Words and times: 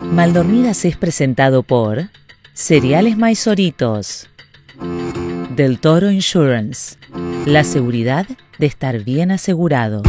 Maldormidas 0.00 0.84
es 0.84 0.96
presentado 0.96 1.62
por 1.62 2.08
Cereales 2.54 3.16
Maizoritos, 3.16 4.28
Del 5.54 5.80
Toro 5.80 6.10
Insurance, 6.10 6.96
la 7.46 7.64
seguridad 7.64 8.26
de 8.58 8.66
estar 8.66 9.02
bien 9.04 9.30
asegurado. 9.30 10.02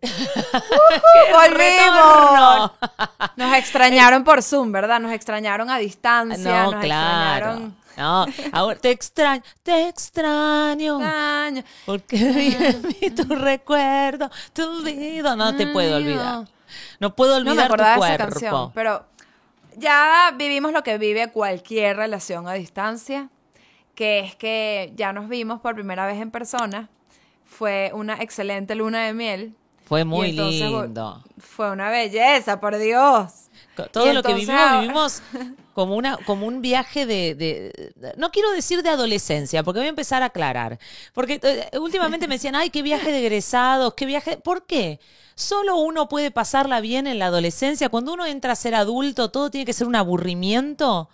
¡Bienvenidos! 0.00 0.52
¡Qué 1.14 1.32
¡Volvimos! 1.32 2.72
Nos 3.36 3.56
extrañaron 3.56 4.24
por 4.24 4.42
Zoom, 4.42 4.72
¿verdad? 4.72 5.00
Nos 5.00 5.12
extrañaron 5.12 5.70
a 5.70 5.78
distancia. 5.78 6.64
No, 6.64 6.72
nos 6.72 6.84
claro. 6.84 7.46
extrañaron. 7.52 7.80
No, 7.96 8.26
ahora 8.52 8.78
te 8.78 8.90
extraño, 8.92 9.42
te 9.62 9.88
extraño. 9.88 10.96
Extraño. 11.00 11.62
Porque 11.84 12.16
vive 12.16 13.10
tu 13.10 13.34
recuerdo, 13.34 14.30
te 14.52 14.62
olvido. 14.62 15.36
No 15.36 15.54
te 15.56 15.66
puedo 15.66 15.96
olvidar. 15.96 16.44
no. 16.98 17.14
Puedo 17.14 17.38
No 17.40 17.54
me 17.54 17.62
olvidar 17.62 17.70
tu 17.70 17.76
de 17.76 17.82
esa 17.90 17.96
cuerpo. 17.98 18.24
canción, 18.30 18.72
pero 18.74 19.04
ya 19.76 20.32
vivimos 20.36 20.72
lo 20.72 20.82
que 20.82 20.98
vive 20.98 21.30
cualquier 21.30 21.96
relación 21.96 22.48
a 22.48 22.54
distancia, 22.54 23.28
que 23.94 24.20
es 24.20 24.34
que 24.36 24.92
ya 24.96 25.12
nos 25.12 25.28
vimos 25.28 25.60
por 25.60 25.74
primera 25.74 26.06
vez 26.06 26.20
en 26.20 26.30
persona. 26.30 26.88
Fue 27.44 27.90
una 27.92 28.14
excelente 28.14 28.74
luna 28.76 29.04
de 29.04 29.12
miel. 29.12 29.56
Fue 29.90 30.04
muy 30.04 30.30
entonces 30.30 30.70
lindo. 30.70 31.24
Fue 31.36 31.68
una 31.72 31.90
belleza, 31.90 32.60
por 32.60 32.78
Dios. 32.78 33.50
Todo 33.90 34.12
lo 34.12 34.22
que 34.22 34.34
vivimos, 34.34 34.70
vivimos 34.82 35.22
como, 35.74 35.96
una, 35.96 36.16
como 36.18 36.46
un 36.46 36.62
viaje 36.62 37.06
de, 37.06 37.34
de- 37.34 37.92
de- 37.96 38.14
No 38.16 38.30
quiero 38.30 38.52
decir 38.52 38.84
de 38.84 38.88
adolescencia, 38.90 39.64
porque 39.64 39.80
voy 39.80 39.86
a 39.86 39.90
empezar 39.90 40.22
a 40.22 40.26
aclarar. 40.26 40.78
Porque 41.12 41.40
eh, 41.42 41.76
últimamente 41.80 42.28
me 42.28 42.36
decían, 42.36 42.54
ay, 42.54 42.70
qué 42.70 42.82
viaje 42.82 43.10
de 43.10 43.18
egresados, 43.18 43.94
qué 43.94 44.06
viaje... 44.06 44.36
¿Por 44.36 44.64
qué? 44.64 45.00
Solo 45.34 45.74
uno 45.78 46.08
puede 46.08 46.30
pasarla 46.30 46.80
bien 46.80 47.08
en 47.08 47.18
la 47.18 47.26
adolescencia. 47.26 47.88
Cuando 47.88 48.12
uno 48.12 48.26
entra 48.26 48.52
a 48.52 48.56
ser 48.56 48.76
adulto, 48.76 49.32
todo 49.32 49.50
tiene 49.50 49.64
que 49.64 49.72
ser 49.72 49.88
un 49.88 49.96
aburrimiento. 49.96 51.08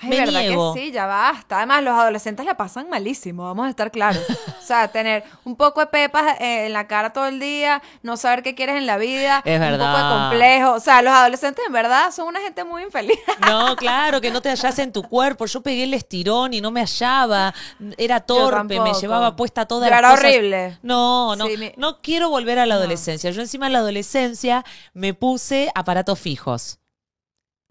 Ay, 0.00 0.10
me 0.10 0.16
verdad 0.20 0.40
niego. 0.40 0.74
que 0.74 0.80
sí, 0.80 0.92
ya 0.92 1.06
basta. 1.06 1.56
Además, 1.56 1.82
los 1.82 1.94
adolescentes 1.94 2.44
la 2.44 2.56
pasan 2.56 2.90
malísimo, 2.90 3.44
vamos 3.44 3.66
a 3.66 3.70
estar 3.70 3.90
claros. 3.90 4.22
O 4.28 4.62
sea, 4.62 4.88
tener 4.92 5.24
un 5.44 5.56
poco 5.56 5.80
de 5.80 5.86
pepas 5.86 6.38
eh, 6.40 6.66
en 6.66 6.72
la 6.74 6.86
cara 6.86 7.14
todo 7.14 7.26
el 7.26 7.40
día, 7.40 7.82
no 8.02 8.16
saber 8.16 8.42
qué 8.42 8.54
quieres 8.54 8.76
en 8.76 8.86
la 8.86 8.98
vida, 8.98 9.42
Es 9.44 9.54
un 9.58 9.62
poco 9.66 9.72
de 9.72 9.78
verdad. 9.78 10.28
complejo. 10.28 10.72
O 10.74 10.80
sea, 10.80 11.00
los 11.02 11.12
adolescentes 11.14 11.64
en 11.66 11.72
verdad 11.72 12.10
son 12.12 12.28
una 12.28 12.40
gente 12.40 12.62
muy 12.64 12.82
infeliz. 12.82 13.18
No, 13.46 13.76
claro, 13.76 14.20
que 14.20 14.30
no 14.30 14.40
te 14.42 14.48
hallas 14.50 14.78
en 14.80 14.92
tu 14.92 15.02
cuerpo. 15.02 15.46
Yo 15.46 15.60
pegué 15.62 15.84
el 15.84 15.94
estirón 15.94 16.52
y 16.52 16.60
no 16.60 16.70
me 16.70 16.80
hallaba. 16.80 17.54
Era 17.96 18.20
torpe, 18.20 18.80
me 18.80 18.92
llevaba 18.94 19.34
puesta 19.36 19.66
toda 19.66 19.88
las 19.88 19.98
era 19.98 20.10
cosas. 20.10 20.24
horrible. 20.24 20.78
No, 20.82 21.36
no, 21.36 21.46
Sí, 21.46 21.56
mi- 21.56 21.72
no 21.76 22.00
quiero 22.02 22.28
volver 22.28 22.58
a 22.58 22.66
la 22.66 22.74
adolescencia. 22.74 23.30
Yo 23.30 23.40
encima 23.40 23.66
en 23.66 23.72
la 23.74 23.78
adolescencia 23.78 24.64
me 24.94 25.14
puse 25.14 25.70
aparatos 25.74 26.18
fijos. 26.18 26.78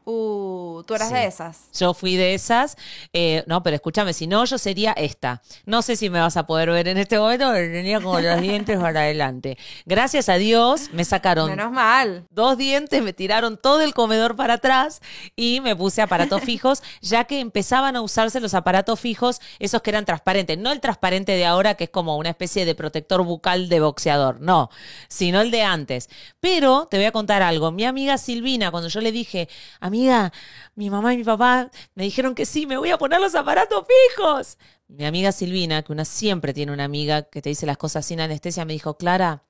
Uh, 0.05 0.83
tú 0.85 0.93
eras 0.95 1.09
Sí. 1.09 1.15
de 1.15 1.25
esas. 1.25 1.57
Yo 1.77 1.93
fui 1.93 2.15
de 2.15 2.35
esas. 2.35 2.77
eh, 3.11 3.43
no, 3.47 3.63
pero 3.63 3.75
escúchame, 3.75 4.13
si 4.13 4.27
no, 4.27 4.45
yo 4.45 4.57
sería 4.57 4.91
esta. 4.93 5.41
No 5.65 5.81
sé 5.81 5.95
si 5.95 6.09
me 6.09 6.19
vas 6.19 6.37
a 6.37 6.45
poder 6.45 6.69
ver 6.69 6.87
en 6.87 6.97
este 6.97 7.17
momento, 7.17 7.49
pero 7.51 7.73
tenía 7.73 7.99
como 7.99 8.19
los 8.19 8.39
dientes 8.41 8.77
para 8.79 9.01
adelante. 9.01 9.57
Gracias 9.85 10.29
a 10.29 10.35
Dios 10.35 10.89
me 10.93 11.03
sacaron 11.05 11.49
Menos 11.49 11.71
mal. 11.71 12.25
dos 12.29 12.57
dientes, 12.57 13.01
me 13.01 13.13
tiraron 13.13 13.57
todo 13.57 13.81
el 13.81 13.93
comedor 13.95 14.35
para 14.35 14.55
atrás 14.55 15.01
y 15.35 15.59
me 15.61 15.75
puse 15.75 16.01
aparatos 16.01 16.41
fijos, 16.45 16.83
ya 17.01 17.23
que 17.23 17.39
empezaban 17.39 17.95
a 17.95 18.01
usarse 18.01 18.39
los 18.39 18.53
aparatos 18.53 18.99
fijos, 18.99 19.41
esos 19.59 19.81
que 19.81 19.89
eran 19.89 20.05
transparentes. 20.05 20.57
No 20.57 20.71
el 20.71 20.81
transparente 20.81 21.31
de 21.31 21.45
ahora, 21.45 21.73
que 21.75 21.85
es 21.85 21.89
como 21.89 22.17
una 22.17 22.29
especie 22.29 22.63
de 22.65 22.75
protector 22.75 23.23
bucal 23.23 23.69
de 23.69 23.79
boxeador, 23.79 24.39
no, 24.39 24.69
sino 25.07 25.41
el 25.41 25.49
de 25.51 25.63
antes. 25.63 26.09
Pero 26.39 26.88
te 26.91 26.97
voy 26.97 27.05
a 27.07 27.11
contar 27.11 27.41
algo. 27.41 27.71
Mi 27.71 27.85
amiga 27.85 28.17
Silvina, 28.19 28.69
cuando 28.69 28.89
yo 28.89 29.01
le 29.01 29.11
dije, 29.11 29.49
amiga, 29.95 30.33
mi 30.75 30.89
mamá 30.89 31.13
y 31.13 31.17
mi 31.17 31.23
papá 31.23 31.69
me 31.95 32.03
dijeron 32.03 32.35
que 32.35 32.45
sí, 32.45 32.66
me 32.66 32.78
voy 32.78 32.89
a 32.91 32.97
poner 32.97 33.22
los 33.22 33.33
aparatos 33.33 33.85
fijos. 33.88 34.57
Mi 34.88 35.06
amiga 35.06 35.31
Silvina, 35.31 35.81
que 35.83 35.94
una 35.94 36.03
siempre 36.06 36.53
tiene 36.53 36.72
una 36.73 36.83
amiga 36.83 37.23
que 37.23 37.41
te 37.41 37.50
dice 37.50 37.66
las 37.66 37.78
cosas 37.78 38.06
sin 38.06 38.19
anestesia, 38.19 38.66
me 38.66 38.73
dijo, 38.73 38.97
Clara, 38.97 39.44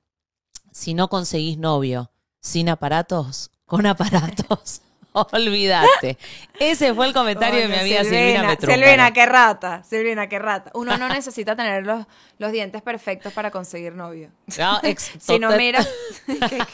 si 0.70 0.94
no 0.94 1.08
conseguís 1.08 1.58
novio 1.58 2.10
sin 2.40 2.68
aparatos, 2.68 3.50
con 3.66 3.86
aparatos, 3.86 4.82
olvídate. 5.12 6.16
Ese 6.60 6.94
fue 6.94 7.08
el 7.08 7.12
comentario 7.12 7.60
de 7.60 7.68
mi 7.68 7.74
amiga 7.74 8.04
Silvina, 8.04 8.48
Petrucaro. 8.50 8.82
Silvina, 8.82 9.12
qué 9.12 9.26
rata. 9.26 9.82
Silvina, 9.82 10.28
qué 10.28 10.38
rata. 10.38 10.70
Uno 10.74 10.96
no 10.96 11.08
necesita 11.08 11.56
tener 11.56 11.84
los, 11.84 12.06
los 12.38 12.52
dientes 12.52 12.82
perfectos 12.82 13.32
para 13.32 13.50
conseguir 13.50 13.94
novio. 13.94 14.30
No, 14.58 14.80
Si 15.18 15.38
no, 15.40 15.48
total- 15.48 15.58
mira. 15.58 15.86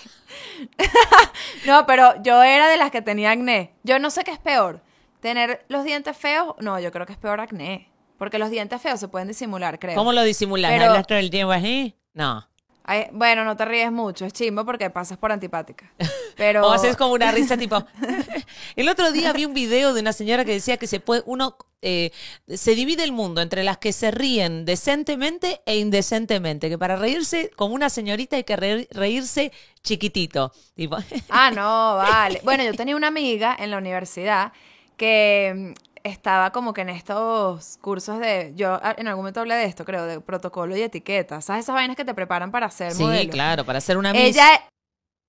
no, 1.67 1.87
pero 1.87 2.23
yo 2.23 2.43
era 2.43 2.69
de 2.69 2.77
las 2.77 2.91
que 2.91 3.03
tenía 3.03 3.31
acné. 3.33 3.75
Yo 3.83 3.99
no 3.99 4.11
sé 4.11 4.25
qué 4.25 4.31
es 4.33 4.39
peor. 4.39 4.81
Tener 5.21 5.65
los 5.69 5.85
dientes 5.85 6.17
feos. 6.17 6.55
No, 6.59 6.79
yo 6.81 6.91
creo 6.93 7.07
que 7.07 7.13
es 7.13 7.19
peor 7.19 7.41
acné. 7.41 7.89
Porque 8.19 8.39
los 8.39 8.51
dientes 8.51 8.81
feos 8.81 9.01
se 9.01 9.09
pueden 9.09 9.29
disimular, 9.29 9.79
creo. 9.79 9.95
¿Cómo 9.97 10.13
lo 10.13 10.23
disimulas? 10.23 10.71
Pero- 10.71 10.85
¿Hablas 10.91 11.07
todo 11.07 11.19
el 11.19 11.31
tiempo 11.31 11.53
así? 11.53 11.97
No. 12.15 12.47
Ay, 12.85 13.07
bueno, 13.13 13.45
no 13.45 13.57
te 13.57 13.65
ríes 13.65 13.93
mucho. 13.93 14.25
Es 14.27 14.33
chimbo 14.33 14.65
porque 14.65 14.91
pasas 14.91 15.17
por 15.19 15.31
antipática. 15.33 15.91
Pero. 16.37 16.67
O 16.67 16.73
haces 16.73 16.97
como 16.97 17.13
una 17.15 17.31
risa 17.33 17.57
tipo. 17.57 17.85
el 18.77 18.89
otro 18.89 19.13
día 19.13 19.33
vi 19.33 19.45
un 19.45 19.55
video 19.55 19.95
de 19.95 20.01
una 20.01 20.13
señora 20.13 20.45
que 20.45 20.53
decía 20.53 20.77
que 20.77 20.87
se 20.87 20.99
puede, 21.01 21.23
uno 21.27 21.57
eh, 21.81 22.11
se 22.49 22.75
divide 22.75 23.05
el 23.05 23.13
mundo 23.13 23.41
entre 23.41 23.63
las 23.65 23.79
que 23.79 23.93
se 23.93 24.11
ríen 24.11 24.65
decentemente 24.65 25.61
e 25.67 25.77
indecentemente. 25.79 26.69
Que 26.69 26.79
para 26.79 26.97
reírse 26.97 27.51
como 27.57 27.75
una 27.75 27.89
señorita 27.91 28.37
hay 28.37 28.45
que 28.45 28.57
reír- 28.57 28.89
reírse 28.91 29.53
chiquitito. 29.83 30.53
Tipo, 30.75 30.97
Ah, 31.29 31.51
no, 31.51 31.97
vale. 31.97 32.41
Bueno, 32.45 32.65
yo 32.65 32.75
tenía 32.75 32.97
una 32.97 33.09
amiga 33.09 33.57
en 33.59 33.71
la 33.71 33.79
universidad 33.79 34.53
que 34.97 35.75
estaba 36.05 36.51
como 36.53 36.73
que 36.73 36.81
en 36.83 36.89
estos 36.89 37.79
cursos 37.81 38.19
de, 38.19 38.53
yo 38.55 38.75
ah, 38.83 38.95
en 38.99 39.09
algún 39.09 39.23
momento 39.23 39.41
hablé 39.41 39.55
de 39.55 39.65
esto, 39.65 39.85
creo, 39.85 40.05
de 40.07 40.21
protocolo 40.21 40.77
y 40.77 40.83
etiqueta. 40.83 41.41
¿Sabes 41.41 41.65
esas 41.65 41.75
vainas 41.75 41.97
que 41.97 42.05
te 42.05 42.15
preparan 42.15 42.51
para 42.51 42.71
ser 42.71 42.93
sí, 42.93 43.03
modelo? 43.03 43.31
claro, 43.33 43.65
para 43.65 43.79
hacer 43.79 43.97
una 43.97 44.13
miss. 44.13 44.37
Ella, 44.37 44.65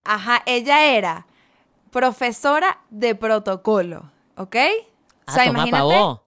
ajá, 0.04 0.42
ella 0.46 0.86
era 0.86 1.26
profesora 1.92 2.80
de 2.90 3.16
protocolo, 3.16 4.12
¿ok? 4.38 4.56
Ah, 5.26 5.34
tomá 5.46 5.64
pa' 5.68 5.84
vos. 5.84 6.20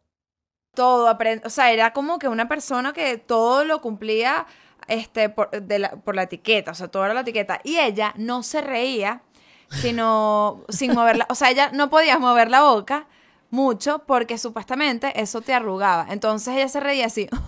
todo 0.74 1.08
aprend- 1.08 1.44
o 1.44 1.50
sea, 1.50 1.72
era 1.72 1.92
como 1.92 2.18
que 2.18 2.28
una 2.28 2.48
persona 2.48 2.92
que 2.92 3.18
todo 3.18 3.64
lo 3.64 3.80
cumplía 3.80 4.46
este 4.88 5.28
por, 5.28 5.50
de 5.50 5.78
la, 5.78 5.90
por 5.96 6.14
la 6.14 6.22
etiqueta, 6.24 6.70
o 6.70 6.74
sea, 6.74 6.88
todo 6.88 7.04
era 7.04 7.14
la 7.14 7.20
etiqueta 7.22 7.60
y 7.64 7.78
ella 7.78 8.14
no 8.16 8.42
se 8.42 8.60
reía 8.60 9.22
sino 9.70 10.62
sin 10.68 10.94
moverla, 10.94 11.26
o 11.28 11.34
sea, 11.34 11.50
ella 11.50 11.70
no 11.72 11.90
podía 11.90 12.18
mover 12.18 12.50
la 12.50 12.62
boca 12.62 13.06
mucho 13.50 14.02
porque 14.06 14.38
supuestamente 14.38 15.20
eso 15.20 15.40
te 15.40 15.54
arrugaba. 15.54 16.06
Entonces 16.10 16.54
ella 16.54 16.68
se 16.68 16.80
reía 16.80 17.06
así. 17.06 17.28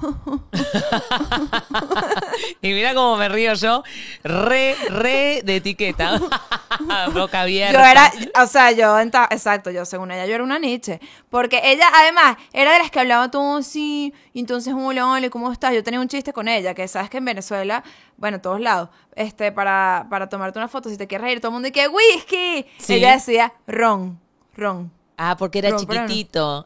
Y 2.60 2.72
mira 2.72 2.94
cómo 2.94 3.16
me 3.16 3.28
río 3.28 3.54
yo, 3.54 3.82
re, 4.22 4.74
re 4.88 5.42
de 5.44 5.56
etiqueta. 5.56 6.20
Boca 7.12 7.42
abierta. 7.42 7.78
Yo 7.78 7.84
era, 7.84 8.12
o 8.42 8.46
sea, 8.46 8.72
yo, 8.72 8.98
exacto, 8.98 9.70
yo 9.70 9.84
según 9.84 10.10
ella, 10.10 10.26
yo 10.26 10.34
era 10.34 10.44
una 10.44 10.58
Nietzsche. 10.58 11.00
Porque 11.30 11.60
ella, 11.64 11.86
además, 11.94 12.36
era 12.52 12.72
de 12.72 12.78
las 12.78 12.90
que 12.90 13.00
hablaba 13.00 13.30
todo 13.30 13.58
así, 13.58 14.12
y 14.32 14.40
entonces, 14.40 14.74
hola, 14.76 15.08
hola, 15.08 15.30
¿cómo 15.30 15.52
estás? 15.52 15.74
Yo 15.74 15.82
tenía 15.82 16.00
un 16.00 16.08
chiste 16.08 16.32
con 16.32 16.48
ella, 16.48 16.74
que 16.74 16.86
sabes 16.88 17.10
que 17.10 17.18
en 17.18 17.24
Venezuela, 17.24 17.82
bueno, 18.16 18.36
en 18.36 18.42
todos 18.42 18.60
lados, 18.60 18.90
este, 19.14 19.52
para, 19.52 20.06
para 20.10 20.28
tomarte 20.28 20.58
una 20.58 20.68
foto, 20.68 20.88
si 20.88 20.96
te 20.96 21.06
quieres 21.06 21.24
reír, 21.24 21.40
todo 21.40 21.50
el 21.50 21.54
mundo 21.54 21.68
dice, 21.72 21.88
whisky. 21.88 22.66
Sí. 22.78 22.94
Ella 22.94 23.12
decía, 23.12 23.52
ron, 23.66 24.20
ron. 24.54 24.97
Ah, 25.18 25.36
porque 25.36 25.58
era 25.58 25.76
chiquitito. 25.76 26.62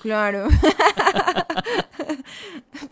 Claro. 0.00 0.48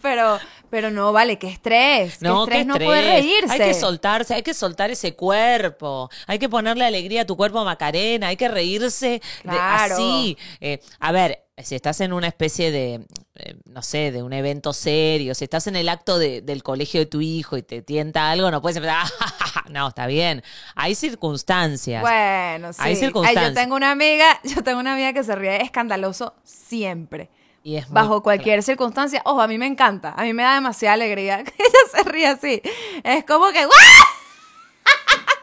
pero, 0.02 0.38
pero 0.70 0.90
no, 0.90 1.12
vale, 1.12 1.38
qué 1.38 1.48
estrés. 1.48 2.20
No, 2.20 2.46
qué 2.46 2.60
estrés 2.60 2.60
qué 2.60 2.64
no 2.66 2.74
estrés. 2.76 3.04
reírse. 3.24 3.52
Hay 3.52 3.58
que 3.70 3.74
soltarse, 3.74 4.34
hay 4.34 4.42
que 4.42 4.54
soltar 4.54 4.90
ese 4.90 5.14
cuerpo. 5.14 6.10
Hay 6.26 6.38
que 6.38 6.48
ponerle 6.48 6.84
alegría 6.84 7.22
a 7.22 7.26
tu 7.26 7.36
cuerpo, 7.36 7.64
Macarena. 7.64 8.28
Hay 8.28 8.36
que 8.36 8.48
reírse 8.48 9.08
de- 9.08 9.20
Claro. 9.42 9.94
así. 9.94 10.36
Eh, 10.60 10.80
a 11.00 11.12
ver, 11.12 11.44
si 11.64 11.74
estás 11.74 12.00
en 12.00 12.12
una 12.12 12.28
especie 12.28 12.70
de, 12.70 13.06
eh, 13.34 13.56
no 13.64 13.82
sé, 13.82 14.12
de 14.12 14.22
un 14.22 14.32
evento 14.32 14.72
serio, 14.72 15.34
si 15.34 15.44
estás 15.44 15.66
en 15.66 15.76
el 15.76 15.88
acto 15.88 16.18
de- 16.18 16.40
del 16.42 16.62
colegio 16.62 17.00
de 17.00 17.06
tu 17.06 17.20
hijo 17.20 17.56
y 17.56 17.62
te 17.62 17.82
tienta 17.82 18.30
algo, 18.30 18.50
no 18.50 18.62
puedes 18.62 18.76
empezar. 18.76 19.06
no, 19.70 19.88
está 19.88 20.06
bien. 20.06 20.42
Hay 20.76 20.94
circunstancias. 20.94 22.00
Bueno, 22.02 22.72
sí. 22.72 22.78
Hay 22.82 22.90
Ay, 22.92 22.96
circunstancias. 22.96 23.48
yo 23.48 23.54
tengo 23.54 23.74
una 23.76 23.90
amiga, 23.90 24.40
yo 24.44 24.62
tengo 24.62 24.80
una 24.80 24.92
amiga 24.92 25.12
que 25.12 25.24
se 25.24 25.34
ríe 25.34 25.62
escandaloso 25.62 26.34
siempre. 26.44 27.28
y 27.64 27.76
es 27.76 27.86
muy- 27.88 27.94
Bajo 27.94 28.22
cualquier 28.22 28.62
circunstancia. 28.62 29.20
Ojo, 29.24 29.40
a 29.40 29.48
mí 29.48 29.58
me 29.58 29.66
encanta. 29.66 30.14
A 30.16 30.22
mí 30.22 30.32
me 30.32 30.42
da 30.44 30.54
demasiada 30.54 30.94
alegría 30.94 31.42
que 31.44 31.52
ella 31.58 31.78
se 31.92 32.02
ríe 32.04 32.26
así. 32.28 32.62
Es 33.04 33.24
como 33.24 33.48
que. 33.50 33.66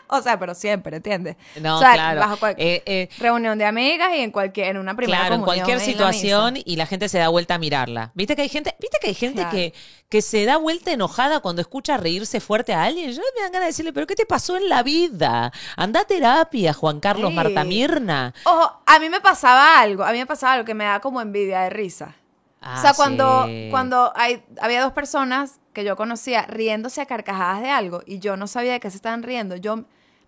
o 0.17 0.21
sea, 0.21 0.37
pero 0.39 0.53
siempre, 0.55 0.97
¿entiendes? 0.97 1.35
No, 1.61 1.77
o 1.77 1.79
sea, 1.79 1.93
claro. 1.93 2.19
bajo 2.19 2.37
cual- 2.37 2.55
Eh, 2.57 2.83
eh, 2.85 3.09
reunión 3.19 3.57
de 3.57 3.65
amigas 3.65 4.09
y 4.15 4.19
en 4.21 4.31
cualquier, 4.31 4.67
en 4.69 4.77
una 4.77 4.95
primera 4.95 5.19
Claro, 5.19 5.35
en 5.35 5.41
cualquier 5.41 5.79
situación 5.79 6.55
y 6.63 6.75
la 6.75 6.85
gente 6.85 7.09
se 7.09 7.17
da 7.17 7.29
vuelta 7.29 7.55
a 7.55 7.57
mirarla. 7.57 8.11
¿Viste 8.13 8.35
que 8.35 8.43
hay 8.43 8.49
gente, 8.49 8.75
¿viste 8.79 8.97
que 9.01 9.07
hay 9.07 9.13
gente 9.13 9.41
Claro. 9.41 9.51
que, 9.51 9.73
que 10.09 10.21
se 10.21 10.45
da 10.45 10.57
vuelta 10.57 10.91
enojada 10.91 11.39
cuando 11.39 11.61
escucha 11.61 11.97
reírse 11.97 12.39
fuerte 12.39 12.73
a 12.73 12.83
alguien? 12.83 13.11
Yo 13.11 13.21
me 13.35 13.41
dan 13.41 13.51
ganas 13.51 13.65
de 13.65 13.71
decirle, 13.71 13.93
¿pero 13.93 14.07
qué 14.07 14.15
te 14.15 14.25
pasó 14.25 14.55
en 14.57 14.69
la 14.69 14.83
vida? 14.83 15.51
Anda 15.75 16.01
a 16.01 16.05
terapia, 16.05 16.73
Juan 16.73 16.99
Carlos 16.99 17.29
Sí. 17.31 17.35
Marta 17.35 17.63
Mirna. 17.63 18.33
Ojo, 18.43 18.81
a 18.85 18.99
mí 18.99 19.09
me 19.09 19.19
pasaba 19.21 19.79
algo, 19.79 20.03
a 20.03 20.11
mí 20.11 20.17
me 20.19 20.25
pasaba 20.25 20.53
algo 20.53 20.65
que 20.65 20.73
me 20.73 20.85
da 20.85 20.99
como 20.99 21.21
envidia 21.21 21.61
de 21.61 21.69
risa. 21.71 22.15
Ah, 22.61 22.75
o 22.79 22.81
sea, 22.81 22.93
cuando, 22.95 23.45
sí. 23.45 23.67
cuando 23.69 24.11
hay, 24.15 24.43
había 24.59 24.81
dos 24.81 24.93
personas 24.93 25.59
que 25.73 25.83
yo 25.83 25.95
conocía 25.95 26.43
riéndose 26.47 26.99
a 27.01 27.05
carcajadas 27.05 27.61
de 27.61 27.69
algo 27.69 28.01
y 28.07 28.17
yo 28.19 28.37
no 28.37 28.47
sabía 28.47 28.71
de 28.73 28.79
qué 28.79 28.89
se 28.89 28.95
estaban 28.95 29.21
riendo, 29.21 29.55
yo 29.55 29.83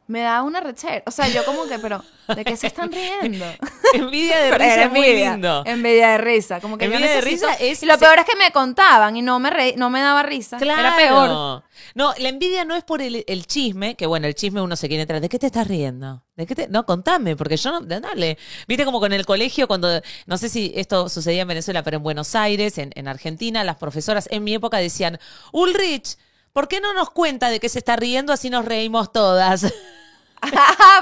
me 0.08 0.22
daba 0.22 0.44
una 0.44 0.60
rechera. 0.62 1.04
O 1.06 1.12
sea, 1.12 1.28
yo 1.28 1.44
como 1.46 1.68
que, 1.68 1.80
pero, 1.80 2.04
¿de 2.36 2.44
qué 2.46 2.56
se 2.58 2.68
están 2.68 2.92
riendo? 2.92 3.46
Envidia 3.94 4.38
de 4.40 4.52
risa 4.58 4.84
es 4.84 4.92
muy 4.92 5.14
lindo. 5.14 5.64
Envidia 5.66 6.10
de 6.12 6.18
risa. 6.18 6.60
Como 6.62 6.78
que 6.78 6.86
yo 6.88 6.94
Envidia 6.94 7.14
de 7.16 7.22
risa 7.22 7.54
es- 7.56 7.84
Y 7.84 7.86
lo 7.86 7.98
peor 7.98 8.20
es 8.20 8.26
que 8.26 8.36
me 8.36 8.52
contaban 8.52 9.16
y 9.18 9.22
no 9.22 9.40
me, 9.40 9.50
reí- 9.50 9.76
no 9.76 9.90
me 9.90 10.02
daba 10.02 10.24
risa. 10.24 10.58
Claro. 10.58 10.80
Era 10.80 10.96
peor. 10.96 11.64
No, 11.94 12.14
la 12.18 12.30
envidia 12.30 12.66
no 12.66 12.76
es 12.76 12.84
por 12.84 13.02
el, 13.02 13.24
el 13.28 13.46
chisme, 13.48 13.96
que 13.96 14.06
bueno, 14.08 14.28
el 14.28 14.36
chisme 14.36 14.62
uno 14.62 14.76
se 14.76 14.88
quiere 14.88 15.02
entrar. 15.04 15.22
¿De 15.22 15.30
qué 15.30 15.40
te 15.40 15.46
estás 15.48 15.68
riendo? 15.68 16.24
¿De 16.36 16.46
qué 16.46 16.56
te... 16.56 16.68
No, 16.68 16.86
contame, 16.86 17.36
porque 17.36 17.58
yo 17.58 17.72
no. 17.72 17.82
Dale. 17.82 18.38
Viste 18.68 18.86
como 18.86 19.00
con 19.00 19.14
el 19.14 19.26
colegio, 19.26 19.68
cuando. 19.68 20.02
No 20.26 20.38
sé 20.38 20.50
si 20.50 20.72
esto 20.76 21.10
sucedía 21.10 21.42
en 21.44 21.48
Venezuela, 21.48 21.84
pero 21.84 21.98
en 21.98 22.04
Buenos 22.04 22.36
Aires, 22.36 22.78
en, 22.78 22.92
en 22.96 23.08
Argentina, 23.08 23.64
las 23.64 23.78
profesoras 23.78 24.28
en 24.32 24.44
mi 24.44 24.54
época 24.56 24.78
decían: 24.78 25.20
Ulrich, 25.54 26.18
¿por 26.54 26.68
qué 26.68 26.80
no 26.82 26.94
nos 26.94 27.10
cuenta 27.12 27.50
de 27.50 27.60
qué 27.60 27.70
se 27.70 27.80
está 27.80 27.96
riendo? 27.96 28.34
Así 28.34 28.50
nos 28.50 28.66
reímos 28.66 29.12
todas. 29.12 29.66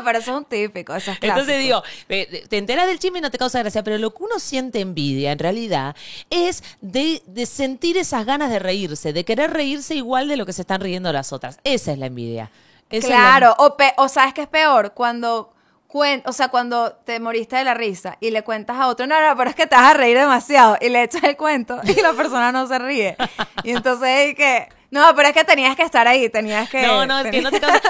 Pero 0.05 0.19
eso 0.19 0.31
es 0.31 0.37
un 0.37 0.45
típico, 0.45 0.95
eso 0.95 1.11
es 1.11 1.17
Entonces 1.21 1.59
digo, 1.59 1.83
te 2.07 2.57
enteras 2.57 2.87
del 2.87 2.99
chisme 2.99 3.19
y 3.19 3.21
no 3.21 3.31
te 3.31 3.37
causa 3.37 3.59
gracia, 3.59 3.83
pero 3.83 3.97
lo 3.97 4.13
que 4.13 4.23
uno 4.23 4.39
siente 4.39 4.79
envidia 4.79 5.31
en 5.31 5.39
realidad 5.39 5.95
es 6.29 6.63
de, 6.81 7.21
de 7.25 7.45
sentir 7.45 7.97
esas 7.97 8.25
ganas 8.25 8.49
de 8.49 8.59
reírse, 8.59 9.13
de 9.13 9.25
querer 9.25 9.51
reírse 9.51 9.95
igual 9.95 10.27
de 10.27 10.37
lo 10.37 10.45
que 10.45 10.53
se 10.53 10.61
están 10.61 10.81
riendo 10.81 11.11
las 11.11 11.33
otras. 11.33 11.59
Esa 11.63 11.91
es 11.91 11.97
la 11.99 12.05
envidia. 12.07 12.51
Esa 12.89 13.07
es 13.07 13.09
la- 13.09 13.15
Claro, 13.17 13.55
o, 13.59 13.75
pe- 13.77 13.93
o 13.97 14.07
sabes 14.07 14.33
que 14.33 14.41
es 14.43 14.47
peor 14.47 14.93
cuando 14.93 15.51
o 16.25 16.33
sea, 16.33 16.49
cuando 16.49 16.91
te 17.05 17.21
moriste 17.21 17.55
de 17.55 17.63
la 17.63 17.73
risa 17.73 18.17
y 18.19 18.31
le 18.31 18.43
cuentas 18.43 18.75
a 18.77 18.87
otro, 18.89 19.07
no, 19.07 19.15
no, 19.25 19.37
pero 19.37 19.49
es 19.49 19.55
que 19.55 19.65
te 19.65 19.77
vas 19.77 19.91
a 19.91 19.93
reír 19.93 20.17
demasiado 20.17 20.77
y 20.81 20.89
le 20.89 21.03
echas 21.03 21.23
el 21.23 21.37
cuento 21.37 21.79
y 21.85 22.01
la 22.01 22.11
persona 22.11 22.51
no 22.51 22.67
se 22.67 22.77
ríe. 22.79 23.15
Y 23.63 23.71
entonces 23.71 24.09
es 24.31 24.35
que, 24.35 24.67
no, 24.91 25.13
pero 25.15 25.27
es 25.29 25.33
que 25.33 25.43
tenías 25.43 25.75
que 25.75 25.83
estar 25.83 26.07
ahí, 26.07 26.29
tenías 26.29 26.69
que... 26.69 26.81
No, 26.81 27.05
no, 27.05 27.17
que 27.23 27.31
tenías- 27.31 27.43
no 27.43 27.51
te 27.51 27.59
causa- 27.59 27.81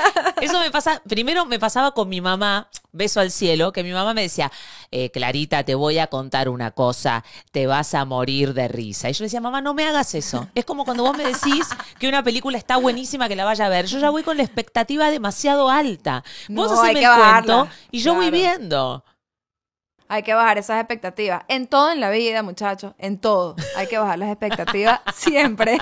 Eso 0.42 0.59
me 0.59 0.71
pasa. 0.71 1.01
Primero 1.07 1.45
me 1.45 1.59
pasaba 1.59 1.92
con 1.92 2.09
mi 2.09 2.21
mamá, 2.21 2.69
beso 2.92 3.19
al 3.19 3.31
cielo, 3.31 3.71
que 3.71 3.83
mi 3.83 3.92
mamá 3.92 4.13
me 4.13 4.21
decía, 4.24 4.51
eh, 4.92 5.09
Clarita, 5.12 5.63
te 5.63 5.75
voy 5.75 6.00
a 6.00 6.07
contar 6.07 6.50
una 6.50 6.71
cosa, 6.71 7.24
te 7.51 7.68
vas 7.68 7.94
a 7.94 8.06
morir 8.06 8.53
de 8.53 8.68
risa. 8.68 9.09
Y 9.09 9.13
yo 9.13 9.24
le 9.24 9.25
decía, 9.27 9.42
mamá, 9.42 9.62
no 9.62 9.74
me 9.74 9.88
hagas 9.88 10.15
eso. 10.15 10.47
Es 10.56 10.65
como 10.65 10.86
cuando 10.86 11.03
vos 11.03 11.15
me 11.18 11.24
decís 11.25 11.68
que 12.00 12.07
una 12.07 12.24
película 12.24 12.57
está 12.57 12.77
buenísima, 12.77 13.27
que 13.27 13.36
la 13.36 13.45
vaya 13.45 13.65
a 13.65 13.69
ver. 13.69 13.86
Yo 13.86 14.00
ya 14.00 14.09
voy 14.09 14.24
con 14.24 14.38
la 14.38 14.44
expectativa 14.44 15.09
demasiado 15.12 15.69
alta. 15.69 16.24
Vos 16.50 16.71
No, 16.71 16.81
haceme 16.81 17.00
que 17.00 17.06
el 17.06 17.12
cuento 17.13 17.68
y 17.92 18.00
yo 18.01 18.13
voy 18.15 18.31
viendo. 18.31 19.03
Hay 20.07 20.22
que 20.22 20.36
bajar 20.36 20.57
esas 20.60 20.80
expectativas. 20.80 21.44
En 21.48 21.66
todo 21.68 21.92
en 21.92 22.00
la 22.00 22.12
vida, 22.12 22.44
muchachos, 22.44 22.94
en 23.00 23.18
todo. 23.18 23.56
Hay 23.75 23.88
que 23.88 23.98
bajar 23.98 24.19
las 24.19 24.30
expectativas 24.30 25.00
siempre. 25.16 25.78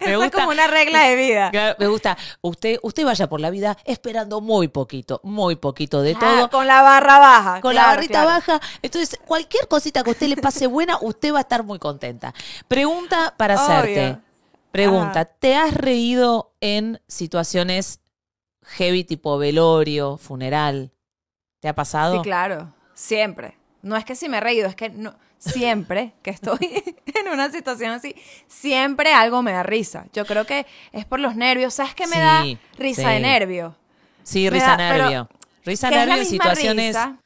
Me 0.00 0.06
Eso 0.06 0.10
es 0.10 0.16
gusta- 0.16 0.38
como 0.38 0.50
una 0.50 0.66
regla 0.66 1.02
de 1.04 1.14
vida. 1.14 1.76
Me 1.78 1.86
gusta. 1.86 2.16
Usted, 2.40 2.78
usted 2.82 3.04
vaya 3.04 3.28
por 3.28 3.40
la 3.40 3.50
vida 3.50 3.76
esperando 3.84 4.40
muy 4.40 4.66
poquito, 4.68 5.20
muy 5.22 5.54
poquito 5.56 6.02
de 6.02 6.14
Ah, 6.16 6.18
todo. 6.18 6.50
con 6.50 6.66
la 6.66 6.82
barra 6.82 7.18
baja. 7.20 7.60
con 7.60 7.74
la 7.76 7.86
barrita 7.86 8.22
claro. 8.22 8.26
baja. 8.28 8.60
Entonces, 8.82 9.18
cualquier 9.24 9.68
cosita 9.68 10.02
que 10.02 10.10
a 10.10 10.12
usted 10.12 10.26
le 10.28 10.36
pase 10.36 10.66
buena, 10.66 10.98
usted 11.00 11.32
va 11.32 11.38
a 11.38 11.42
estar 11.42 11.62
muy 11.62 11.78
contenta. 11.78 12.34
Pregunta 12.66 13.34
para 13.36 13.54
Obvio. 13.54 13.64
hacerte. 13.76 14.18
Pregunta. 14.72 15.24
¿te 15.24 15.54
has 15.54 15.72
reído 15.72 16.52
en 16.60 17.00
situaciones 17.06 18.00
heavy 18.62 19.04
tipo 19.04 19.38
velorio, 19.38 20.16
funeral? 20.16 20.90
¿Te 21.60 21.68
ha 21.68 21.74
pasado? 21.74 22.16
Sí, 22.16 22.20
claro. 22.22 22.72
Siempre. 22.96 23.56
No 23.82 23.94
es 23.96 24.04
que 24.06 24.16
si 24.16 24.28
me 24.28 24.38
he 24.38 24.40
reído, 24.40 24.66
es 24.68 24.74
que 24.74 24.88
no, 24.88 25.14
siempre 25.38 26.14
que 26.22 26.30
estoy 26.30 26.58
en 27.14 27.28
una 27.32 27.50
situación 27.52 27.90
así, 27.92 28.16
siempre 28.48 29.12
algo 29.12 29.42
me 29.42 29.52
da 29.52 29.62
risa. 29.62 30.06
Yo 30.14 30.24
creo 30.24 30.46
que 30.46 30.66
es 30.92 31.04
por 31.04 31.20
los 31.20 31.36
nervios. 31.36 31.74
¿Sabes 31.74 31.94
qué 31.94 32.06
me 32.06 32.14
Sí, 32.14 32.20
da 32.20 32.42
risa 32.78 33.02
sí. 33.02 33.08
de 33.08 33.20
nervio? 33.20 33.76
Sí, 34.24 34.44
Me 34.44 34.50
risa 34.50 34.66
da- 34.68 34.76
nervio. 34.78 35.28
Risa 35.64 35.90
nervio 35.90 36.14
en 36.16 36.26
situaciones 36.26 36.86
risa. 36.88 37.18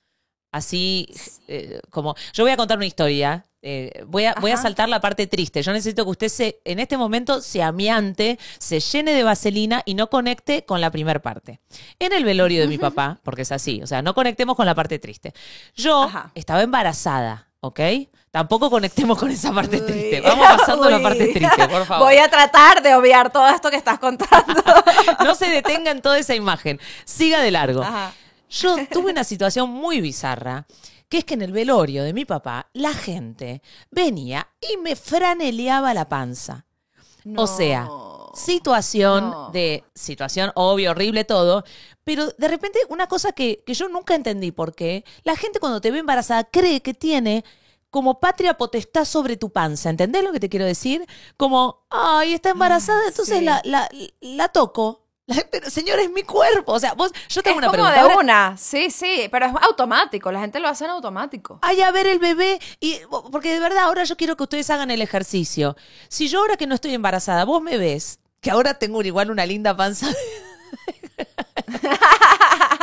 así 0.53 1.09
eh, 1.47 1.81
como 1.91 2.15
yo 2.33 2.45
voy 2.45 2.53
a 2.53 2.57
contar 2.57 2.77
una 2.79 2.87
historia 2.87 3.45
eh, 3.63 4.05
voy, 4.07 4.25
a, 4.25 4.35
voy 4.41 4.51
a 4.53 4.57
saltar 4.57 4.89
la 4.89 5.01
parte 5.01 5.27
triste 5.27 5.63
yo 5.63 5.73
necesito 5.73 6.05
que 6.05 6.11
usted 6.11 6.29
se 6.29 6.61
en 6.65 6.79
este 6.81 6.97
momento 6.97 7.43
se 7.43 7.63
amiante 7.63 8.39
se 8.59 8.81
llene 8.81 9.13
de 9.13 9.23
vaselina 9.23 9.83
y 9.85 9.95
no 9.95 10.09
conecte 10.09 10.65
con 10.65 10.81
la 10.81 10.91
primera 10.91 11.21
parte 11.21 11.61
en 11.99 12.13
el 12.13 12.25
velorio 12.25 12.61
de 12.61 12.69
mi 12.69 12.79
papá 12.79 13.21
porque 13.23 13.43
es 13.43 13.53
así 13.53 13.83
o 13.83 13.87
sea 13.87 14.01
no 14.03 14.15
conectemos 14.15 14.57
con 14.57 14.67
la 14.67 14.75
parte 14.75 14.99
triste 14.99 15.35
yo 15.75 16.05
Ajá. 16.05 16.33
estaba 16.35 16.63
embarazada 16.63 17.51
¿ok? 17.61 17.81
Tampoco 18.31 18.71
conectemos 18.71 19.19
con 19.19 19.31
esa 19.31 19.53
parte 19.53 19.77
Uy. 19.81 19.87
triste. 19.87 20.21
Vamos 20.21 20.47
pasando 20.47 20.85
a 20.85 20.91
la 20.91 21.03
parte 21.03 21.27
triste, 21.29 21.69
por 21.69 21.85
favor. 21.87 22.07
Voy 22.07 22.17
a 22.17 22.31
tratar 22.31 22.83
de 22.83 22.95
obviar 22.95 23.31
todo 23.33 23.49
esto 23.49 23.71
que 23.71 23.77
estás 23.77 23.99
contando. 23.99 24.63
No 25.25 25.35
se 25.35 25.49
detenga 25.49 25.91
en 25.91 26.01
toda 26.01 26.19
esa 26.19 26.35
imagen. 26.35 26.81
Siga 27.05 27.41
de 27.41 27.51
largo. 27.51 27.83
Ajá. 27.83 28.13
Yo 28.49 28.77
tuve 28.91 29.13
una 29.13 29.25
situación 29.25 29.71
muy 29.71 30.01
bizarra, 30.01 30.67
que 31.11 31.19
es 31.19 31.25
que 31.27 31.35
en 31.35 31.43
el 31.43 31.53
velorio 31.53 32.05
de 32.05 32.15
mi 32.15 32.25
papá, 32.25 32.71
la 32.73 32.95
gente 32.95 33.63
venía 33.91 34.49
y 34.63 34.79
me 34.79 34.97
franeleaba 34.97 35.93
la 35.95 36.09
panza. 36.09 36.67
O 37.37 37.47
sea, 37.47 37.85
No. 37.85 38.33
situación 38.35 39.31
No. 39.31 39.51
de, 39.51 39.85
situación 39.95 40.53
obvio, 40.55 40.93
horrible 40.93 41.25
todo, 41.25 41.65
pero 42.05 42.29
de 42.39 42.49
repente 42.49 42.79
una 42.89 43.09
cosa 43.09 43.33
que, 43.33 43.63
que 43.67 43.75
yo 43.75 43.89
nunca 43.89 44.15
entendí 44.15 44.53
por 44.53 44.75
qué, 44.75 45.05
la 45.25 45.37
gente 45.37 45.61
cuando 45.61 45.81
te 45.81 45.91
ve 45.91 45.99
embarazada 45.99 46.45
cree 46.45 46.81
que 46.83 46.95
tiene 46.95 47.45
como 47.91 48.21
patria 48.21 48.57
potestad 48.57 49.05
sobre 49.05 49.37
tu 49.37 49.51
panza, 49.51 49.91
¿entendés 49.91 50.23
lo 50.25 50.33
que 50.33 50.41
te 50.41 50.49
quiero 50.49 50.65
decir? 50.65 51.05
Como, 51.37 51.85
ay, 51.91 52.35
está 52.35 52.51
embarazada, 52.51 53.03
Ah, 53.05 53.09
entonces 53.09 53.39
sí. 53.39 53.45
la, 53.45 53.61
la, 53.65 53.89
la 54.21 54.49
toco. 54.49 55.00
La- 55.35 55.45
pero 55.51 55.71
señor, 55.71 55.99
es 55.99 56.11
mi 56.11 56.23
cuerpo. 56.23 56.73
O 56.73 56.79
sea, 56.81 56.95
vos, 56.95 57.13
yo 57.29 57.43
tengo 57.43 57.61
Es 57.61 57.67
una 57.67 57.67
como 57.69 57.89
pregunta. 57.91 58.09
de 58.09 58.17
una. 58.17 58.57
Sí, 58.57 58.91
sí, 58.91 59.29
pero 59.31 59.47
es 59.47 59.53
automático. 59.63 60.31
La 60.33 60.41
gente 60.41 60.61
lo 60.61 60.69
hace 60.69 60.85
en 60.85 60.91
automático. 60.91 61.59
ay, 61.63 61.81
a 61.83 61.91
ver 61.91 62.07
el 62.07 62.19
bebé. 62.19 62.59
Y, 62.81 62.99
porque 63.31 63.53
de 63.55 63.61
verdad, 63.61 63.85
ahora 63.85 64.05
yo 64.05 64.17
quiero 64.17 64.37
que 64.37 64.43
ustedes 64.43 64.69
hagan 64.71 64.91
el 64.91 65.03
ejercicio. 65.03 65.77
Si 66.09 66.29
yo 66.29 66.41
ahora 66.41 66.57
que 66.57 66.67
no 66.67 66.75
estoy 66.75 66.95
embarazada, 66.95 67.45
vos 67.45 67.63
me 67.63 67.77
ves, 67.79 68.19
que 68.41 68.51
ahora 68.51 68.75
tengo 68.75 69.03
igual 69.03 69.31
una 69.31 69.47
linda 69.47 69.77
panza. 69.77 70.07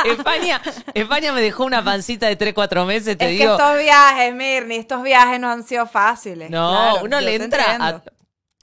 España, 0.04 0.60
España 0.94 1.32
me 1.32 1.40
dejó 1.40 1.64
una 1.64 1.82
pancita 1.84 2.26
de 2.26 2.36
3, 2.36 2.54
4 2.54 2.84
meses, 2.86 3.18
te 3.18 3.24
es 3.24 3.30
digo. 3.38 3.56
que 3.56 3.62
estos 3.62 3.78
viajes, 3.82 4.34
Mirni, 4.34 4.76
estos 4.76 5.02
viajes 5.02 5.40
no 5.40 5.50
han 5.50 5.64
sido 5.64 5.86
fáciles. 5.86 6.50
No, 6.50 6.70
Claro, 6.70 7.04
uno 7.04 7.20
le 7.20 7.34
entra 7.34 7.76
a-. 7.80 8.02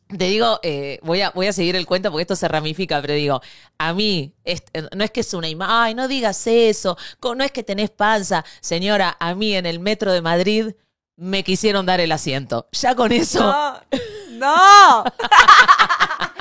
Te 0.08 0.26
digo, 0.26 0.60
eh, 0.62 1.00
voy, 1.02 1.22
a, 1.22 1.32
voy 1.32 1.48
a 1.48 1.54
seguir 1.54 1.76
el 1.76 1.88
cuento 1.88 2.12
porque 2.12 2.22
esto 2.22 2.36
se 2.36 2.48
ramifica, 2.48 3.02
pero 3.02 3.16
digo, 3.16 3.42
a 3.80 3.94
mí, 3.94 4.34
es- 4.44 4.64
no 4.96 5.04
es 5.04 5.10
que 5.12 5.22
es 5.22 5.34
una 5.34 5.50
imagen, 5.50 5.76
ay, 5.76 5.96
no 5.96 6.08
digas 6.08 6.46
eso, 6.46 6.96
no 7.22 7.44
es 7.44 7.52
que 7.52 7.64
tenés 7.64 7.90
panza. 7.90 8.46
Señora, 8.62 9.18
a 9.20 9.34
mí 9.34 9.56
en 9.56 9.66
el 9.66 9.80
metro 9.80 10.12
de 10.14 10.22
Madrid 10.22 10.76
me 11.18 11.44
quisieron 11.44 11.86
dar 11.88 12.00
el 12.02 12.12
asiento. 12.12 12.68
Ya 12.72 12.94
con 12.96 13.12
eso. 13.12 13.40
No, 13.40 13.82
no. 14.34 15.04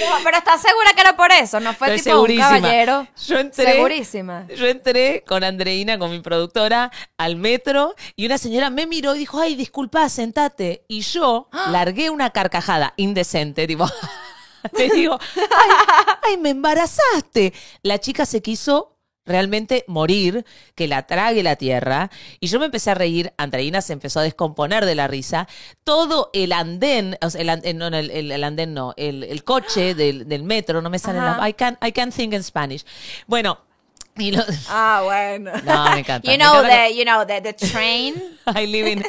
No, 0.00 0.16
pero 0.24 0.38
¿estás 0.38 0.60
segura 0.62 0.92
que 0.94 1.00
era 1.00 1.16
por 1.16 1.30
eso? 1.32 1.60
No 1.60 1.72
fue 1.74 1.94
Estoy 1.94 2.12
tipo 2.12 2.22
un 2.22 2.36
caballero. 2.36 3.06
Yo 3.26 3.38
entré- 3.38 3.72
Segurísima. 3.72 4.46
Yo 4.48 4.66
entré 4.66 5.24
con 5.26 5.44
Andreina, 5.44 5.98
con 5.98 6.10
mi 6.10 6.20
productora, 6.20 6.90
al 7.16 7.36
metro 7.36 7.94
y 8.16 8.26
una 8.26 8.38
señora 8.38 8.70
me 8.70 8.86
miró 8.86 9.14
y 9.14 9.18
dijo, 9.20 9.40
ay, 9.40 9.54
disculpa, 9.54 10.08
sentate. 10.08 10.84
Y 10.88 11.00
yo 11.00 11.48
largué 11.70 12.10
una 12.10 12.30
carcajada 12.30 12.92
indecente, 12.96 13.66
tipo, 13.66 13.86
te 14.76 14.88
digo, 14.90 15.18
ay, 15.36 16.16
ay, 16.22 16.36
me 16.38 16.50
embarazaste. 16.50 17.52
La 17.82 17.98
chica 17.98 18.26
se 18.26 18.42
quiso 18.42 18.97
realmente 19.28 19.84
morir, 19.86 20.44
que 20.74 20.88
la 20.88 21.06
trague 21.06 21.42
la 21.42 21.56
tierra. 21.56 22.10
Y 22.40 22.48
yo 22.48 22.58
me 22.58 22.66
empecé 22.66 22.90
a 22.90 22.94
reír, 22.94 23.32
Andreina 23.36 23.80
se 23.82 23.92
empezó 23.92 24.20
a 24.20 24.22
descomponer 24.24 24.84
de 24.84 24.94
la 24.94 25.06
risa. 25.06 25.46
Todo 25.84 26.30
el 26.32 26.52
andén, 26.52 27.16
o 27.22 27.30
sea, 27.30 27.40
el, 27.42 27.50
andén, 27.50 27.78
no, 27.78 27.90
no, 27.90 27.96
el, 27.98 28.10
el- 28.10 28.32
el 28.32 28.44
andén 28.44 28.74
no, 28.74 28.94
el, 28.96 29.44
coche 29.44 29.94
del, 29.94 30.26
del 30.28 30.42
metro, 30.42 30.82
no 30.82 30.90
me 30.90 30.98
sale 30.98 31.18
la... 31.20 31.48
I 31.48 31.52
can't, 31.52 31.78
I 31.84 31.92
can't 31.92 32.12
think 32.14 32.32
in 32.34 32.42
Spanish. 32.42 32.84
Bueno, 33.26 33.58
y 34.22 34.32
lo- 34.32 34.44
Ah, 34.68 35.02
bueno. 35.04 35.52
No, 35.64 35.90
me 35.90 36.00
encanta. 36.00 36.26
You 36.30 36.32
Me 36.32 36.38
know 36.38 36.54
encanta 36.62 36.84
the, 36.88 36.96
you 36.96 37.04
know 37.04 37.26
the, 37.26 37.40
the 37.40 37.52
train. 37.54 38.14
I 38.46 38.66
live 38.66 38.90
in, 38.90 39.04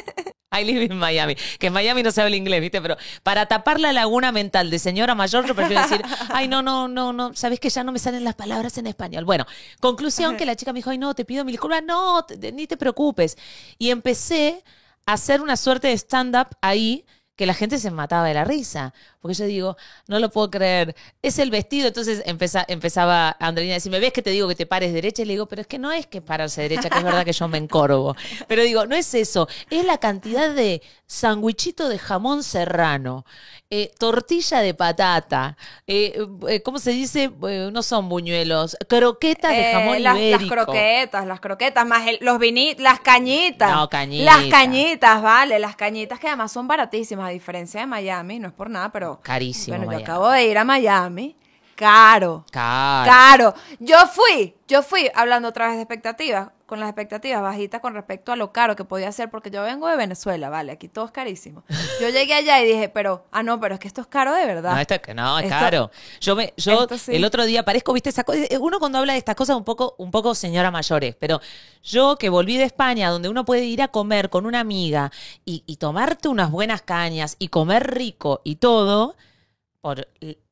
I 0.52 0.64
live 0.64 0.82
in 0.84 0.98
Miami. 0.98 1.36
Que 1.58 1.68
en 1.68 1.72
Miami 1.72 2.02
no 2.02 2.10
se 2.10 2.20
habla 2.22 2.36
inglés, 2.36 2.60
¿viste? 2.60 2.80
Pero 2.82 2.96
para 3.22 3.46
tapar 3.46 3.78
la 3.80 3.92
laguna 3.92 4.32
mental 4.32 4.68
de 4.70 4.78
señora 4.78 5.14
mayor, 5.14 5.46
yo 5.46 5.54
prefiero 5.54 5.82
decir, 5.82 6.02
ay, 6.32 6.48
no, 6.48 6.62
no, 6.62 6.88
no, 6.88 7.12
no, 7.12 7.34
sabes 7.34 7.60
que 7.60 7.70
ya 7.70 7.84
no 7.84 7.92
me 7.92 7.98
salen 7.98 8.24
las 8.24 8.34
palabras 8.34 8.76
en 8.78 8.86
español. 8.86 9.24
Bueno, 9.24 9.46
conclusión 9.80 10.36
que 10.36 10.44
la 10.46 10.56
chica 10.56 10.72
me 10.72 10.78
dijo, 10.80 10.90
ay, 10.90 10.98
no, 10.98 11.14
te 11.14 11.24
pido 11.24 11.44
mil 11.44 11.52
disculpas, 11.52 11.82
no, 11.84 12.24
te- 12.24 12.52
ni 12.52 12.66
te 12.66 12.76
preocupes. 12.76 13.36
Y 13.78 13.90
empecé 13.90 14.62
a 15.06 15.12
hacer 15.14 15.40
una 15.40 15.56
suerte 15.56 15.88
de 15.88 15.94
stand-up 15.94 16.48
ahí 16.60 17.06
que 17.36 17.46
la 17.46 17.54
gente 17.54 17.78
se 17.78 17.90
mataba 17.90 18.26
de 18.28 18.34
la 18.34 18.44
risa. 18.44 18.92
Porque 19.20 19.34
yo 19.34 19.44
digo, 19.44 19.76
no 20.06 20.18
lo 20.18 20.30
puedo 20.30 20.50
creer, 20.50 20.96
es 21.20 21.38
el 21.38 21.50
vestido. 21.50 21.88
Entonces 21.88 22.22
empeza- 22.26 22.64
empezaba 22.68 23.36
Andreina 23.38 23.74
a 23.74 23.76
decirme, 23.76 24.00
¿ves 24.00 24.12
que 24.14 24.22
te 24.22 24.30
digo 24.30 24.48
que 24.48 24.54
te 24.54 24.64
pares 24.66 24.92
derecha? 24.94 25.22
Y 25.22 25.26
le 25.26 25.34
digo, 25.34 25.46
pero 25.46 25.60
es 25.60 25.66
que 25.68 25.78
no 25.78 25.92
es 25.92 26.06
que 26.06 26.22
pararse 26.22 26.62
derecha, 26.62 26.88
que 26.88 26.98
es 26.98 27.04
verdad 27.04 27.24
que 27.24 27.32
yo 27.32 27.46
me 27.48 27.58
encorvo. 27.58 28.16
Pero 28.48 28.62
digo, 28.62 28.86
no 28.86 28.94
es 28.96 29.12
eso, 29.14 29.46
es 29.68 29.84
la 29.84 29.98
cantidad 29.98 30.50
de 30.54 30.80
sandwichito 31.06 31.88
de 31.88 31.98
jamón 31.98 32.42
serrano, 32.42 33.26
eh, 33.68 33.92
tortilla 33.98 34.60
de 34.60 34.74
patata, 34.74 35.56
eh, 35.86 36.18
eh, 36.48 36.62
¿cómo 36.62 36.78
se 36.78 36.92
dice? 36.92 37.30
No 37.72 37.82
son 37.82 38.08
buñuelos, 38.08 38.76
croquetas 38.88 39.54
de 39.54 39.72
jamón 39.72 40.02
las, 40.02 40.14
las 40.14 40.22
ibérico. 40.22 40.54
croquetas, 40.54 41.26
las 41.26 41.40
croquetas, 41.40 41.86
más 41.86 42.06
el- 42.08 42.18
los 42.20 42.38
vinitos, 42.38 42.82
las 42.82 43.00
cañitas. 43.00 43.70
No, 43.70 43.88
cañitas. 43.88 44.24
Las 44.40 44.46
cañitas, 44.50 45.20
vale, 45.22 45.58
las 45.58 45.76
cañitas 45.76 46.18
que 46.20 46.28
además 46.28 46.52
son 46.52 46.66
baratísimas, 46.68 47.26
a 47.26 47.30
diferencia 47.30 47.80
de 47.80 47.86
Miami, 47.86 48.38
no 48.38 48.48
es 48.48 48.54
por 48.54 48.70
nada, 48.70 48.90
pero. 48.92 49.09
Carísimo, 49.22 49.76
Bueno, 49.76 49.90
Miami. 49.90 50.04
yo 50.04 50.12
acabo 50.12 50.30
de 50.30 50.44
ir 50.46 50.58
a 50.58 50.64
Miami. 50.64 51.36
Caro. 51.74 52.44
Caro. 52.52 53.10
Caro. 53.10 53.54
Yo 53.78 53.96
fui, 54.06 54.54
yo 54.68 54.82
fui 54.82 55.10
hablando 55.14 55.48
otra 55.48 55.66
vez 55.68 55.76
de 55.76 55.82
expectativas, 55.82 56.48
con 56.70 56.80
las 56.80 56.88
expectativas 56.88 57.42
bajitas 57.42 57.80
con 57.82 57.92
respecto 57.92 58.32
a 58.32 58.36
lo 58.36 58.52
caro 58.52 58.76
que 58.76 58.84
podía 58.84 59.12
ser, 59.12 59.28
porque 59.28 59.50
yo 59.50 59.62
vengo 59.62 59.88
de 59.88 59.96
Venezuela, 59.96 60.48
vale, 60.48 60.72
aquí 60.72 60.88
todo 60.88 61.04
es 61.04 61.10
carísimo. 61.10 61.64
Yo 62.00 62.08
llegué 62.08 62.32
allá 62.32 62.62
y 62.62 62.66
dije, 62.66 62.88
pero, 62.88 63.26
ah, 63.32 63.42
no, 63.42 63.60
pero 63.60 63.74
es 63.74 63.80
que 63.80 63.88
esto 63.88 64.00
es 64.00 64.06
caro 64.06 64.32
de 64.32 64.46
verdad. 64.46 64.72
No, 64.72 64.78
esto 64.78 64.94
es 64.94 65.00
que 65.00 65.12
no, 65.12 65.38
es 65.38 65.44
Esto- 65.46 65.58
caro. 65.58 65.90
Yo 66.20 66.36
me, 66.36 66.54
yo 66.56 66.86
sí. 66.96 67.14
el 67.14 67.24
otro 67.24 67.44
día 67.44 67.64
parezco, 67.64 67.92
viste, 67.92 68.08
esa 68.08 68.24
cosa. 68.24 68.38
Uno 68.60 68.78
cuando 68.78 68.98
habla 68.98 69.12
de 69.12 69.18
estas 69.18 69.34
cosas 69.34 69.56
un 69.56 69.64
poco, 69.64 69.96
un 69.98 70.10
poco 70.10 70.34
señora 70.34 70.70
mayores, 70.70 71.14
pero 71.18 71.40
yo 71.82 72.16
que 72.16 72.28
volví 72.30 72.56
de 72.56 72.64
España, 72.64 73.10
donde 73.10 73.28
uno 73.28 73.44
puede 73.44 73.64
ir 73.64 73.82
a 73.82 73.88
comer 73.88 74.30
con 74.30 74.46
una 74.46 74.60
amiga 74.60 75.10
y, 75.44 75.64
y 75.66 75.76
tomarte 75.76 76.28
unas 76.28 76.50
buenas 76.50 76.82
cañas 76.82 77.36
y 77.38 77.48
comer 77.48 77.92
rico 77.94 78.40
y 78.44 78.56
todo, 78.56 79.16
por 79.80 80.06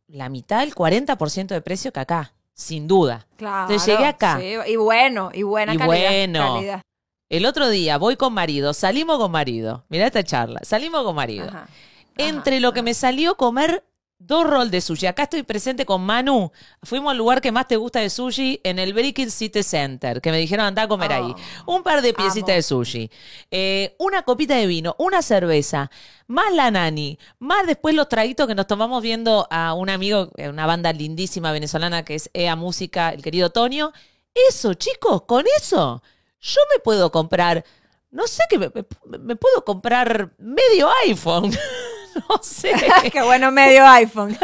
la 0.08 0.28
mitad, 0.28 0.62
el 0.62 0.75
40% 0.75 1.46
de 1.48 1.60
precio 1.60 1.92
que 1.92 2.00
acá, 2.00 2.32
sin 2.58 2.88
duda. 2.88 3.24
Claro. 3.36 3.70
Entonces 3.70 3.86
llegué 3.86 4.04
acá. 4.06 4.38
sí, 4.40 4.54
y 4.66 4.76
bueno, 4.76 5.30
y 5.32 5.44
buena 5.44 5.74
Y 5.74 5.78
calidad. 5.78 6.08
bueno. 6.10 6.54
calidad. 6.56 6.82
El 7.30 7.46
otro 7.46 7.68
día 7.68 7.98
voy 7.98 8.16
con 8.16 8.32
marido, 8.34 8.74
salimos 8.74 9.18
con 9.18 9.30
marido. 9.30 9.84
Mirá 9.88 10.06
esta 10.06 10.24
charla, 10.24 10.60
salimos 10.64 11.04
con 11.04 11.14
marido. 11.14 11.46
Ajá. 11.48 11.68
Entre 12.16 12.58
lo 12.58 12.72
que 12.72 12.82
me 12.82 12.94
salió 12.94 13.36
comer 13.36 13.84
dos 14.20 14.44
rolls 14.46 14.70
de 14.70 14.80
sushi. 14.80 15.06
Acá 15.06 15.25
estoy 15.25 15.42
presente 15.42 15.87
con 15.87 16.02
Manu. 16.02 16.50
Fuimos 16.82 17.12
al 17.12 17.18
lugar 17.18 17.40
que 17.40 17.52
más 17.52 17.68
te 17.68 17.76
gusta 17.76 18.00
de 18.00 18.10
sushi 18.10 18.60
en 18.64 18.78
el 18.78 18.92
Brickell 18.92 19.30
City 19.30 19.62
Center, 19.62 20.20
que 20.20 20.30
me 20.30 20.38
dijeron 20.38 20.66
anda 20.66 20.82
a 20.82 20.88
comer 20.88 21.12
ahí. 21.12 21.34
Un 21.66 21.82
par 21.82 22.02
de 22.02 22.12
piecitas 22.12 22.54
de 22.56 22.62
sushi. 22.62 23.10
Eh, 23.50 23.94
una 23.98 24.22
copita 24.22 24.56
de 24.56 24.66
vino, 24.66 24.94
una 24.98 25.22
cerveza, 25.22 25.90
más 26.26 26.52
la 26.52 26.70
nani, 26.70 27.18
más 27.38 27.66
después 27.66 27.94
los 27.94 28.08
traguitos 28.08 28.46
que 28.46 28.54
nos 28.54 28.66
tomamos 28.66 29.02
viendo 29.02 29.46
a 29.50 29.72
un 29.75 29.88
amigo, 29.88 30.30
eh, 30.37 30.48
una 30.48 30.66
banda 30.66 30.92
lindísima 30.92 31.52
venezolana 31.52 32.04
que 32.04 32.16
es 32.16 32.28
EA 32.34 32.56
Música, 32.56 33.10
el 33.10 33.22
querido 33.22 33.50
Tonio. 33.50 33.92
Eso, 34.48 34.75
chicos, 34.75 35.22
con 35.22 35.44
eso 35.56 36.02
yo 36.40 36.60
me 36.75 36.80
puedo 36.80 37.10
comprar, 37.10 37.64
no 38.10 38.26
sé 38.28 38.42
qué, 38.48 38.58
me, 38.58 38.70
me- 39.06 39.18
me 39.18 39.37
puedo 39.37 39.64
comprar 39.64 40.30
medio 40.38 40.88
iPhone. 41.06 41.50
no 42.28 42.38
sé. 42.42 42.72
Qué 43.12 43.22
bueno 43.22 43.50
medio 43.50 43.87
iPhone. 43.87 44.37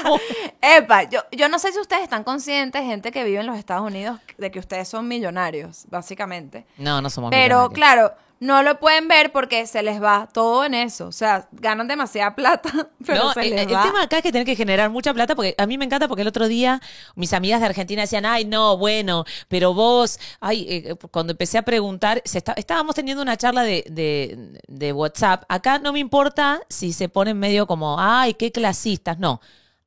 Epa, 0.60 1.04
yo, 1.04 1.20
yo 1.32 1.48
no 1.48 1.58
sé 1.58 1.72
si 1.72 1.78
ustedes 1.78 2.02
están 2.02 2.24
conscientes, 2.24 2.82
gente 2.82 3.12
que 3.12 3.24
vive 3.24 3.40
en 3.40 3.46
los 3.46 3.56
Estados 3.58 3.86
Unidos, 3.86 4.18
de 4.38 4.50
que 4.50 4.58
ustedes 4.58 4.88
son 4.88 5.08
millonarios, 5.08 5.86
básicamente. 5.90 6.66
No, 6.78 7.00
no 7.00 7.10
somos 7.10 7.30
Pero 7.30 7.68
millonarios. 7.68 7.74
claro, 7.74 8.14
no 8.40 8.62
lo 8.62 8.80
pueden 8.80 9.06
ver 9.06 9.32
porque 9.32 9.66
se 9.66 9.82
les 9.82 10.02
va 10.02 10.26
todo 10.32 10.64
en 10.64 10.72
eso. 10.74 11.06
O 11.08 11.12
sea, 11.12 11.46
ganan 11.52 11.86
demasiada 11.88 12.34
plata, 12.34 12.70
pero 13.06 13.24
No, 13.24 13.32
se 13.34 13.42
el, 13.42 13.50
les 13.50 13.66
el 13.66 13.74
va. 13.74 13.82
tema 13.82 14.02
acá 14.02 14.16
es 14.16 14.22
que 14.22 14.32
tener 14.32 14.46
que 14.46 14.56
generar 14.56 14.88
mucha 14.90 15.12
plata 15.12 15.36
porque 15.36 15.54
a 15.58 15.66
mí 15.66 15.76
me 15.76 15.84
encanta 15.84 16.08
porque 16.08 16.22
el 16.22 16.28
otro 16.28 16.48
día 16.48 16.80
mis 17.14 17.32
amigas 17.34 17.60
de 17.60 17.66
Argentina 17.66 18.00
decían, 18.02 18.24
ay, 18.24 18.46
no, 18.46 18.78
bueno, 18.78 19.24
pero 19.48 19.74
vos, 19.74 20.18
ay, 20.40 20.66
eh, 20.68 20.94
cuando 21.10 21.32
empecé 21.32 21.58
a 21.58 21.62
preguntar, 21.62 22.22
se 22.24 22.38
está- 22.38 22.54
estábamos 22.54 22.94
teniendo 22.94 23.22
una 23.22 23.36
charla 23.36 23.62
de, 23.62 23.84
de, 23.90 24.58
de 24.66 24.92
WhatsApp. 24.94 25.44
Acá 25.48 25.78
no 25.78 25.92
me 25.92 25.98
importa 26.00 26.60
si 26.70 26.92
se 26.94 27.10
ponen 27.10 27.38
medio 27.38 27.66
como, 27.66 27.96
ay, 28.00 28.32
qué 28.34 28.50
clasistas, 28.52 29.18
no. 29.18 29.40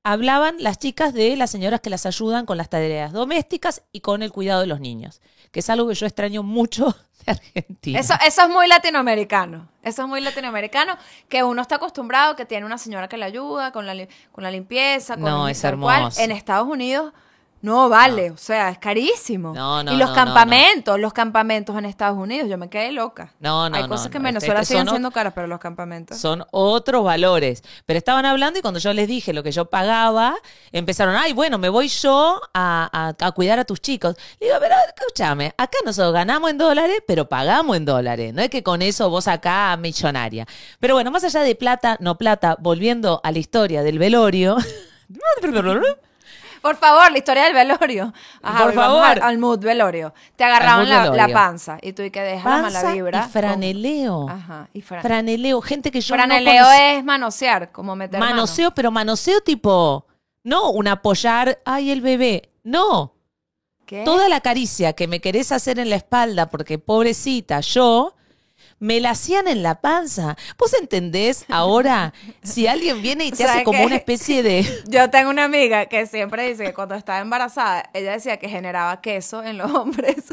Hablaban 0.05 0.57
las 0.59 0.79
chicas 0.79 1.13
de 1.13 1.37
las 1.37 1.49
señoras 1.49 1.79
que 1.79 1.89
las 1.89 2.05
ayudan 2.05 2.45
con 2.45 2.57
las 2.57 2.69
tareas 2.69 3.13
domésticas 3.13 3.83
y 3.93 4.01
con 4.01 4.21
el 4.21 4.33
cuidado 4.33 4.59
de 4.61 4.67
los 4.67 4.81
niños, 4.81 5.21
que 5.51 5.61
es 5.61 5.69
algo 5.69 5.87
que 5.87 5.95
yo 5.95 6.05
extraño 6.05 6.43
mucho 6.43 6.93
Argentina. 7.27 7.99
Eso, 7.99 8.13
eso 8.25 8.41
es 8.43 8.49
muy 8.49 8.67
latinoamericano. 8.67 9.67
Eso 9.83 10.03
es 10.03 10.07
muy 10.07 10.21
latinoamericano, 10.21 10.97
que 11.29 11.43
uno 11.43 11.61
está 11.61 11.75
acostumbrado, 11.75 12.35
que 12.35 12.45
tiene 12.45 12.65
una 12.65 12.77
señora 12.77 13.07
que 13.07 13.17
le 13.17 13.25
ayuda 13.25 13.71
con 13.71 13.85
la, 13.85 13.93
con 14.31 14.43
la 14.43 14.51
limpieza, 14.51 15.15
con 15.15 15.23
No, 15.23 15.45
el- 15.47 15.51
es 15.51 15.61
cual. 15.61 15.73
hermoso. 15.73 16.21
En 16.21 16.31
Estados 16.31 16.67
Unidos 16.67 17.13
no 17.63 17.87
vale, 17.87 18.29
o 18.29 18.37
sea, 18.37 18.69
es 18.69 18.77
carísimo. 18.77 19.53
No, 19.53 19.81
no, 19.83 19.93
y 19.93 19.95
los 19.97 20.11
campamentos, 20.11 20.99
los 20.99 21.13
campamentos 21.13 21.77
en 21.77 21.85
Estados 21.85 22.17
Unidos, 22.17 22.49
yo 22.49 22.57
me 22.57 22.69
quedé 22.69 22.91
loca. 22.91 23.33
No, 23.39 23.69
no, 23.69 23.77
Hay 23.77 23.87
cosas 23.87 24.09
que 24.09 24.17
en 24.17 24.23
no, 24.23 24.27
Venezuela 24.27 24.59
este- 24.61 24.73
siguen 24.73 24.89
siendo 24.89 25.11
caras, 25.11 25.31
pero 25.33 25.47
los 25.47 25.59
campamentos. 25.59 26.17
son 26.17 26.45
otros 26.51 27.05
valores. 27.05 27.63
Pero 27.85 27.97
estaban 27.97 28.25
hablando 28.25 28.59
y 28.59 28.61
cuando 28.61 28.81
yo 28.81 28.91
les 28.93 29.07
dije 29.07 29.31
lo 29.31 29.43
que 29.43 29.53
yo 29.53 29.65
pagaba, 29.69 30.35
empezaron, 30.73 31.15
ay, 31.15 31.31
bueno, 31.31 31.57
me 31.57 31.69
voy 31.69 31.87
yo 31.87 32.41
a, 32.53 33.13
a- 33.17 33.25
a 33.27 33.31
cuidar 33.31 33.57
a 33.59 33.63
tus 33.63 33.79
chicos. 33.79 34.17
Le 34.41 34.47
digo, 34.47 34.59
pero 34.59 34.75
escúchame, 34.95 35.53
acá 35.57 35.77
nosotros 35.85 36.13
ganamos 36.13 36.51
en 36.51 36.57
dólares, 36.57 36.97
pero 37.07 37.29
pagamos 37.29 37.77
en 37.77 37.85
dólares. 37.85 38.33
No 38.33 38.41
es 38.41 38.49
que 38.49 38.61
con 38.61 38.81
eso 38.81 39.09
vos 39.09 39.29
acá 39.29 39.77
millonaria. 39.77 40.45
Pero 40.81 40.95
bueno, 40.95 41.11
más 41.11 41.23
allá 41.23 41.39
de 41.39 41.55
plata, 41.55 41.95
no 42.01 42.17
plata, 42.17 42.57
volviendo 42.59 43.21
a 43.23 43.31
la 43.31 43.39
historia 43.39 43.83
del 43.83 43.99
velorio. 43.99 44.57
Por 46.63 46.77
favor, 46.77 47.11
la 47.11 47.17
historia 47.17 47.43
del 47.43 47.53
velorio. 47.53 48.13
Ajá, 48.41 48.63
Por 48.63 48.73
favor. 48.73 49.03
al, 49.03 49.21
al 49.21 49.37
mood 49.37 49.59
velorio. 49.59 50.13
Te 50.37 50.45
agarraban 50.45 50.87
la, 50.89 51.27
panza 51.27 51.77
y 51.81 51.91
tú 51.91 52.03
y 52.03 52.09
que 52.09 52.21
dejas 52.21 52.45
la 52.45 52.61
mala 52.61 52.93
vibra. 52.93 53.25
y 53.27 53.31
franeleo. 53.31 54.29
Ajá, 54.29 54.69
y 54.73 54.81
fra- 54.81 55.01
Franeleo, 55.01 55.59
gente 55.61 55.91
que 55.91 55.99
yo 55.99 56.15
franeleo 56.15 56.63
no 56.63 56.71
es 56.71 57.03
manosear, 57.03 57.71
como 57.73 57.97
meter 57.97 58.17
mano. 58.17 58.31
Manoseo, 58.35 58.71
pero 58.73 58.91
manoseo 58.91 59.41
tipo, 59.41 60.07
no 60.43 60.71
un 60.71 60.87
apoyar, 60.87 61.59
ay, 61.65 61.91
el 61.91 61.99
bebé. 61.99 62.49
No, 62.63 63.13
¿Qué? 63.85 64.03
Toda 64.05 64.29
la 64.29 64.39
caricia 64.39 64.93
que 64.93 65.07
me 65.09 65.19
querés 65.19 65.51
hacer 65.51 65.77
en 65.79 65.89
la 65.89 65.97
espalda, 65.97 66.49
porque 66.49 66.79
pobrecita, 66.79 67.59
yo, 67.59 68.15
me 68.83 68.99
la 68.99 69.11
hacían 69.11 69.47
en 69.47 69.63
la 69.63 69.75
panza. 69.79 70.35
¿Vos 70.57 70.73
entendés 70.73 71.45
ahora 71.47 72.13
si 72.41 72.67
alguien 72.67 73.01
viene 73.01 73.23
y 73.23 73.31
te 73.31 73.37
¿Sabes 73.45 73.55
hace 73.55 73.63
como 73.63 73.81
una 73.83 73.95
especie 73.95 74.43
de... 74.43 74.83
Yo 74.89 75.09
tengo 75.09 75.29
una 75.29 75.45
amiga 75.45 75.85
que 75.85 76.05
siempre 76.05 76.49
dice 76.49 76.65
que 76.65 76.73
cuando 76.73 76.95
estaba 76.95 77.19
embarazada, 77.19 77.89
ella 77.93 78.11
decía 78.11 78.37
que 78.37 78.49
generaba 78.49 78.99
queso 78.99 79.41
en 79.41 79.57
los 79.57 79.71
hombres. 79.71 80.17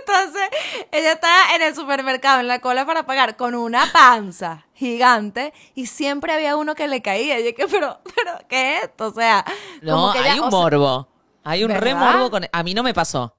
Entonces, 0.00 0.48
ella 0.92 1.12
estaba 1.12 1.54
en 1.56 1.62
el 1.62 1.74
supermercado, 1.74 2.38
en 2.40 2.46
la 2.48 2.60
cola 2.60 2.86
para 2.86 3.04
pagar, 3.04 3.36
con 3.36 3.54
una 3.56 3.90
panza 3.92 4.66
gigante 4.74 5.52
y 5.74 5.86
siempre 5.86 6.32
había 6.32 6.56
uno 6.56 6.74
que 6.76 6.86
le 6.88 7.02
caía. 7.02 7.38
Y 7.40 7.44
yo 7.44 7.54
que, 7.54 7.66
pero, 7.66 7.98
pero, 8.14 8.38
¿qué 8.48 8.76
es 8.78 8.84
esto? 8.84 9.06
O 9.08 9.12
sea, 9.12 9.44
No, 9.82 9.96
como 9.96 10.12
que 10.12 10.18
hay 10.20 10.24
ella- 10.36 10.42
un 10.44 10.50
sea, 10.50 10.58
morbo. 10.60 11.08
Hay 11.42 11.64
un 11.64 11.70
re 11.70 11.94
¿Verdad? 11.94 12.12
morbo 12.12 12.30
con... 12.30 12.46
A 12.52 12.62
mí 12.62 12.74
no 12.74 12.82
me 12.82 12.92
pasó. 12.94 13.34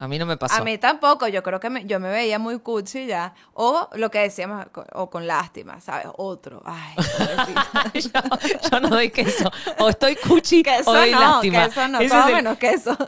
A 0.00 0.08
mí 0.08 0.18
no 0.18 0.26
me 0.26 0.36
pasó. 0.36 0.56
A 0.56 0.64
mí 0.64 0.76
tampoco, 0.76 1.28
yo 1.28 1.42
creo 1.42 1.60
que 1.60 1.70
me- 1.70 1.84
yo 1.86 2.00
me 2.00 2.08
veía 2.10 2.38
muy 2.38 2.58
cuchi 2.58 3.06
ya. 3.06 3.32
O 3.54 3.88
lo 3.94 4.10
que 4.10 4.18
decíamos, 4.18 4.66
o 4.92 5.08
con 5.08 5.26
lástima, 5.26 5.80
¿sabes? 5.80 6.08
Otro. 6.16 6.62
Ay, 6.66 6.96
yo, 7.94 8.10
yo 8.70 8.80
no 8.80 8.88
doy 8.88 9.10
queso. 9.10 9.50
O 9.78 9.88
estoy 9.88 10.16
cuchi 10.16 10.62
queso 10.64 10.90
o 10.90 10.94
doy 10.94 11.12
no, 11.12 11.20
lástima. 11.20 11.64
queso 11.68 11.88
no, 11.88 12.00
Ese 12.00 12.08
todo 12.10 12.20
es 12.20 12.26
el- 12.28 12.34
menos 12.34 12.58
queso. 12.58 12.96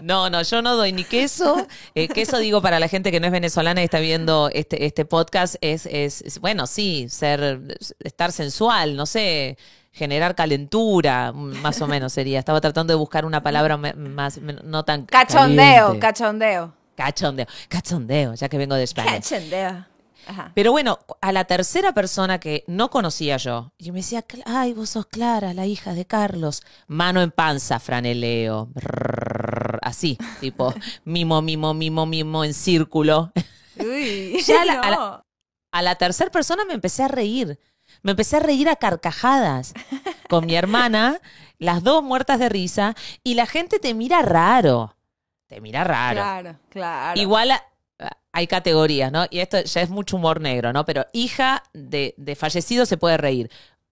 No, 0.00 0.30
no, 0.30 0.40
yo 0.40 0.62
no 0.62 0.76
doy 0.76 0.92
ni 0.94 1.04
queso. 1.04 1.66
Eh, 1.94 2.08
queso, 2.08 2.38
digo, 2.38 2.62
para 2.62 2.80
la 2.80 2.88
gente 2.88 3.10
que 3.10 3.20
no 3.20 3.26
es 3.26 3.32
venezolana 3.32 3.82
y 3.82 3.84
está 3.84 3.98
viendo 4.00 4.48
este, 4.50 4.86
este 4.86 5.04
podcast, 5.04 5.56
es, 5.60 5.84
es, 5.84 6.22
es, 6.22 6.40
bueno, 6.40 6.66
sí, 6.66 7.06
ser, 7.10 7.76
estar 7.98 8.32
sensual, 8.32 8.96
no 8.96 9.04
sé, 9.04 9.58
generar 10.00 10.34
calentura, 10.34 11.30
más 11.34 11.82
o 11.82 11.86
menos 11.86 12.14
sería. 12.14 12.38
Estaba 12.38 12.58
tratando 12.62 12.92
de 12.94 12.96
buscar 12.98 13.26
una 13.26 13.42
palabra 13.42 13.76
más, 13.76 14.38
no 14.40 14.82
tan 14.82 15.04
Cachondeo, 15.04 15.74
caliente. 15.88 15.98
cachondeo. 16.00 16.72
Cachondeo, 16.96 17.46
cachondeo, 17.68 18.32
ya 18.34 18.48
que 18.48 18.56
vengo 18.56 18.74
de 18.76 18.84
España. 18.84 19.12
Cachondeo. 19.20 19.84
Ajá. 20.26 20.52
Pero 20.54 20.72
bueno, 20.72 20.98
a 21.20 21.32
la 21.32 21.44
tercera 21.44 21.92
persona 21.92 22.40
que 22.40 22.64
no 22.66 22.88
conocía 22.88 23.36
yo, 23.36 23.72
y 23.76 23.90
me 23.92 23.98
decía, 23.98 24.22
"Cla- 24.26 24.42
ay, 24.46 24.72
vos 24.72 24.88
sos 24.90 25.04
Clara, 25.04 25.52
la 25.52 25.66
hija 25.66 25.92
de 25.92 26.06
Carlos. 26.06 26.62
Mano 26.86 27.20
en 27.20 27.30
panza, 27.30 27.78
franeleo. 27.78 28.68
Brrr, 28.72 29.78
así, 29.82 30.16
tipo, 30.40 30.72
mimo, 31.04 31.42
mimo, 31.42 31.74
mimo, 31.74 32.06
mimo 32.06 32.42
en 32.44 32.54
círculo. 32.54 33.32
Uy, 33.78 34.40
Ya 34.46 34.64
la- 34.64 34.80
a 34.80 34.90
la- 34.90 34.96
no. 34.96 35.24
A 35.72 35.82
la 35.82 35.94
tercera 35.96 36.30
persona 36.30 36.64
me 36.64 36.72
empecé 36.74 37.02
a 37.04 37.08
reír. 37.08 37.58
Me 38.02 38.12
empecé 38.12 38.36
a 38.36 38.40
reír 38.40 38.68
a 38.68 38.76
carcajadas 38.76 39.74
con 40.28 40.46
mi 40.46 40.54
hermana, 40.56 41.20
las 41.58 41.82
dos 41.82 42.02
muertas 42.02 42.38
de 42.38 42.48
risa, 42.48 42.94
y 43.22 43.34
la 43.34 43.46
gente 43.46 43.78
te 43.78 43.92
mira 43.94 44.22
raro. 44.22 44.96
Te 45.46 45.60
mira 45.60 45.84
raro. 45.84 46.20
Claro, 46.20 46.56
claro. 46.70 47.20
Igual 47.20 47.50
a- 47.50 47.62
hay 48.32 48.46
categorías, 48.46 49.10
¿no? 49.10 49.26
Y 49.30 49.40
esto 49.40 49.60
ya 49.60 49.82
es 49.82 49.90
mucho 49.90 50.16
humor 50.16 50.40
negro, 50.40 50.72
¿no? 50.72 50.84
Pero 50.84 51.04
hija 51.12 51.62
de, 51.72 52.14
de 52.16 52.36
fallecido 52.36 52.86
se 52.86 52.96
puede 52.96 53.16
reír. 53.16 53.50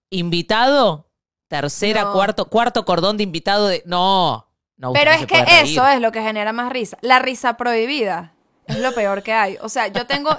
Invitado, 0.09 1.07
tercera, 1.47 2.03
No. 2.05 2.13
cuarto, 2.13 2.49
cuarto 2.49 2.85
cordón 2.85 3.17
de 3.17 3.23
invitado 3.23 3.67
de. 3.67 3.83
No. 3.85 4.47
No, 4.77 4.93
Pero 4.93 5.11
no 5.11 5.17
es 5.17 5.25
que 5.27 5.43
eso 5.61 5.85
es 5.87 5.99
lo 5.99 6.11
que 6.13 6.21
genera 6.21 6.53
más 6.53 6.71
risa. 6.71 6.97
La 7.01 7.19
risa 7.19 7.57
prohibida 7.57 8.31
es 8.69 8.79
lo 8.79 8.93
peor 8.93 9.23
que 9.23 9.33
hay. 9.33 9.57
O 9.61 9.69
sea, 9.69 9.87
yo 9.87 10.05
tengo 10.07 10.29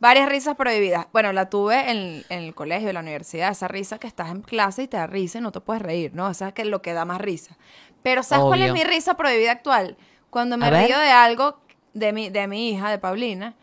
varias 0.00 0.28
risas 0.28 0.56
prohibidas. 0.56 1.06
Bueno, 1.12 1.32
la 1.32 1.48
tuve 1.50 1.90
en, 1.90 2.24
en 2.28 2.38
el 2.44 2.54
colegio, 2.54 2.88
en 2.88 2.94
la 2.94 3.00
universidad. 3.00 3.50
Esa 3.50 3.68
risa 3.68 3.98
que 3.98 4.06
estás 4.06 4.30
en 4.30 4.42
clase 4.42 4.82
y 4.82 4.88
te 4.88 4.96
da 4.96 5.06
risa 5.06 5.38
y 5.38 5.40
no 5.40 5.52
te 5.52 5.60
puedes 5.60 5.82
reír, 5.82 6.12
¿no? 6.14 6.28
Esa 6.30 6.48
es 6.48 6.54
que 6.54 6.64
lo 6.64 6.82
que 6.82 6.92
da 6.92 7.04
más 7.04 7.20
risa. 7.20 7.56
Pero 8.02 8.22
¿sabes 8.22 8.44
cuál 8.44 8.62
es 8.62 8.72
mi 8.72 8.84
risa 8.84 9.14
prohibida 9.14 9.52
actual? 9.52 9.96
Cuando 10.30 10.56
me 10.56 10.66
A 10.66 10.70
ver. 10.70 10.86
río 10.86 10.98
de 10.98 11.10
algo 11.10 11.60
de 11.94 12.12
mi, 12.12 12.28
de 12.30 12.46
mi 12.46 12.70
hija, 12.70 12.90
de 12.90 12.98
Paulina, 12.98 13.54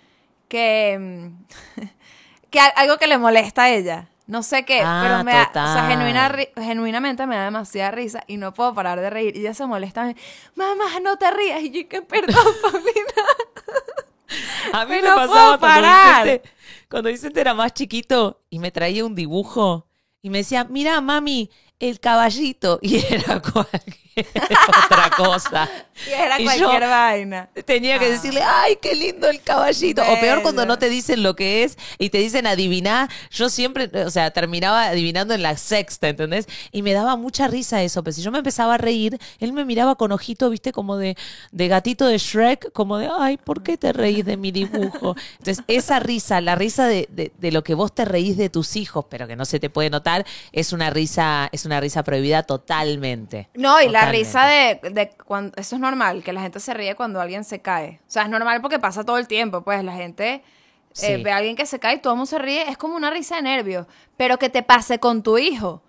que, 0.48 0.98
mm, 1.00 1.82
que 2.50 2.60
algo 2.60 2.98
que 2.98 3.08
le 3.08 3.18
molesta 3.18 3.64
a 3.64 3.70
ella. 3.70 4.10
No 4.26 4.42
sé 4.42 4.64
qué, 4.64 4.82
Ah, 4.84 5.02
pero 5.04 5.24
me 5.26 5.34
da, 5.34 5.50
o 5.50 5.74
sea, 5.74 5.88
genuina 5.90 6.30
ri- 6.32 6.50
genuinamente 6.56 7.28
me 7.28 7.36
da 7.36 7.44
demasiada 7.44 7.92
risa 7.92 8.24
y 8.26 8.38
no 8.38 8.54
puedo 8.54 8.74
parar 8.74 9.02
de 9.02 9.10
reír. 9.10 9.36
Y 9.36 9.42
ella 9.42 9.54
se 9.54 9.66
molesta. 9.66 10.14
Mamá, 10.56 10.86
no 11.02 11.18
te 11.18 11.30
rías. 11.30 11.62
Y 11.62 11.72
yo, 11.72 11.90
que 11.90 12.02
perdón, 12.02 12.34
Paulina. 12.62 13.24
A 14.80 14.86
mí 14.86 14.96
me 14.96 15.02
no 15.04 15.16
pasaba 15.16 15.28
puedo 15.28 15.60
cuando. 15.60 16.24
Vicente, 16.24 16.50
cuando 16.90 17.10
Vicente 17.10 17.42
era 17.42 17.54
más 17.54 17.74
chiquito 17.74 18.42
y 18.50 18.58
me 18.58 18.72
traía 18.72 19.06
un 19.06 19.14
dibujo 19.14 19.88
y 20.24 20.32
me 20.32 20.40
decía, 20.40 20.64
mira, 20.64 21.00
mami, 21.00 21.52
el 21.80 22.00
caballito. 22.00 22.80
Y 22.82 22.98
era 22.98 23.40
cualquier 23.40 24.03
otra 24.86 25.10
cosa. 25.16 25.70
Y 26.08 26.12
era 26.12 26.40
Y 26.40 26.44
cualquier 26.44 26.82
vaina. 26.90 27.50
Tenía 27.66 28.00
que 28.00 28.06
Ah. 28.06 28.10
decirle, 28.10 28.42
ay, 28.42 28.78
qué 28.82 28.96
lindo 28.96 29.28
el 29.30 29.42
caballito. 29.42 30.02
O 30.04 30.20
peor 30.20 30.42
cuando 30.42 30.66
no 30.66 30.78
te 30.78 30.90
dicen 30.90 31.24
lo 31.24 31.36
que 31.36 31.64
es 31.64 31.78
y 31.98 32.10
te 32.10 32.18
dicen 32.20 32.48
adivinar. 32.48 33.10
Yo 33.32 33.50
siempre, 33.50 33.90
o 34.06 34.10
sea, 34.10 34.32
terminaba 34.32 34.86
adivinando 34.86 35.34
en 35.34 35.42
la 35.44 35.56
sexta, 35.58 36.10
¿entendés? 36.10 36.48
Y 36.72 36.82
me 36.82 36.94
daba 36.94 37.16
mucha 37.16 37.48
risa 37.48 37.82
eso. 37.84 38.04
Pero 38.04 38.14
si 38.14 38.22
yo 38.22 38.32
me 38.32 38.40
empezaba 38.40 38.76
a 38.76 38.78
reír, 38.78 39.18
él 39.40 39.54
me 39.54 39.66
miraba 39.66 39.96
con 39.96 40.12
ojito, 40.12 40.50
viste, 40.50 40.72
como 40.72 40.98
de, 40.98 41.16
de 41.52 41.68
gatito 41.68 42.06
de 42.08 42.18
Shrek, 42.18 42.72
como 42.74 42.98
de, 42.98 43.10
ay, 43.18 43.38
¿por 43.38 43.64
qué 43.64 43.78
te 43.78 43.94
reís 43.94 44.26
de 44.26 44.38
mi 44.38 44.52
dibujo? 44.52 45.16
Entonces, 45.40 45.64
esa 45.68 46.00
risa, 46.00 46.42
la 46.42 46.56
risa 46.56 46.88
de, 46.88 47.08
de- 47.12 47.32
de 47.38 47.52
lo 47.52 47.64
que 47.64 47.74
vos 47.74 47.94
te 47.94 48.06
reís 48.06 48.38
de 48.38 48.50
tus 48.50 48.76
hijos, 48.76 49.06
pero 49.10 49.28
que 49.28 49.36
no 49.36 49.46
se 49.46 49.60
te 49.60 49.70
puede 49.70 49.90
notar, 49.90 50.26
es 50.52 50.74
una 50.74 50.90
risa, 50.90 51.50
es 51.52 51.66
una 51.66 51.80
risa 51.80 52.04
prohibida 52.04 52.44
totalmente. 52.44 53.50
No, 53.54 53.82
y 53.82 53.90
la 53.90 54.03
Totalmente. 54.06 54.18
risa 54.18 54.46
de, 54.46 54.90
de 54.92 55.10
cuando 55.26 55.54
eso 55.58 55.76
es 55.76 55.82
normal, 55.82 56.24
que 56.24 56.34
la 56.34 56.42
gente 56.42 56.60
se 56.60 56.74
ríe 56.74 56.96
cuando 56.96 57.20
alguien 57.22 57.44
se 57.44 57.62
cae. 57.62 58.00
O 58.08 58.12
sea, 58.12 58.24
es 58.24 58.30
normal 58.30 58.62
porque 58.62 58.80
pasa 58.80 59.04
todo 59.04 59.18
el 59.18 59.28
tiempo, 59.28 59.62
pues 59.62 59.84
la 59.84 59.94
gente 59.94 60.34
eh, 60.36 60.42
Sí. 60.94 61.24
ve 61.24 61.32
a 61.32 61.38
alguien 61.38 61.56
que 61.56 61.66
se 61.66 61.80
cae 61.80 61.96
y 61.96 62.00
todo 62.00 62.14
el 62.14 62.18
mundo 62.18 62.28
se 62.30 62.38
ríe, 62.40 62.70
es 62.70 62.78
como 62.78 62.96
una 62.96 63.10
risa 63.10 63.36
de 63.38 63.42
nervio, 63.42 63.88
pero 64.18 64.38
que 64.38 64.50
te 64.50 64.62
pase 64.64 65.00
con 65.00 65.24
tu 65.24 65.38
hijo. 65.38 65.82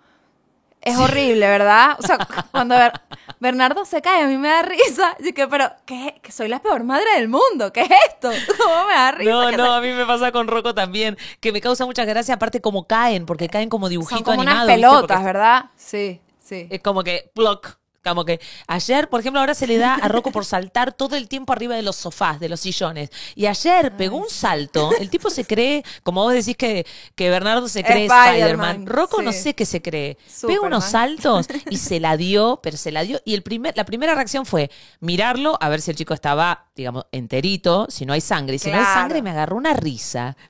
Es 0.81 0.97
horrible, 0.99 1.47
¿verdad? 1.47 1.95
O 1.97 2.03
sea, 2.03 2.17
cuando 2.51 2.75
Ber- 2.75 2.93
Bernardo 3.39 3.85
se 3.85 4.03
cae, 4.03 4.21
a 4.23 4.27
mí 4.27 4.37
me 4.37 4.49
da 4.49 4.61
risa. 4.61 5.15
Yo 5.19 5.33
que, 5.33 5.47
pero, 5.47 5.71
¿qué? 5.83 6.19
Que 6.21 6.31
soy 6.31 6.47
la 6.47 6.59
peor 6.59 6.83
madre 6.83 7.05
del 7.15 7.27
mundo. 7.27 7.73
¿Qué 7.73 7.81
es 7.81 7.89
esto? 8.09 8.29
¿Cómo 8.63 8.85
me 8.85 8.93
da 8.93 9.11
risa? 9.11 9.31
No, 9.31 9.51
no, 9.51 9.73
a 9.73 9.81
mí 9.81 9.89
me 9.91 10.05
pasa 10.05 10.31
con 10.31 10.47
Rocco 10.47 10.75
también, 10.75 11.17
que 11.39 11.51
me 11.51 11.59
causa 11.59 11.87
mucha 11.87 12.05
gracia, 12.05 12.35
aparte 12.35 12.61
como 12.61 12.85
caen, 12.85 13.25
porque 13.25 13.49
caen 13.49 13.67
como 13.69 13.89
dibujito 13.89 14.17
Son 14.17 14.23
como 14.23 14.41
unas 14.41 14.65
pelotas, 14.67 15.23
¿verdad? 15.23 15.65
Sí, 15.75 16.21
sí. 16.39 16.67
Es 16.69 16.81
como 16.81 17.03
que, 17.03 17.31
block. 17.33 17.79
Como 18.05 18.23
que 18.23 18.39
ayer, 18.67 19.09
por 19.09 19.19
ejemplo, 19.19 19.39
ahora 19.39 19.55
se 19.55 19.65
le 19.65 19.77
da 19.77 19.95
a 19.95 20.07
Rocco 20.07 20.31
por 20.31 20.45
saltar 20.45 20.93
todo 20.93 21.15
el 21.15 21.27
tiempo 21.27 21.53
arriba 21.53 21.75
de 21.75 21.81
los 21.81 21.95
sofás, 21.95 22.39
de 22.39 22.49
los 22.49 22.59
sillones. 22.59 23.09
Y 23.33 23.47
ayer 23.47 23.95
pegó 23.97 24.17
un 24.17 24.29
salto. 24.29 24.91
El 24.99 25.09
tipo 25.09 25.29
se 25.29 25.43
cree, 25.45 25.83
como 26.03 26.23
vos 26.23 26.33
decís 26.33 26.55
que, 26.55 26.85
que 27.15 27.29
Bernardo 27.29 27.67
se 27.67 27.83
cree 27.83 28.05
Spider-Man. 28.05 28.85
Rocco 28.85 29.21
no 29.21 29.31
sé 29.31 29.55
qué 29.55 29.65
se 29.65 29.81
cree. 29.81 30.15
Pega 30.15 30.31
Superman. 30.31 30.65
unos 30.65 30.85
saltos 30.85 31.47
y 31.69 31.77
se 31.77 31.99
la 31.99 32.15
dio, 32.15 32.59
pero 32.61 32.77
se 32.77 32.91
la 32.91 33.01
dio. 33.01 33.19
Y 33.25 33.33
el 33.33 33.41
primer, 33.41 33.75
la 33.75 33.85
primera 33.85 34.13
reacción 34.13 34.45
fue 34.45 34.69
mirarlo, 34.99 35.57
a 35.59 35.69
ver 35.69 35.81
si 35.81 35.91
el 35.91 35.97
chico 35.97 36.13
estaba, 36.13 36.65
digamos, 36.75 37.05
enterito, 37.11 37.87
si 37.89 38.05
no 38.05 38.13
hay 38.13 38.21
sangre. 38.21 38.57
Y 38.57 38.59
si 38.59 38.69
no 38.69 38.77
hay 38.77 38.85
sangre, 38.85 39.21
me 39.21 39.31
agarró 39.31 39.55
una 39.57 39.73
risa. 39.73 40.37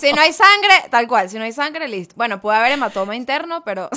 Si 0.00 0.12
no 0.12 0.20
hay 0.20 0.32
sangre, 0.32 0.88
tal 0.90 1.06
cual, 1.06 1.30
si 1.30 1.38
no 1.38 1.44
hay 1.44 1.52
sangre, 1.52 1.86
listo. 1.86 2.14
Bueno, 2.16 2.40
puede 2.40 2.58
haber 2.58 2.72
hematoma 2.72 3.14
interno, 3.14 3.62
pero, 3.64 3.88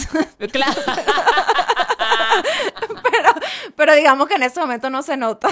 Claro. 0.52 0.80
pero, 3.12 3.34
pero 3.76 3.96
digamos 3.96 4.28
que 4.28 4.36
en 4.36 4.44
ese 4.44 4.60
momento 4.60 4.90
no 4.90 5.02
se 5.04 5.18
nota. 5.18 5.48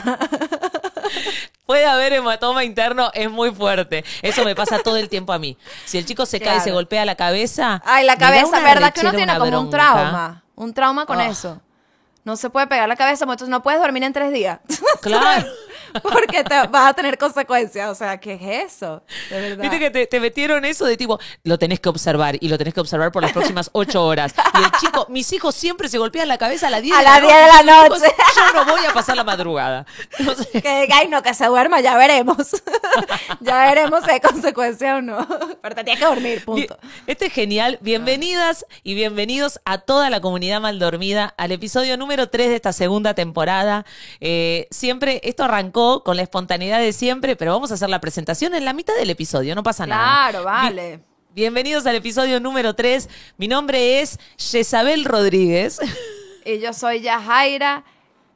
Puede 1.65 1.85
haber 1.85 2.13
hematoma 2.13 2.63
interno, 2.63 3.09
es 3.13 3.29
muy 3.29 3.51
fuerte. 3.51 4.03
Eso 4.21 4.43
me 4.43 4.55
pasa 4.55 4.79
todo 4.79 4.97
el 4.97 5.09
tiempo 5.09 5.33
a 5.33 5.39
mí. 5.39 5.57
Si 5.85 5.97
el 5.97 6.05
chico 6.05 6.25
se 6.25 6.39
cae 6.39 6.57
y 6.57 6.59
se 6.61 6.71
golpea 6.71 7.05
la 7.05 7.15
cabeza. 7.15 7.81
Ay, 7.85 8.05
la 8.05 8.17
cabeza, 8.17 8.59
¿verdad? 8.59 8.93
Que 8.93 9.01
uno 9.01 9.13
tiene 9.13 9.37
como 9.37 9.59
un 9.59 9.69
trauma. 9.69 10.43
Un 10.55 10.73
trauma 10.73 11.05
con 11.05 11.19
Ah. 11.19 11.27
eso. 11.27 11.61
No 12.25 12.37
se 12.37 12.49
puede 12.49 12.67
pegar 12.67 12.87
la 12.87 12.95
cabeza, 12.95 13.23
entonces 13.25 13.49
no 13.49 13.61
puedes 13.61 13.81
dormir 13.81 14.03
en 14.03 14.13
tres 14.13 14.31
días. 14.31 14.59
Claro. 15.01 15.45
Porque 16.01 16.43
te 16.45 16.55
vas 16.67 16.89
a 16.89 16.93
tener 16.93 17.17
consecuencias. 17.17 17.89
O 17.89 17.93
sea, 17.95 18.17
¿qué 18.19 18.33
es 18.33 18.73
eso? 18.73 19.03
De 19.29 19.41
verdad. 19.41 19.61
Viste 19.61 19.79
que 19.79 19.89
te, 19.91 20.07
te 20.07 20.19
metieron 20.21 20.63
eso 20.63 20.85
de 20.85 20.95
tipo, 20.95 21.19
lo 21.43 21.59
tenés 21.59 21.81
que 21.81 21.89
observar 21.89 22.37
y 22.39 22.47
lo 22.47 22.57
tenés 22.57 22.73
que 22.73 22.79
observar 22.79 23.11
por 23.11 23.21
las 23.21 23.31
próximas 23.33 23.69
ocho 23.73 24.03
horas. 24.05 24.33
Y 24.59 24.63
el 24.63 24.71
chico, 24.79 25.05
mis 25.09 25.31
hijos 25.33 25.53
siempre 25.55 25.89
se 25.89 25.97
golpean 25.97 26.29
la 26.29 26.37
cabeza 26.37 26.67
a 26.67 26.69
las 26.69 26.81
10 26.81 26.95
A 26.95 26.99
de 26.99 27.03
las 27.03 27.21
la 27.21 27.27
10 27.27 27.33
de 27.35 27.47
la 27.47 27.63
noche. 27.63 27.89
noche. 27.89 28.15
Chicos, 28.33 28.43
Yo 28.53 28.65
no 28.65 28.71
voy 28.71 28.85
a 28.85 28.93
pasar 28.93 29.17
la 29.17 29.23
madrugada. 29.25 29.85
Que 30.53 30.81
diga, 30.81 30.97
ay, 30.99 31.09
no, 31.09 31.21
que 31.21 31.33
se 31.33 31.45
duerma, 31.47 31.81
ya 31.81 31.97
veremos. 31.97 32.37
ya 33.41 33.65
veremos 33.65 34.05
si 34.05 34.11
hay 34.11 34.19
consecuencias 34.21 34.99
o 34.99 35.01
no. 35.01 35.27
Pero 35.61 35.75
te 35.75 35.83
tienes 35.83 35.99
que 35.99 36.05
dormir, 36.05 36.45
punto. 36.45 36.77
Este 37.07 37.25
es 37.25 37.33
genial. 37.33 37.77
Bienvenidas 37.81 38.65
y 38.83 38.95
bienvenidos 38.95 39.59
a 39.65 39.79
toda 39.79 40.09
la 40.09 40.21
comunidad 40.21 40.61
mal 40.61 40.79
dormida 40.79 41.33
al 41.37 41.51
episodio 41.51 41.97
número 41.97 42.12
3 42.17 42.49
de 42.49 42.55
esta 42.55 42.71
segunda 42.73 43.13
temporada. 43.13 43.85
Eh, 44.21 44.67
siempre, 44.71 45.19
esto 45.23 45.43
arrancó 45.43 46.03
con 46.03 46.15
la 46.17 46.23
espontaneidad 46.23 46.79
de 46.79 46.93
siempre, 46.93 47.35
pero 47.35 47.53
vamos 47.53 47.71
a 47.71 47.73
hacer 47.73 47.89
la 47.89 47.99
presentación 48.01 48.53
en 48.55 48.65
la 48.65 48.73
mitad 48.73 48.95
del 48.95 49.09
episodio, 49.09 49.55
no 49.55 49.63
pasa 49.63 49.85
nada. 49.85 50.29
Claro, 50.29 50.45
vale. 50.45 50.99
Bienvenidos 51.33 51.85
al 51.87 51.95
episodio 51.95 52.39
número 52.39 52.75
3. 52.75 53.09
Mi 53.37 53.47
nombre 53.47 54.01
es 54.01 54.19
Yesabel 54.51 55.05
Rodríguez. 55.05 55.79
Y 56.45 56.59
yo 56.59 56.73
soy 56.73 56.99
Yajaira 56.99 57.85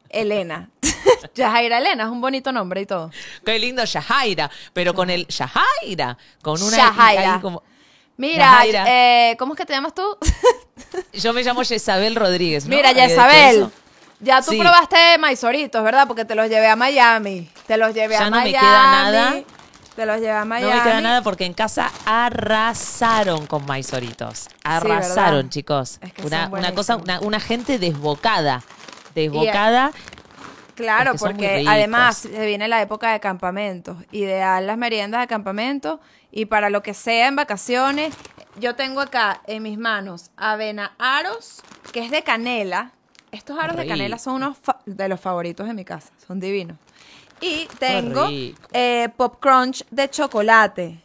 Elena. 0.09 0.69
Yajaira 1.35 1.79
Elena 1.79 2.05
es 2.05 2.09
un 2.09 2.21
bonito 2.21 2.53
nombre 2.53 2.79
y 2.79 2.85
todo. 2.85 3.11
Qué 3.45 3.59
lindo 3.59 3.83
Yajaira, 3.83 4.49
pero 4.71 4.93
con 4.93 5.09
el 5.09 5.27
Yajaira, 5.27 6.17
con 6.41 6.61
una 6.61 6.77
Yajaira. 6.77 7.41
como- 7.41 7.63
Mira, 8.17 8.45
Yajaira. 8.45 8.85
eh, 8.87 9.35
¿cómo 9.37 9.53
es 9.53 9.57
que 9.57 9.65
te 9.65 9.73
llamas 9.73 9.93
tú? 9.93 10.03
Yo 11.13 11.33
me 11.33 11.43
llamo 11.43 11.61
Yesabel 11.63 12.15
Rodríguez. 12.15 12.65
¿no? 12.65 12.75
Mira, 12.75 12.89
Había 12.89 13.03
dicho 13.07 13.15
Yesabel. 13.21 13.55
eso. 13.57 13.71
Ya 14.19 14.41
tú 14.41 14.51
Sí. 14.51 14.57
probaste 14.59 15.17
maizoritos, 15.19 15.83
¿verdad? 15.83 16.07
Porque 16.07 16.25
te 16.25 16.33
los 16.33 16.49
llevé 16.49 16.67
a 16.67 16.75
Miami. 16.75 17.49
Te 17.67 17.77
los 17.77 17.93
llevé 17.93 18.15
Ya 18.15 18.25
a 18.25 18.29
no 18.29 18.37
me 18.37 18.43
Miami. 18.43 18.51
queda 18.67 18.83
nada. 18.91 19.35
Te 19.95 20.05
los 20.05 20.15
llevé 20.17 20.31
a 20.31 20.45
Miami. 20.45 20.71
No 20.71 20.77
me 20.77 20.83
queda 20.83 21.01
nada 21.01 21.21
porque 21.21 21.45
en 21.45 21.53
casa 21.53 21.91
arrasaron 22.05 23.45
con 23.47 23.65
maizoritos. 23.65 24.47
Arrasaron, 24.63 25.35
¿verdad? 25.37 25.49
chicos. 25.51 25.99
Es 26.01 26.13
que 26.13 26.21
una, 26.25 26.49
son 26.49 26.59
una 26.59 26.73
cosa, 26.73 26.97
una 27.21 27.39
gente 27.39 27.77
desbocada. 27.79 28.63
Desbocada. 29.13 29.91
Claro, 30.77 31.15
porque 31.15 31.65
además 31.67 32.17
se 32.17 32.45
viene 32.45 32.67
la 32.67 32.79
época 32.83 33.11
de 33.11 33.19
campamentos. 33.19 33.97
Ideal 34.11 34.67
las 34.67 34.77
meriendas 34.77 35.21
de 35.21 35.27
campamento. 35.27 35.99
Y 36.31 36.45
para 36.45 36.69
lo 36.69 36.83
que 36.83 36.93
sea 36.93 37.27
en 37.27 37.35
vacaciones, 37.35 38.13
yo 38.59 38.75
tengo 38.75 39.01
acá 39.01 39.41
en 39.47 39.63
mis 39.63 39.79
manos 39.79 40.29
avena 40.37 40.93
aros, 40.99 41.63
que 41.91 42.01
es 42.01 42.11
de 42.11 42.21
canela. 42.21 42.91
Estos 43.31 43.57
aros 43.57 43.75
de 43.75 43.87
canela 43.87 44.19
son 44.19 44.35
unos 44.35 44.57
de 44.85 45.09
los 45.09 45.19
favoritos 45.19 45.65
de 45.67 45.73
mi 45.73 45.83
casa. 45.83 46.11
Son 46.25 46.39
divinos. 46.39 46.77
Y 47.41 47.67
tengo 47.79 48.27
eh, 48.71 49.09
pop 49.17 49.37
crunch 49.39 49.83
de 49.89 50.09
chocolate, 50.11 50.99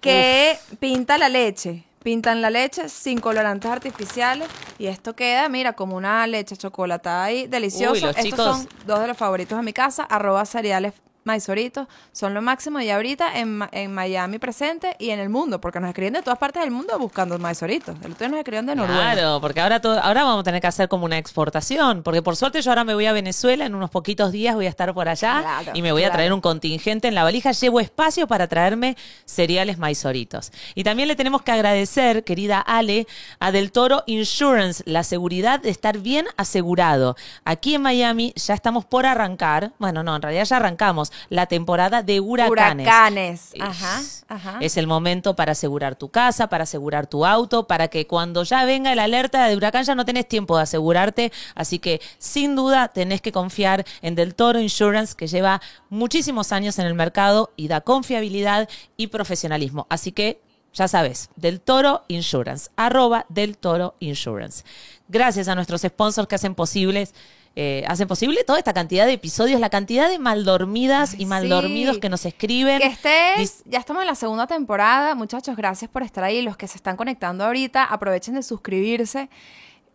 que 0.00 0.58
pinta 0.80 1.18
la 1.18 1.28
leche. 1.28 1.84
Pintan 2.02 2.42
la 2.42 2.50
leche 2.50 2.88
sin 2.88 3.20
colorantes 3.20 3.70
artificiales 3.70 4.48
y 4.78 4.86
esto 4.86 5.14
queda, 5.14 5.48
mira, 5.48 5.74
como 5.74 5.96
una 5.96 6.26
leche 6.26 6.56
chocolatada 6.56 7.24
ahí, 7.24 7.46
delicioso. 7.46 7.92
Uy, 7.92 8.00
los 8.00 8.10
Estos 8.16 8.24
chicos- 8.24 8.56
son 8.56 8.68
dos 8.86 9.00
de 9.00 9.06
los 9.06 9.16
favoritos 9.16 9.56
de 9.56 9.62
mi 9.64 9.72
casa, 9.72 10.02
arroba 10.04 10.44
cereales 10.44 10.94
maizoritos 11.24 11.86
son 12.12 12.34
lo 12.34 12.42
máximo 12.42 12.80
y 12.80 12.90
ahorita 12.90 13.38
en, 13.38 13.62
en 13.72 13.94
Miami 13.94 14.38
presente 14.38 14.96
y 14.98 15.10
en 15.10 15.20
el 15.20 15.28
mundo, 15.28 15.60
porque 15.60 15.80
nos 15.80 15.88
escriben 15.88 16.14
de 16.14 16.22
todas 16.22 16.38
partes 16.38 16.62
del 16.62 16.70
mundo 16.70 16.98
buscando 16.98 17.38
maizoritos. 17.38 17.96
El 18.02 18.12
otro 18.12 18.18
día 18.18 18.28
nos 18.28 18.38
escribieron 18.38 18.66
de 18.66 18.76
Noruega. 18.76 19.12
Claro, 19.12 19.40
porque 19.40 19.60
ahora 19.60 19.80
todo, 19.80 20.00
ahora 20.00 20.24
vamos 20.24 20.40
a 20.40 20.44
tener 20.44 20.60
que 20.60 20.66
hacer 20.66 20.88
como 20.88 21.04
una 21.04 21.18
exportación, 21.18 22.02
porque 22.02 22.22
por 22.22 22.36
suerte 22.36 22.60
yo 22.62 22.70
ahora 22.70 22.84
me 22.84 22.94
voy 22.94 23.06
a 23.06 23.12
Venezuela, 23.12 23.66
en 23.66 23.74
unos 23.74 23.90
poquitos 23.90 24.32
días 24.32 24.54
voy 24.54 24.66
a 24.66 24.70
estar 24.70 24.92
por 24.94 25.08
allá 25.08 25.40
Claro, 25.42 25.70
y 25.74 25.82
me 25.82 25.92
voy 25.92 26.04
a 26.04 26.10
traer 26.10 26.32
un 26.32 26.40
contingente 26.40 27.08
en 27.08 27.14
la 27.14 27.24
valija, 27.24 27.52
llevo 27.52 27.80
espacio 27.80 28.26
para 28.26 28.48
traerme 28.48 28.96
cereales 29.24 29.78
maizoritos. 29.78 30.52
Y 30.74 30.84
también 30.84 31.08
le 31.08 31.16
tenemos 31.16 31.42
que 31.42 31.52
agradecer, 31.52 32.24
querida 32.24 32.60
Ale, 32.60 33.06
a 33.38 33.52
Del 33.52 33.72
Toro 33.72 34.02
Insurance, 34.06 34.82
la 34.86 35.04
seguridad 35.04 35.60
de 35.60 35.70
estar 35.70 35.98
bien 35.98 36.26
asegurado. 36.36 37.16
Aquí 37.44 37.74
en 37.74 37.82
Miami 37.82 38.32
ya 38.36 38.54
estamos 38.54 38.84
por 38.84 39.06
arrancar, 39.06 39.72
bueno, 39.78 40.02
no, 40.02 40.16
en 40.16 40.22
realidad 40.22 40.44
ya 40.44 40.56
arrancamos 40.56 41.11
la 41.28 41.46
temporada 41.46 42.02
de 42.02 42.20
huracanes. 42.20 42.86
Huracanes. 42.86 43.50
Es- 43.54 43.60
Ajá, 43.60 44.00
ajá. 44.28 44.58
Es 44.60 44.76
el 44.76 44.86
momento 44.86 45.36
para 45.36 45.52
asegurar 45.52 45.96
tu 45.96 46.08
casa, 46.10 46.48
para 46.48 46.64
asegurar 46.64 47.06
tu 47.06 47.24
auto, 47.26 47.66
para 47.66 47.88
que 47.88 48.06
cuando 48.06 48.42
ya 48.44 48.64
venga 48.64 48.94
la 48.94 49.04
alerta 49.04 49.46
de 49.46 49.56
huracán 49.56 49.84
ya 49.84 49.94
no 49.94 50.04
tenés 50.04 50.28
tiempo 50.28 50.56
de 50.56 50.62
asegurarte. 50.62 51.32
Así 51.54 51.78
que 51.78 52.00
sin 52.18 52.56
duda 52.56 52.88
tenés 52.88 53.20
que 53.20 53.32
confiar 53.32 53.84
en 54.02 54.14
Del 54.14 54.34
Toro 54.34 54.60
Insurance, 54.60 55.14
que 55.16 55.26
lleva 55.26 55.60
muchísimos 55.88 56.52
años 56.52 56.78
en 56.78 56.86
el 56.86 56.94
mercado 56.94 57.50
y 57.56 57.68
da 57.68 57.80
confiabilidad 57.80 58.68
y 58.96 59.08
profesionalismo. 59.08 59.86
Así 59.90 60.12
que 60.12 60.40
ya 60.74 60.88
sabes, 60.88 61.28
Del 61.36 61.60
Toro 61.60 62.02
Insurance, 62.08 62.70
arroba 62.76 63.26
Del 63.28 63.58
Toro 63.58 63.94
Insurance. 64.00 64.64
Gracias 65.08 65.48
a 65.48 65.54
nuestros 65.54 65.82
sponsors 65.82 66.26
que 66.26 66.36
hacen 66.36 66.54
posibles. 66.54 67.14
Eh, 67.54 67.84
hacen 67.86 68.08
posible 68.08 68.44
toda 68.44 68.58
esta 68.58 68.72
cantidad 68.72 69.04
de 69.04 69.12
episodios, 69.12 69.60
la 69.60 69.68
cantidad 69.68 70.08
de 70.08 70.18
maldormidas 70.18 71.12
Ay, 71.12 71.22
y 71.22 71.26
maldormidos 71.26 71.96
sí. 71.96 72.00
que 72.00 72.08
nos 72.08 72.24
escriben. 72.24 72.80
Que 72.80 72.86
estés, 72.86 73.62
ya 73.66 73.78
estamos 73.78 74.02
en 74.02 74.06
la 74.06 74.14
segunda 74.14 74.46
temporada. 74.46 75.14
Muchachos, 75.14 75.54
gracias 75.54 75.90
por 75.90 76.02
estar 76.02 76.24
ahí. 76.24 76.40
Los 76.40 76.56
que 76.56 76.66
se 76.66 76.76
están 76.76 76.96
conectando 76.96 77.44
ahorita, 77.44 77.84
aprovechen 77.84 78.34
de 78.34 78.42
suscribirse, 78.42 79.28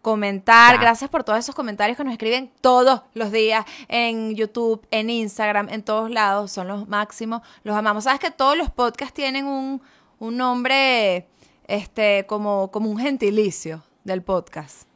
comentar. 0.03 0.75
Ya. 0.75 0.81
Gracias 0.81 1.09
por 1.09 1.23
todos 1.23 1.39
esos 1.39 1.55
comentarios 1.55 1.97
que 1.97 2.03
nos 2.03 2.13
escriben 2.13 2.51
todos 2.61 3.01
los 3.15 3.31
días 3.31 3.65
en 3.87 4.35
YouTube, 4.35 4.85
en 4.91 5.09
Instagram, 5.09 5.69
en 5.69 5.81
todos 5.81 6.11
lados. 6.11 6.51
Son 6.51 6.67
los 6.67 6.87
máximos. 6.87 7.41
Los 7.63 7.75
amamos. 7.75 8.03
Sabes 8.03 8.19
que 8.19 8.29
todos 8.29 8.55
los 8.55 8.69
podcasts 8.69 9.15
tienen 9.15 9.47
un, 9.47 9.81
un 10.19 10.37
nombre 10.37 11.27
este, 11.67 12.25
como, 12.27 12.69
como 12.69 12.91
un 12.91 12.99
gentilicio 12.99 13.83
del 14.03 14.21
podcast. 14.21 14.86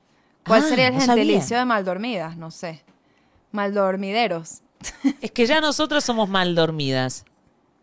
¿Cuál 0.45 0.63
Ah, 0.63 0.67
sería 0.67 0.87
el 0.87 0.93
no 0.95 0.99
sabía. 1.01 1.23
gentilicio 1.23 1.57
de 1.57 1.65
Maldormidas? 1.65 2.37
No 2.37 2.51
sé. 2.51 2.83
Maldormideros. 3.51 4.61
Es 5.21 5.31
que 5.31 5.45
ya 5.45 5.61
nosotros 5.61 6.03
somos 6.03 6.29
mal 6.29 6.55
dormidas. 6.55 7.25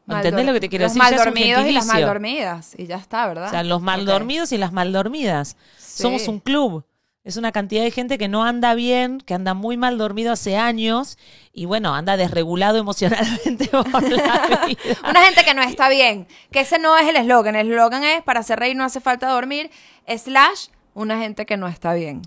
¿Entendés 0.09 0.47
lo 0.47 0.55
que 0.55 0.61
te 0.61 0.69
quiero 0.71 0.85
los 0.87 0.95
decir? 0.95 1.03
Un 1.13 1.17
maldormidos 1.19 1.67
y 1.67 1.73
las 1.73 1.87
maldormidas. 1.87 2.75
Y 2.79 2.87
ya 2.87 2.97
está, 2.97 3.27
¿verdad? 3.27 3.49
O 3.49 3.51
sea, 3.51 3.63
los 3.63 3.83
mal 3.83 4.01
Ok. 4.01 4.07
dormidos 4.07 4.53
y 4.53 4.59
las 4.59 4.73
mal 4.73 4.91
dormidas. 4.93 5.57
Sí. 5.77 6.03
Somos 6.03 6.29
un 6.29 6.41
club. 6.41 6.85
Es 7.25 7.37
una 7.37 7.53
cantidad 7.53 7.83
de 7.83 7.91
gente 7.91 8.17
que 8.17 8.27
no 8.27 8.43
anda 8.45 8.73
bien, 8.75 9.21
que 9.21 9.35
anda 9.35 9.53
muy 9.53 9.77
mal 9.77 9.99
dormido 9.99 10.33
hace 10.33 10.57
años 10.57 11.19
y 11.53 11.67
bueno, 11.67 11.95
anda 11.95 12.17
desregulado 12.17 12.79
emocionalmente 12.79 13.67
por 13.69 14.11
la 14.11 14.65
vida. 14.67 14.79
Una 15.11 15.25
gente 15.27 15.45
que 15.45 15.53
no 15.53 15.61
está 15.63 15.91
bien. 15.91 16.27
Que 16.51 16.61
ese 16.61 16.79
no 16.79 16.97
es 16.97 17.07
el 17.07 17.17
eslogan. 17.17 17.55
El 17.55 17.71
eslogan 17.71 18.03
es 18.03 18.23
para 18.23 18.41
hacer 18.41 18.59
reír 18.59 18.77
no 18.77 18.85
hace 18.85 19.01
falta 19.01 19.29
dormir. 19.29 19.71
Slash, 20.09 20.69
una 20.99 21.19
gente 21.19 21.47
que 21.47 21.57
no 21.57 21.69
está 21.69 21.93
bien. 21.95 22.23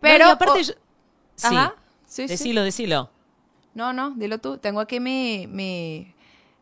Pero. 0.00 0.24
No, 0.26 0.30
aparte, 0.32 0.58
o- 0.58 0.62
yo- 0.62 0.74
sí, 1.36 1.46
Ajá. 1.46 1.74
Sí, 2.06 2.22
sí. 2.22 2.26
decilo, 2.28 2.62
decilo. 2.62 3.10
No, 3.74 3.92
no, 3.92 4.10
dilo 4.16 4.38
tú. 4.38 4.58
Tengo 4.58 4.80
aquí 4.80 5.00
mi. 5.00 5.46
mi 5.48 6.10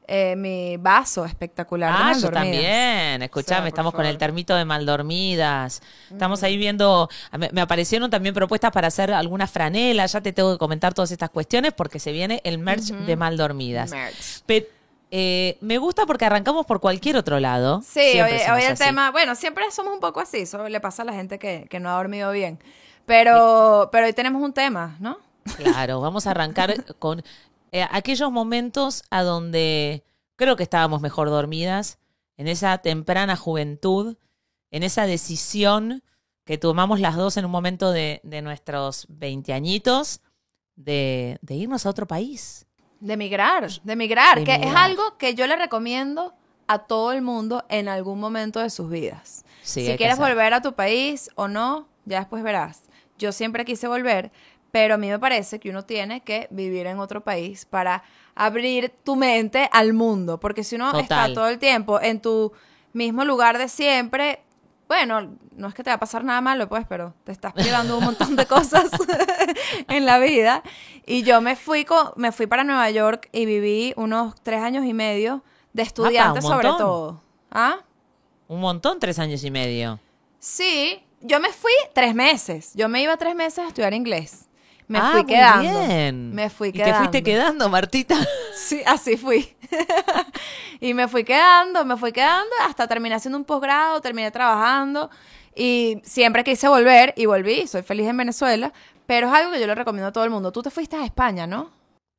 eh, 0.09 0.35
mi 0.37 0.77
vaso 0.79 1.25
espectacular. 1.25 1.93
de 1.97 1.99
Ah, 2.05 2.13
yo 2.21 2.31
también. 2.31 3.15
O 3.15 3.19
sea, 3.19 3.25
Escuchame, 3.25 3.69
estamos 3.69 3.95
con 3.95 4.05
el 4.05 4.19
termito 4.19 4.55
de 4.55 4.65
Maldormidas. 4.65 5.81
Estamos 6.11 6.43
ahí 6.43 6.57
viendo. 6.57 7.09
Me, 7.39 7.49
me 7.53 7.61
aparecieron 7.61 8.11
también 8.11 8.35
propuestas 8.35 8.73
para 8.73 8.89
hacer 8.89 9.13
alguna 9.13 9.47
franela. 9.47 10.05
Ya 10.07 10.21
te 10.21 10.33
tengo 10.33 10.53
que 10.53 10.59
comentar 10.59 10.93
todas 10.93 11.13
estas 11.13 11.31
cuestiones 11.31 11.73
porque 11.73 11.99
se 12.01 12.13
viene 12.13 12.41
el 12.45 12.59
merch 12.59 12.87
de 12.93 13.17
Maldormidas. 13.17 13.91
Merch. 13.93 14.43
Pe- 14.45 14.69
eh, 15.15 15.59
me 15.61 15.77
gusta 15.77 16.07
porque 16.07 16.25
arrancamos 16.25 16.65
por 16.65 16.81
cualquier 16.81 17.19
otro 17.19 17.39
lado. 17.39 17.83
Sí, 17.83 18.01
hoy, 18.01 18.13
Siempre 18.15 18.39
somos 18.39 18.57
hoy 18.57 18.65
el 18.65 18.73
así. 18.73 18.85
tema, 18.85 19.11
bueno, 19.11 19.35
siempre 19.35 19.71
somos 19.71 19.93
un 19.93 20.01
poco 20.01 20.21
así, 20.21 20.39
eso 20.39 20.67
le 20.67 20.81
pasa 20.81 21.03
a 21.03 21.05
la 21.05 21.13
gente 21.13 21.39
que, 21.39 21.67
que 21.69 21.81
no 21.81 21.91
ha 21.91 21.97
dormido 21.97 22.33
bien. 22.33 22.59
Pero, 23.05 23.91
pero 23.93 24.07
hoy 24.07 24.15
tenemos 24.15 24.41
un 24.41 24.55
tema, 24.55 24.97
¿no? 25.01 25.19
Claro, 25.57 26.01
vamos 26.01 26.27
a 26.27 26.31
arrancar 26.31 26.83
con 26.99 27.23
eh, 27.73 27.87
aquellos 27.91 28.33
momentos 28.33 29.03
a 29.11 29.23
donde 29.23 30.03
creo 30.37 30.57
que 30.57 30.63
estábamos 30.63 31.03
mejor 31.03 31.29
dormidas, 31.29 31.99
en 32.39 32.49
esa 32.49 32.79
temprana 32.79 33.37
juventud, 33.37 34.17
en 34.71 34.83
esa 34.83 35.05
decisión 35.05 36.03
que 36.47 36.57
tomamos 36.57 37.01
las 37.01 37.17
dos 37.17 37.37
en 37.37 37.45
un 37.45 37.51
momento 37.51 37.93
de, 37.93 38.21
de 38.25 38.41
nuestros 38.41 39.05
veinteañitos 39.11 40.23
de, 40.75 41.39
de 41.43 41.55
irnos 41.55 41.85
a 41.85 41.91
otro 41.91 42.07
país. 42.07 42.67
De 43.03 43.17
migrar, 43.17 43.69
de 43.83 43.97
migrar, 43.97 44.39
De 44.39 44.45
que 44.45 44.55
es 44.55 44.75
algo 44.77 45.19
que 45.19 45.35
yo 45.35 45.49
le 45.49 45.57
recomiendo 45.57 46.35
a 46.69 46.79
todo 46.79 47.11
el 47.11 47.21
mundo 47.21 47.65
en 47.69 47.89
algún 47.89 48.21
momento 48.21 48.61
de 48.61 48.71
sus 48.71 48.89
vidas. 48.89 49.45
Sí, 49.63 49.85
si 49.85 49.97
quieres 49.97 50.19
volver 50.19 50.55
a 50.55 50.63
tu 50.63 50.75
país 50.75 51.29
o 51.35 51.49
no, 51.49 51.89
ya 52.05 52.21
después 52.21 52.45
verás. 52.45 52.85
Yo 53.19 53.33
siempre 53.33 53.65
quise 53.65 53.89
volver, 53.89 54.31
pero 54.71 54.95
a 54.95 54.99
mí 54.99 55.09
me 55.09 55.19
parece 55.19 55.59
que 55.59 55.69
uno 55.71 55.85
tiene 55.85 56.21
que 56.21 56.47
vivir 56.53 56.87
en 56.87 57.01
otro 57.01 57.25
país 57.25 57.65
para 57.65 58.05
abrir 58.37 58.95
tu 59.03 59.17
mente 59.17 59.69
al 59.73 59.95
mundo, 59.95 60.39
porque 60.39 60.63
si 60.63 60.77
uno 60.77 60.93
Total. 60.93 61.03
está 61.03 61.35
todo 61.35 61.49
el 61.49 61.59
tiempo 61.59 62.01
en 62.01 62.21
tu 62.21 62.53
mismo 62.93 63.25
lugar 63.25 63.59
de 63.59 63.69
siempre, 63.69 64.45
bueno, 64.93 65.37
no 65.57 65.69
es 65.69 65.75
que 65.75 65.83
te 65.83 65.89
va 65.91 65.95
a 65.95 65.99
pasar 65.99 66.23
nada 66.23 66.41
malo, 66.43 66.69
pues, 66.69 66.85
pero 66.87 67.15
te 67.25 67.33
estás 67.33 67.55
privando 67.55 67.97
un 67.97 68.05
montón 68.05 68.37
de 68.37 68.45
cosas 68.47 68.91
en 69.89 70.05
la 70.05 70.19
vida. 70.19 70.63
Y 71.07 71.23
yo 71.23 71.41
me 71.41 71.57
fui, 71.57 71.85
co- 71.87 72.13
me 72.17 72.31
fui 72.31 72.47
para 72.47 72.63
Nueva 72.63 72.91
York 72.91 73.29
y 73.33 73.47
viví 73.47 73.95
unos 73.97 74.35
tres 74.43 74.61
años 74.63 74.85
y 74.85 74.93
medio 74.93 75.43
de 75.73 75.83
estudiante 75.83 76.41
un 76.41 76.43
sobre 76.43 76.69
todo. 76.79 77.21
¿Ah? 77.51 77.77
Un 78.49 78.61
montón, 78.61 78.99
tres 79.01 79.19
años 79.19 79.43
y 79.45 79.51
medio. 79.51 79.99
Sí, 80.39 81.03
yo 81.23 81.41
me 81.41 81.49
fui 81.53 81.73
tres 81.95 82.15
meses. 82.15 82.73
Yo 82.75 82.89
me 82.89 83.01
iba 83.03 83.17
tres 83.17 83.35
meses 83.35 83.61
a 83.61 83.69
estudiar 83.69 83.95
inglés. 83.95 84.49
Me 84.89 84.99
Ah, 84.99 85.11
fui 85.13 85.23
muy 85.23 85.27
quedando. 85.33 85.63
bien. 85.87 86.35
Me 86.35 86.51
fui 86.51 86.69
y 86.69 86.73
quedando. 86.73 86.93
te 86.93 86.99
fuiste 86.99 87.23
quedando, 87.23 87.69
Martita. 87.69 88.17
Sí, 88.55 88.83
así 88.87 89.17
fui. 89.17 89.55
y 90.81 90.95
me 90.95 91.09
fui 91.09 91.25
quedando, 91.25 91.85
me 91.85 91.97
fui 91.97 92.13
quedando 92.13 92.51
hasta 92.63 92.87
terminé 92.87 93.15
haciendo 93.15 93.39
un 93.39 93.45
posgrado, 93.45 94.01
terminé 94.01 94.31
trabajando 94.31 95.11
y 95.55 96.01
siempre 96.05 96.45
quise 96.45 96.69
volver 96.69 97.15
y 97.17 97.27
volví. 97.27 97.67
Soy 97.67 97.83
feliz 97.83 98.07
en 98.09 98.17
Venezuela, 98.17 98.73
pero 99.07 99.29
es 99.29 99.33
algo 99.35 99.53
que 99.53 99.61
yo 99.61 99.67
le 99.67 99.75
recomiendo 99.75 100.09
a 100.09 100.13
todo 100.13 100.25
el 100.25 100.31
mundo. 100.31 100.53
Tú 100.53 100.63
te 100.63 100.71
fuiste 100.71 100.97
a 100.97 101.05
España, 101.05 101.47
¿no? 101.47 101.71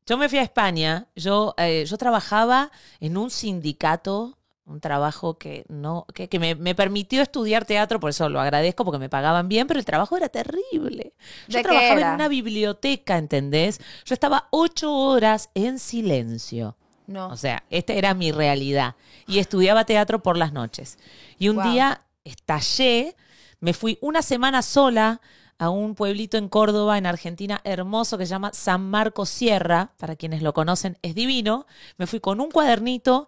Yo 0.06 0.18
me 0.18 0.28
fui 0.28 0.40
a 0.40 0.44
España. 0.44 1.08
Yo, 1.16 1.54
eh, 1.58 1.86
yo 1.88 1.98
trabajaba 1.98 2.72
en 3.00 3.16
un 3.18 3.30
sindicato, 3.30 4.38
un 4.66 4.80
trabajo 4.80 5.38
que 5.38 5.66
no, 5.68 6.06
que, 6.14 6.30
que 6.30 6.40
me, 6.40 6.56
me 6.56 6.74
permitió 6.74 7.22
estudiar 7.22 7.66
teatro, 7.66 8.00
por 8.00 8.10
eso 8.12 8.30
lo 8.30 8.40
agradezco 8.40 8.86
porque 8.86 8.98
me 9.00 9.10
pagaban 9.10 9.50
bien, 9.50 9.68
pero 9.68 9.80
el 9.80 9.86
trabajo 9.86 10.16
era 10.16 10.30
terrible. 10.30 11.14
Yo 11.48 11.58
¿De 11.58 11.64
qué 11.64 11.64
trabajaba 11.64 12.00
en 12.02 12.08
una 12.16 12.28
biblioteca, 12.30 13.18
¿entendés? 13.18 13.80
Yo 14.06 14.14
estaba 14.14 14.48
ocho 14.52 14.94
horas 14.94 15.50
en 15.54 15.80
silencio. 15.80 16.78
No. 17.08 17.28
O 17.28 17.36
sea, 17.36 17.64
esta 17.70 17.94
era 17.94 18.14
mi 18.14 18.32
realidad. 18.32 18.96
Y 19.28 19.40
estudiaba 19.40 19.86
teatro 19.86 20.24
por 20.24 20.38
las 20.38 20.54
noches. 20.54 20.98
Y 21.38 21.50
un 21.50 21.56
Wow. 21.58 21.64
día 21.64 22.02
estallé, 22.24 23.16
me 23.60 23.74
fui 23.74 23.98
una 24.02 24.22
semana 24.22 24.62
sola 24.62 25.20
a 25.58 25.70
un 25.70 25.96
pueblito 25.96 26.38
en 26.38 26.50
Córdoba, 26.50 26.98
en 26.98 27.06
Argentina, 27.06 27.62
hermoso, 27.64 28.18
que 28.18 28.26
se 28.26 28.32
llama 28.32 28.52
San 28.54 28.90
Marcos 28.90 29.30
Sierra. 29.30 29.92
Para 29.98 30.16
quienes 30.16 30.42
lo 30.42 30.54
conocen, 30.54 30.98
es 31.02 31.16
divino. 31.16 31.66
Me 31.98 32.08
fui 32.08 32.20
con 32.20 32.40
un 32.42 32.52
cuadernito, 32.52 33.28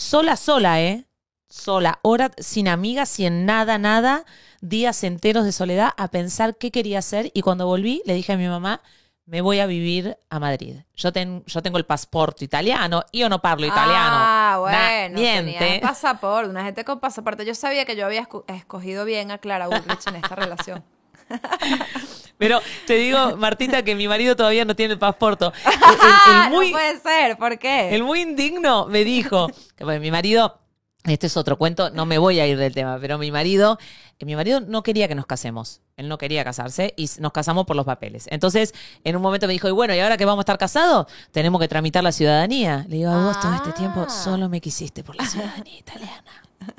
sola, 0.00 0.36
sola, 0.36 0.80
¿eh? 0.80 1.04
Sola, 1.48 1.98
hora 2.02 2.30
sin 2.38 2.68
amigas, 2.68 3.08
sin 3.08 3.44
nada, 3.44 3.76
nada, 3.76 4.24
días 4.60 5.02
enteros 5.04 5.44
de 5.44 5.52
soledad 5.52 5.90
a 5.96 6.08
pensar 6.08 6.56
qué 6.56 6.70
quería 6.70 7.00
hacer. 7.00 7.30
Y 7.34 7.42
cuando 7.42 7.66
volví, 7.66 8.02
le 8.06 8.14
dije 8.14 8.32
a 8.32 8.36
mi 8.36 8.46
mamá, 8.48 8.80
me 9.26 9.40
voy 9.42 9.58
a 9.60 9.66
vivir 9.66 10.16
a 10.30 10.38
Madrid. 10.38 10.76
Yo, 10.94 11.12
ten- 11.12 11.44
yo 11.46 11.60
tengo 11.62 11.76
el 11.78 11.84
pasaporte 11.86 12.44
italiano, 12.44 13.04
yo 13.12 13.28
no 13.28 13.42
parlo 13.42 13.66
italiano. 13.66 14.16
Ah, 14.16 14.56
bueno. 14.60 15.18
niente. 15.20 15.58
tenías 15.58 15.80
pasaporte, 15.80 16.48
una 16.50 16.64
gente 16.64 16.84
con 16.84 16.98
pasaporte. 17.00 17.44
Yo 17.44 17.54
sabía 17.54 17.84
que 17.84 17.94
yo 17.96 18.06
había 18.06 18.26
esco- 18.26 18.44
escogido 18.48 19.04
bien 19.04 19.30
a 19.32 19.38
Clara 19.38 19.68
Ulrich 19.68 20.06
en 20.06 20.16
esta 20.16 20.34
relación. 20.36 20.82
Pero 22.40 22.60
te 22.88 22.94
digo, 22.94 23.36
Martita, 23.36 23.84
que 23.84 23.94
mi 23.94 24.08
marido 24.08 24.34
todavía 24.34 24.64
no 24.64 24.74
tiene 24.74 24.94
el 24.94 24.98
pasaporte. 24.98 25.44
El, 25.46 25.52
el- 25.52 26.44
el 26.44 26.50
muy, 26.50 26.66
no 26.72 26.72
puede 26.72 26.98
ser, 26.98 27.36
¿por 27.38 27.56
qué? 27.58 27.94
el 27.94 28.02
muy 28.02 28.20
indigno 28.22 28.86
me 28.86 29.04
dijo, 29.04 29.46
que 29.76 29.84
bueno, 29.84 30.00
mi 30.00 30.10
marido 30.10 30.58
Este 31.04 31.28
es 31.28 31.36
otro 31.36 31.56
cuento, 31.56 31.90
no 31.90 32.04
me 32.06 32.18
voy 32.18 32.40
a 32.40 32.46
ir 32.46 32.58
del 32.58 32.74
tema, 32.74 32.98
pero 33.00 33.16
mi 33.18 33.30
marido, 33.30 33.78
eh, 34.18 34.24
mi 34.26 34.34
marido 34.36 34.60
no 34.60 34.82
quería 34.82 35.06
que 35.08 35.14
nos 35.14 35.24
casemos. 35.26 35.80
Él 35.96 36.08
no 36.08 36.16
quería 36.18 36.42
casarse 36.44 36.92
y 36.96 37.08
nos 37.20 37.32
casamos 37.32 37.64
por 37.66 37.76
los 37.76 37.84
papeles. 37.86 38.26
Entonces, 38.30 38.74
en 39.04 39.16
un 39.16 39.22
momento 39.22 39.46
me 39.46 39.52
dijo, 39.54 39.68
y 39.68 39.72
bueno, 39.72 39.94
¿y 39.94 40.00
ahora 40.00 40.16
que 40.16 40.24
vamos 40.24 40.40
a 40.40 40.44
estar 40.44 40.58
casados? 40.58 41.06
Tenemos 41.32 41.60
que 41.60 41.68
tramitar 41.68 42.02
la 42.04 42.12
ciudadanía. 42.12 42.84
Le 42.88 42.96
digo, 42.96 43.10
a 43.10 43.22
vos 43.26 43.40
todo 43.40 43.54
este 43.54 43.72
tiempo 43.72 44.06
Ah. 44.06 44.10
solo 44.10 44.48
me 44.48 44.60
quisiste 44.62 45.02
por 45.04 45.16
la 45.16 45.26
ciudadanía 45.26 45.78
italiana. 45.78 46.24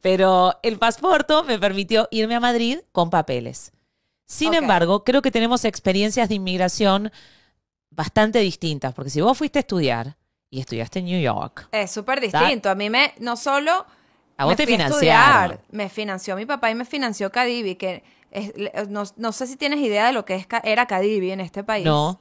Pero 0.00 0.58
el 0.62 0.78
pasaporte 0.78 1.34
me 1.46 1.58
permitió 1.58 2.08
irme 2.10 2.34
a 2.36 2.40
Madrid 2.40 2.78
con 2.92 3.10
papeles. 3.10 3.72
Sin 4.32 4.54
embargo, 4.54 5.04
creo 5.04 5.20
que 5.22 5.30
tenemos 5.30 5.64
experiencias 5.64 6.28
de 6.28 6.34
inmigración 6.36 7.12
bastante 7.90 8.38
distintas, 8.40 8.94
porque 8.94 9.10
si 9.10 9.20
vos 9.20 9.36
fuiste 9.36 9.58
a 9.58 9.60
estudiar 9.60 10.16
y 10.50 10.60
estudiaste 10.60 11.00
en 11.00 11.04
New 11.06 11.20
York, 11.20 11.68
Es 11.72 11.90
súper 11.90 12.20
distinto. 12.20 12.70
A 12.70 12.74
mí 12.74 12.88
me, 12.90 13.14
no 13.18 13.36
solo 13.36 13.86
A 14.38 14.44
vos 14.44 14.52
me 14.52 14.56
te 14.56 14.64
fui 14.64 14.72
financiaron. 14.74 15.52
estudiar, 15.52 15.60
me 15.70 15.88
financió 15.88 16.36
mi 16.36 16.46
papá 16.46 16.70
y 16.70 16.74
me 16.74 16.84
financió 16.84 17.30
Cadivi, 17.30 17.74
que 17.76 18.02
es- 18.30 18.56
le- 18.56 18.72
no, 18.88 19.02
no 19.16 19.32
sé 19.32 19.46
si 19.46 19.56
tienes 19.56 19.80
idea 19.80 20.06
de 20.06 20.12
lo 20.12 20.24
que 20.24 20.34
es, 20.36 20.46
era 20.64 20.86
Cadivi 20.86 21.30
en 21.30 21.40
este 21.40 21.62
país. 21.64 21.84
no, 21.86 22.18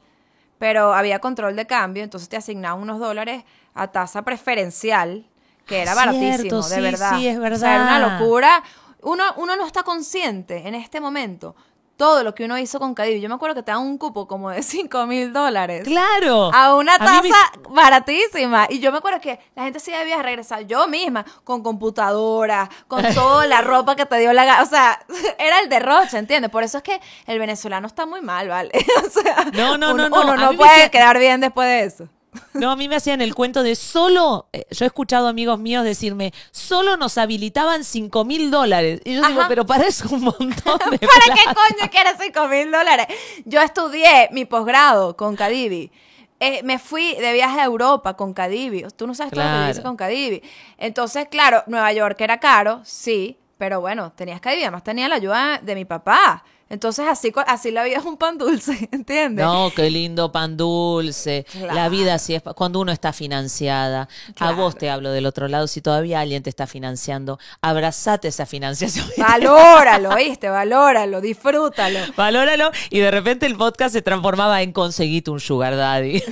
Pero 0.60 0.94
había 0.94 1.20
control 1.20 1.56
de 1.56 1.66
cambio, 1.66 2.04
entonces 2.04 2.30
te 2.30 2.38
asignaban 2.38 2.82
unos 2.82 3.00
dólares 3.00 3.44
a 3.74 3.92
tasa 3.92 4.22
preferencial, 4.24 5.26
que 5.66 5.82
era 5.82 5.94
Cierto, 5.94 6.06
baratísimo, 6.06 6.62
de 6.70 6.76
sí, 6.76 6.82
verdad. 6.82 7.18
sí, 7.18 7.28
es 7.28 7.38
O 7.38 7.56
sea, 7.58 7.76
era 7.76 7.84
una 7.84 8.00
verdad. 8.00 8.20
locura. 8.20 8.64
Uno, 9.04 9.24
uno 9.38 9.56
no 9.56 9.66
está 9.66 9.82
consciente 9.84 10.68
en 10.68 10.76
este 10.76 11.02
momento 11.02 11.56
todo 12.02 12.24
lo 12.24 12.34
que 12.34 12.46
uno 12.46 12.58
hizo 12.58 12.80
con 12.80 12.96
Cadivi. 12.96 13.22
Yo 13.22 13.30
me 13.30 13.36
acuerdo 13.36 13.54
que 13.54 13.62
te 13.62 13.72
dan 13.72 13.82
un 13.82 14.00
cupo 14.00 14.28
como 14.28 14.50
de 14.50 14.64
5 14.64 15.06
mil 15.06 15.32
dólares. 15.32 15.84
claro. 15.88 16.50
A 16.52 16.74
una 16.74 16.98
me- 16.98 17.06
tasa 17.06 17.52
baratísima. 17.70 18.66
Y 18.72 18.80
yo 18.80 18.92
me 18.92 18.98
acuerdo 18.98 19.22
que 19.22 19.40
la 19.56 19.64
gente 19.66 19.80
sí 19.80 19.92
debía 19.92 20.20
regresar 20.24 20.66
yo 20.66 20.88
misma, 20.88 21.24
con 21.44 21.62
computadora, 21.62 22.68
con 22.88 23.04
toda 23.14 23.46
la 23.46 23.62
ropa 23.62 23.96
que 23.96 24.08
te 24.08 24.18
dio 24.18 24.34
la 24.34 24.46
gana. 24.46 24.64
O 24.64 24.66
sea, 24.66 25.00
era 25.38 25.60
el 25.60 25.70
derroche, 25.70 26.18
¿entiendes? 26.18 26.50
Por 26.50 26.64
eso 26.64 26.78
es 26.78 26.84
que 26.84 27.00
el 27.28 27.38
venezolano 27.38 27.86
está 27.86 28.08
muy 28.08 28.22
mal, 28.22 28.48
¿vale? 28.48 28.72
O 29.06 29.10
sea, 29.10 29.46
No, 29.54 29.78
no, 29.78 29.94
uno, 29.94 30.10
no, 30.10 30.24
no. 30.26 30.34
uno 30.34 30.38
no 30.38 30.58
puede 30.58 30.90
quedar 30.90 31.20
bien 31.20 31.40
después 31.40 31.68
de 31.68 31.84
eso. 31.84 32.08
No, 32.54 32.72
a 32.72 32.76
mí 32.76 32.88
me 32.88 32.96
hacían 32.96 33.22
el 33.22 33.36
cuento 33.36 33.62
de 33.64 33.76
solo, 33.76 34.48
eh, 34.54 34.66
yo 34.72 34.86
he 34.86 34.88
escuchado 34.88 35.28
amigos 35.28 35.60
míos 35.60 35.84
decirme, 35.84 36.34
solo 36.52 36.96
nos 36.96 37.18
habilitaban 37.18 37.84
5 37.84 38.24
mil 38.26 38.50
dólares. 38.52 39.02
Y 39.04 39.16
yo 39.16 39.28
digo, 39.28 39.42
Ajá. 39.42 39.50
pero 39.50 39.66
para 39.66 39.86
eso 39.86 40.06
un 40.12 40.22
montón 40.22 40.50
de 40.50 40.98
¿Para 41.00 41.36
qué 41.36 41.44
plata". 41.44 41.54
coño 41.56 41.90
quieres 41.92 42.14
5 42.20 42.48
mil 42.48 42.72
dólares? 42.72 43.08
Yo 43.46 43.62
estudié 43.62 44.30
mi 44.32 44.46
posgrado 44.46 45.18
con 45.18 45.36
Cadivi. 45.36 45.92
Eh, 46.40 46.62
me 46.64 46.80
fui 46.80 47.16
de 47.16 47.34
viaje 47.34 47.60
a 47.60 47.66
Europa 47.66 48.16
con 48.16 48.34
Cadivi. 48.34 48.86
Tú 48.96 49.06
no 49.08 49.14
sabes 49.14 49.34
todo 49.34 49.44
lo 49.44 49.50
que 49.50 49.64
hice 49.72 49.82
Claro. 49.82 49.84
con 49.90 49.98
Cadivi. 49.98 50.42
Entonces, 50.78 51.28
claro, 51.30 51.64
Nueva 51.68 51.92
York 51.94 52.20
era 52.22 52.40
caro, 52.40 52.82
sí, 52.84 53.38
pero 53.58 53.80
bueno, 53.82 54.12
tenías 54.14 54.42
Cadivi. 54.42 54.64
Además, 54.64 54.84
tenía 54.84 55.08
la 55.08 55.16
ayuda 55.16 55.60
de 55.62 55.76
mi 55.76 55.86
papá. 55.86 56.44
Entonces, 56.72 57.06
así, 57.10 57.34
así 57.48 57.70
la 57.70 57.84
vida 57.84 57.98
es 57.98 58.06
un 58.06 58.16
pan 58.16 58.38
dulce, 58.38 58.88
¿entiendes? 58.94 59.46
No, 59.46 59.74
qué 59.76 59.90
lindo 59.90 60.32
pan 60.32 60.56
dulce. 60.56 61.46
Claro. 61.52 61.74
La 61.74 61.90
vida 61.90 62.14
así 62.14 62.34
es 62.34 62.42
cuando 62.56 62.80
uno 62.80 62.94
está 62.94 63.12
financiada. 63.12 64.08
A 64.40 64.54
vos 64.54 64.78
te 64.78 64.90
hablo 64.90 65.12
del 65.12 65.26
otro 65.26 65.50
lado. 65.50 65.68
Si 65.68 65.82
todavía 65.82 66.22
alguien 66.22 66.44
te 66.44 66.50
está 66.50 66.68
financiando, 66.68 67.40
abrazate 67.60 68.30
esa 68.30 68.46
financiación. 68.46 69.06
Valóralo, 69.18 70.16
¿viste? 70.16 70.50
Valóralo, 70.50 71.20
disfrútalo. 71.20 72.00
Valóralo. 72.16 72.72
Y 72.90 73.00
de 73.00 73.12
repente 73.12 73.46
el 73.48 73.58
podcast 73.58 73.94
se 73.94 74.02
transformaba 74.02 74.62
en 74.62 74.72
conseguite 74.72 75.30
un 75.30 75.42
sugar 75.42 75.76
daddy. 75.76 76.24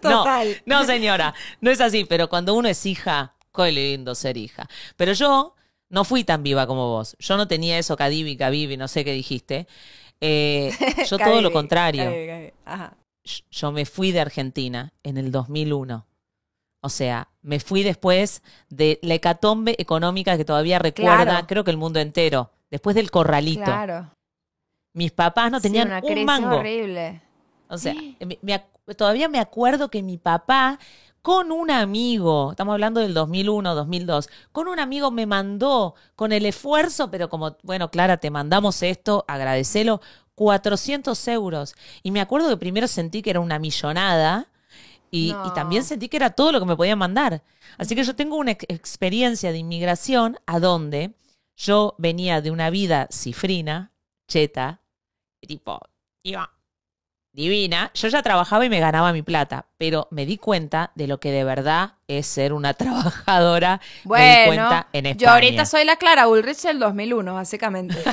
Total. 0.00 0.62
No, 0.66 0.82
no, 0.82 0.86
señora, 0.86 1.34
no 1.60 1.72
es 1.72 1.80
así, 1.80 2.04
pero 2.04 2.28
cuando 2.28 2.54
uno 2.54 2.68
es 2.68 2.86
hija, 2.86 3.34
qué 3.52 3.72
lindo 3.72 4.14
ser 4.14 4.36
hija. 4.36 4.68
Pero 4.96 5.14
yo 5.14 5.56
no 5.94 6.04
fui 6.04 6.24
tan 6.24 6.42
viva 6.42 6.66
como 6.66 6.88
vos. 6.88 7.16
Yo 7.18 7.36
no 7.36 7.46
tenía 7.48 7.78
eso, 7.78 7.96
Cadivi, 7.96 8.36
Cavivi, 8.36 8.76
no 8.76 8.88
sé 8.88 9.04
qué 9.04 9.12
dijiste. 9.12 9.66
Eh, 10.20 10.70
yo 11.08 11.18
todo 11.18 11.40
lo 11.40 11.52
contrario. 11.52 12.04
Cadivi, 12.04 12.26
Cadivi. 12.26 12.52
Ajá. 12.64 12.92
Yo 13.50 13.72
me 13.72 13.86
fui 13.86 14.12
de 14.12 14.20
Argentina 14.20 14.92
en 15.02 15.16
el 15.16 15.30
2001. 15.32 16.04
O 16.82 16.88
sea, 16.90 17.28
me 17.40 17.60
fui 17.60 17.82
después 17.82 18.42
de 18.68 18.98
la 19.02 19.14
hecatombe 19.14 19.74
económica 19.78 20.36
que 20.36 20.44
todavía 20.44 20.78
recuerda, 20.78 21.24
Claro. 21.24 21.46
creo 21.46 21.64
que 21.64 21.70
el 21.70 21.78
mundo 21.78 21.98
entero. 22.00 22.50
Después 22.70 22.94
del 22.96 23.10
corralito. 23.10 23.64
Claro. 23.64 24.10
Mis 24.92 25.10
papás 25.12 25.50
no 25.50 25.58
Sí, 25.60 25.62
tenían 25.68 25.88
una 25.88 26.00
un 26.00 26.06
crisis 26.06 26.24
mango. 26.26 26.56
horrible. 26.56 27.22
O 27.68 27.78
sea, 27.78 27.94
me- 28.20 28.38
me 28.42 28.54
ac- 28.54 28.96
todavía 28.96 29.28
me 29.28 29.38
acuerdo 29.38 29.88
que 29.90 30.02
mi 30.02 30.18
papá 30.18 30.78
con 31.24 31.52
un 31.52 31.70
amigo, 31.70 32.50
estamos 32.50 32.74
hablando 32.74 33.00
del 33.00 33.14
2001, 33.14 33.74
2002, 33.74 34.28
con 34.52 34.68
un 34.68 34.78
amigo 34.78 35.10
me 35.10 35.24
mandó 35.24 35.94
con 36.16 36.32
el 36.32 36.44
esfuerzo, 36.44 37.10
pero 37.10 37.30
como, 37.30 37.56
bueno, 37.62 37.90
Clara, 37.90 38.18
te 38.18 38.30
mandamos 38.30 38.82
esto, 38.82 39.24
agradecelo, 39.26 40.02
400 40.34 41.26
euros. 41.28 41.76
Y 42.02 42.10
me 42.10 42.20
acuerdo 42.20 42.50
que 42.50 42.58
primero 42.58 42.86
sentí 42.88 43.22
que 43.22 43.30
era 43.30 43.40
una 43.40 43.58
millonada 43.58 44.48
y, 45.10 45.32
No. 45.32 45.46
y 45.46 45.54
también 45.54 45.82
sentí 45.84 46.10
que 46.10 46.18
era 46.18 46.28
todo 46.28 46.52
lo 46.52 46.60
que 46.60 46.66
me 46.66 46.76
podían 46.76 46.98
mandar. 46.98 47.42
Así 47.78 47.94
que 47.94 48.04
yo 48.04 48.14
tengo 48.14 48.36
una 48.36 48.50
ex- 48.50 48.66
experiencia 48.68 49.50
de 49.50 49.56
inmigración 49.56 50.36
a 50.44 50.60
donde 50.60 51.14
yo 51.56 51.94
venía 51.96 52.42
de 52.42 52.50
una 52.50 52.68
vida 52.68 53.08
cifrina, 53.10 53.92
cheta, 54.28 54.82
tipo, 55.40 55.80
iba 56.22 56.50
divina. 57.34 57.90
Yo 57.94 58.08
ya 58.08 58.22
trabajaba 58.22 58.64
y 58.64 58.70
me 58.70 58.80
ganaba 58.80 59.12
mi 59.12 59.20
plata, 59.22 59.66
pero 59.76 60.08
me 60.10 60.24
di 60.24 60.38
cuenta 60.38 60.92
de 60.94 61.06
lo 61.08 61.18
que 61.20 61.30
de 61.32 61.44
verdad 61.44 61.94
es 62.08 62.26
ser 62.26 62.52
una 62.54 62.72
trabajadora. 62.78 63.80
me 63.80 63.84
di 63.94 64.08
Bueno, 64.08 64.46
cuenta 64.46 64.86
en 64.94 65.06
España. 65.06 65.26
yo 65.28 65.34
ahorita 65.34 65.66
soy 65.66 65.84
la 65.84 65.96
Clara 65.96 66.28
Ulrich 66.28 66.62
del 66.62 66.78
2001, 66.78 67.34
básicamente. 67.34 67.96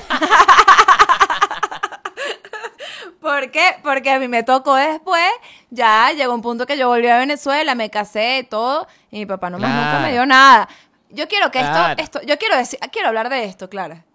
¿Por 3.20 3.52
qué? 3.52 3.76
Porque 3.84 4.10
a 4.10 4.20
mí 4.20 4.28
me 4.28 4.42
tocó 4.44 4.74
después, 4.76 5.30
ya 5.70 6.12
llegó 6.12 6.34
un 6.34 6.42
punto 6.42 6.66
que 6.66 6.76
yo 6.78 6.88
volví 6.88 7.08
a 7.08 7.20
Venezuela, 7.20 7.76
me 7.76 7.90
casé 7.92 8.40
y 8.40 8.44
todo, 8.44 8.88
y 9.12 9.20
mi 9.20 9.26
papá 9.28 9.50
no 9.52 9.60
más 9.60 9.70
nunca 9.70 10.00
me 10.00 10.12
dio 10.12 10.26
nada. 10.26 10.68
Yo 11.12 11.28
quiero 11.28 11.52
que 11.52 11.60
Claro. 11.60 12.02
esto, 12.02 12.20
esto, 12.20 12.28
yo 12.28 12.38
quiero 12.40 12.58
decir, 12.58 12.80
quiero 12.92 13.10
hablar 13.10 13.30
de 13.30 13.44
esto, 13.46 13.70
Clara. 13.70 14.06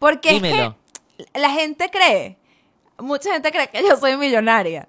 Porque 0.00 0.32
Dímelo. 0.32 0.76
es 1.18 1.26
que 1.32 1.38
la 1.40 1.50
gente 1.50 1.90
cree, 1.90 2.38
mucha 2.98 3.32
gente 3.32 3.50
cree 3.52 3.68
que 3.68 3.82
yo 3.86 3.96
soy 3.96 4.16
millonaria. 4.16 4.88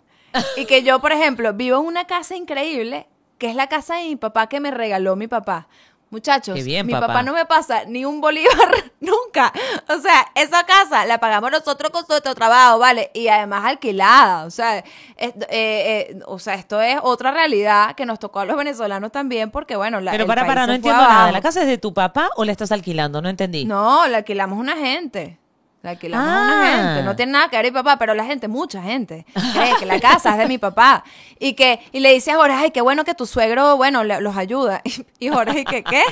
Y 0.55 0.65
que 0.65 0.83
yo, 0.83 0.99
por 0.99 1.11
ejemplo, 1.11 1.53
vivo 1.53 1.79
en 1.79 1.85
una 1.85 2.05
casa 2.05 2.35
increíble, 2.35 3.07
que 3.37 3.49
es 3.49 3.55
la 3.55 3.67
casa 3.67 3.95
de 3.95 4.03
mi 4.05 4.15
papá 4.15 4.47
que 4.47 4.59
me 4.59 4.71
regaló 4.71 5.15
mi 5.15 5.27
papá. 5.27 5.67
Muchachos, 6.09 6.63
bien, 6.63 6.85
mi 6.85 6.93
papá. 6.93 7.07
papá 7.07 7.23
no 7.23 7.33
me 7.33 7.45
pasa 7.45 7.83
ni 7.85 8.05
un 8.05 8.21
bolívar 8.21 8.69
nunca. 9.01 9.51
O 9.89 9.99
sea, 9.99 10.25
esa 10.35 10.63
casa 10.65 11.05
la 11.05 11.19
pagamos 11.19 11.51
nosotros 11.51 11.91
con 11.91 12.05
nuestro 12.07 12.33
trabajo, 12.33 12.79
¿vale? 12.79 13.11
Y 13.13 13.27
además 13.27 13.65
alquilada. 13.65 14.45
O 14.45 14.49
sea, 14.51 14.77
es- 14.77 14.85
eh, 15.17 15.45
eh, 15.49 16.19
o 16.25 16.39
sea, 16.39 16.53
esto 16.53 16.79
es 16.81 16.97
otra 17.03 17.31
realidad 17.31 17.93
que 17.95 18.05
nos 18.05 18.19
tocó 18.19 18.39
a 18.39 18.45
los 18.45 18.55
venezolanos 18.55 19.11
también, 19.11 19.51
porque 19.51 19.75
bueno, 19.75 19.99
la, 19.99 20.11
Pero 20.11 20.23
el 20.23 20.27
para, 20.27 20.41
país 20.43 20.51
para, 20.51 20.67
no 20.67 20.73
entiendo 20.73 21.01
nada. 21.01 21.31
¿La 21.31 21.41
casa 21.41 21.61
es 21.61 21.67
de 21.67 21.77
tu 21.77 21.93
papá 21.93 22.29
o 22.37 22.45
la 22.45 22.53
estás 22.53 22.71
alquilando? 22.71 23.21
No 23.21 23.27
entendí. 23.27 23.65
No, 23.65 24.07
la 24.07 24.17
alquilamos 24.19 24.57
a 24.57 24.61
una 24.61 24.77
gente. 24.77 25.39
La 25.83 25.91
alquilamos 25.91 26.27
a 26.27 26.31
una 26.31 26.61
Ah. 26.63 26.75
gente. 26.95 27.03
No 27.03 27.15
tiene 27.15 27.31
nada 27.33 27.49
que 27.49 27.55
ver 27.57 27.65
mi 27.65 27.71
papá, 27.71 27.97
pero 27.97 28.13
la 28.13 28.25
gente, 28.25 28.47
mucha 28.47 28.81
gente, 28.81 29.25
cree 29.53 29.75
que 29.79 29.85
la 29.85 29.99
casa 29.99 30.31
es 30.31 30.37
de 30.39 30.47
mi 30.47 30.57
papá. 30.57 31.03
Y 31.39 31.53
que, 31.53 31.79
y 31.91 31.99
le 31.99 32.13
dice 32.13 32.31
a 32.31 32.35
Jorge, 32.37 32.55
ay, 32.57 32.71
qué 32.71 32.81
bueno 32.81 33.05
que 33.05 33.13
tu 33.13 33.25
suegro, 33.25 33.77
bueno, 33.77 34.03
le- 34.03 34.19
los 34.21 34.35
ayuda. 34.35 34.81
Y, 35.19 35.29
Jorge, 35.29 35.63
¿qué 35.65 35.83
qué? 35.83 36.03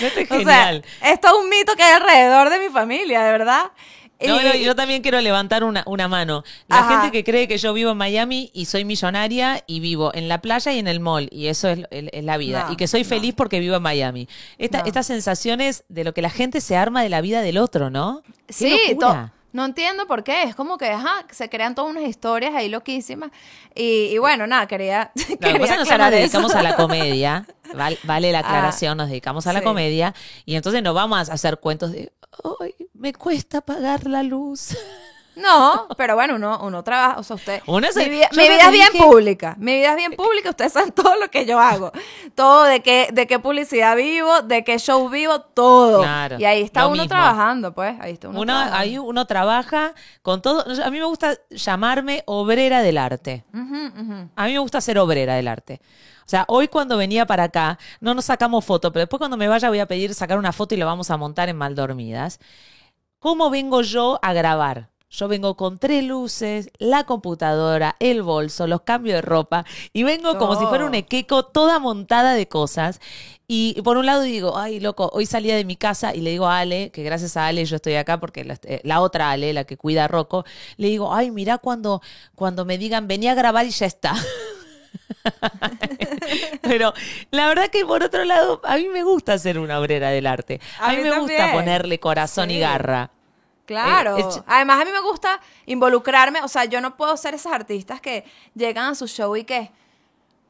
Esto 0.00 0.20
es 0.20 0.30
O 0.30 0.34
sea, 0.44 0.66
genial. 0.66 0.84
esto 1.02 1.28
es 1.28 1.34
un 1.34 1.48
mito 1.48 1.74
que 1.76 1.82
hay 1.82 1.94
alrededor 1.94 2.50
de 2.50 2.58
mi 2.58 2.68
familia, 2.68 3.22
de 3.24 3.32
verdad. 3.32 3.70
No, 4.24 4.40
no, 4.40 4.54
yo 4.54 4.74
también 4.74 5.02
quiero 5.02 5.20
levantar 5.20 5.62
una, 5.62 5.82
una 5.86 6.08
mano. 6.08 6.42
La 6.68 6.78
Ajá. 6.78 7.02
gente 7.02 7.12
que 7.12 7.22
cree 7.22 7.46
que 7.48 7.58
yo 7.58 7.72
vivo 7.74 7.90
en 7.90 7.98
Miami 7.98 8.50
y 8.54 8.64
soy 8.64 8.84
millonaria 8.84 9.62
y 9.66 9.80
vivo 9.80 10.10
en 10.14 10.28
la 10.28 10.40
playa 10.40 10.72
y 10.72 10.78
en 10.78 10.88
el 10.88 11.00
mall, 11.00 11.28
y 11.30 11.48
eso 11.48 11.68
es, 11.68 11.80
es- 11.90 12.08
es 12.12 12.24
la 12.24 12.36
vida. 12.38 12.64
No, 12.66 12.72
y 12.72 12.76
que 12.76 12.88
soy 12.88 13.02
no. 13.02 13.08
feliz 13.10 13.34
porque 13.36 13.60
vivo 13.60 13.76
en 13.76 13.82
Miami. 13.82 14.28
Esta- 14.58 14.78
No. 14.80 14.84
Estas 14.86 15.06
sensaciones 15.06 15.84
de 15.88 16.04
lo 16.04 16.14
que 16.14 16.22
la 16.22 16.30
gente 16.30 16.60
se 16.62 16.76
arma 16.76 17.02
de 17.02 17.08
la 17.10 17.20
vida 17.20 17.42
del 17.42 17.58
otro, 17.58 17.90
¿no? 17.90 18.22
Qué 18.46 18.52
Sí, 18.54 18.78
locura. 18.90 19.32
no 19.52 19.64
entiendo 19.66 20.06
por 20.06 20.24
qué. 20.24 20.44
Es 20.44 20.54
como 20.54 20.78
que, 20.78 20.86
ajá, 20.90 21.26
se 21.30 21.48
crean 21.50 21.74
todas 21.74 21.90
unas 21.90 22.08
historias 22.08 22.54
ahí 22.54 22.68
loquísimas. 22.70 23.30
Y, 23.74 24.08
y 24.12 24.18
bueno, 24.18 24.46
nada, 24.46 24.66
quería. 24.66 25.12
Que 25.28 25.36
quería 25.36 25.58
pasa 25.60 25.76
nos 25.76 25.88
eso. 25.90 26.10
dedicamos 26.10 26.54
a 26.54 26.62
la 26.62 26.76
comedia, 26.76 27.46
val- 27.74 27.98
vale 28.04 28.32
la 28.32 28.38
Ah, 28.38 28.40
aclaración, 28.42 28.96
nos 28.96 29.08
dedicamos 29.08 29.46
a 29.46 29.52
la 29.52 29.58
sí. 29.60 29.64
comedia, 29.66 30.14
y 30.46 30.54
entonces 30.54 30.82
no 30.82 30.94
vamos 30.94 31.28
a 31.28 31.32
hacer 31.34 31.58
cuentos 31.58 31.92
de, 31.92 32.10
ay, 32.60 32.74
me 32.94 33.12
cuesta 33.12 33.60
pagar 33.60 34.06
la 34.06 34.22
luz. 34.22 34.76
No, 35.36 35.86
pero 35.98 36.14
bueno, 36.14 36.34
uno, 36.36 36.58
uno 36.62 36.82
trabaja, 36.82 37.18
o 37.18 37.22
sea, 37.22 37.36
usted... 37.36 37.62
Uno 37.66 37.86
se- 37.92 38.04
mi 38.04 38.08
vida, 38.08 38.28
mi 38.32 38.42
es 38.44 38.70
bien 38.70 38.88
pública, 38.98 39.54
mi 39.58 39.76
vida 39.76 39.90
es 39.90 39.96
bien 39.96 40.12
pública, 40.12 40.48
ustedes 40.50 40.72
saben 40.72 40.92
todo 40.92 41.14
lo 41.16 41.28
que 41.30 41.44
yo 41.44 41.60
hago, 41.60 41.92
todo, 42.34 42.64
de 42.64 42.80
qué, 42.80 43.10
de 43.12 43.26
qué 43.26 43.38
publicidad 43.38 43.94
vivo, 43.96 44.40
de 44.40 44.64
qué 44.64 44.78
show 44.78 45.08
vivo, 45.10 45.40
todo. 45.40 46.00
Claro, 46.00 46.38
y 46.38 46.44
ahí 46.46 46.62
está 46.62 46.86
uno 46.86 47.02
mismo. 47.02 47.08
trabajando, 47.08 47.74
pues, 47.74 47.96
ahí 48.00 48.14
está 48.14 48.28
uno, 48.30 48.40
Uno, 48.40 48.52
trabajando. 48.52 48.76
ahí 48.78 48.98
uno 48.98 49.26
trabaja 49.26 49.94
con 50.22 50.40
todo. 50.40 50.64
A 50.82 50.90
mí 50.90 50.98
me 50.98 51.04
gusta 51.04 51.36
llamarme 51.50 52.22
obrera 52.26 52.80
del 52.80 52.96
arte. 52.96 53.44
A 54.36 54.46
mí 54.46 54.52
me 54.52 54.58
gusta 54.58 54.80
ser 54.80 54.98
obrera 54.98 55.34
del 55.34 55.48
arte. 55.48 55.80
O 56.20 56.28
sea, 56.28 56.44
hoy 56.48 56.68
cuando 56.68 56.96
venía 56.96 57.26
para 57.26 57.44
acá, 57.44 57.78
no 58.00 58.14
nos 58.14 58.24
sacamos 58.24 58.64
foto, 58.64 58.90
pero 58.90 59.02
después 59.02 59.18
cuando 59.18 59.36
me 59.36 59.46
vaya 59.48 59.68
voy 59.68 59.78
a 59.80 59.86
pedir 59.86 60.12
sacar 60.14 60.38
una 60.38 60.52
foto 60.52 60.74
y 60.74 60.78
la 60.78 60.86
vamos 60.86 61.10
a 61.10 61.16
montar 61.18 61.48
en 61.50 61.56
Maldormidas. 61.56 62.40
¿Cómo 63.18 63.48
vengo 63.50 63.82
yo 63.82 64.18
a 64.22 64.32
grabar? 64.32 64.88
Yo 65.08 65.28
vengo 65.28 65.56
con 65.56 65.78
tres 65.78 66.02
luces, 66.04 66.68
la 66.78 67.04
computadora, 67.04 67.94
el 68.00 68.22
bolso, 68.22 68.66
los 68.66 68.82
cambios 68.82 69.14
de 69.16 69.22
ropa 69.22 69.64
y 69.92 70.02
vengo 70.02 70.36
como 70.36 70.58
si 70.58 70.66
fuera 70.66 70.84
un 70.84 70.90
Todo. 70.90 70.94
equeco 70.94 71.44
toda 71.46 71.78
montada 71.78 72.34
de 72.34 72.48
cosas. 72.48 73.00
Y 73.46 73.80
por 73.82 73.96
un 73.98 74.06
lado 74.06 74.22
digo, 74.22 74.58
ay, 74.58 74.80
loco, 74.80 75.08
hoy 75.12 75.24
salía 75.24 75.54
de 75.56 75.64
mi 75.64 75.76
casa 75.76 76.12
y 76.14 76.20
le 76.20 76.30
digo 76.30 76.48
a 76.48 76.58
Ale, 76.58 76.90
que 76.90 77.04
gracias 77.04 77.36
a 77.36 77.46
Ale 77.46 77.64
yo 77.64 77.76
estoy 77.76 77.94
acá 77.94 78.18
porque 78.18 78.44
la, 78.44 78.58
eh, 78.64 78.80
la 78.82 79.00
otra 79.00 79.30
Ale, 79.30 79.52
la 79.52 79.62
que 79.64 79.76
cuida 79.76 80.06
a 80.06 80.08
Rocco, 80.08 80.44
le 80.76 80.88
digo, 80.88 81.14
ay, 81.14 81.30
mirá 81.30 81.58
cuando, 81.58 82.02
cuando 82.34 82.64
me 82.64 82.76
digan, 82.76 83.06
vení 83.06 83.28
a 83.28 83.34
grabar 83.34 83.64
y 83.64 83.70
ya 83.70 83.86
está. 83.86 84.14
Pero 86.62 86.92
la 87.30 87.46
verdad 87.48 87.68
que 87.68 87.86
por 87.86 88.02
otro 88.02 88.24
lado, 88.24 88.60
a 88.64 88.76
mí 88.76 88.88
me 88.88 89.02
gusta 89.04 89.38
ser 89.38 89.58
una 89.58 89.78
obrera 89.78 90.10
del 90.10 90.26
arte. 90.26 90.60
A, 90.78 90.88
A 90.88 90.90
mí, 90.90 90.96
mí 90.98 91.02
me 91.04 91.18
gusta 91.20 91.52
ponerle 91.52 92.00
corazón 92.00 92.50
y 92.50 92.58
garra. 92.58 93.12
Claro. 93.66 94.16
Eh, 94.16 94.24
Además, 94.46 94.80
a 94.80 94.84
mí 94.84 94.92
me 94.92 95.00
gusta 95.00 95.40
involucrarme. 95.66 96.40
O 96.42 96.48
sea, 96.48 96.64
yo 96.64 96.80
no 96.80 96.96
puedo 96.96 97.16
ser 97.16 97.34
esas 97.34 97.52
artistas 97.52 98.00
que 98.00 98.24
llegan 98.54 98.86
a 98.90 98.94
su 98.94 99.06
show 99.06 99.36
y 99.36 99.44
que. 99.44 99.70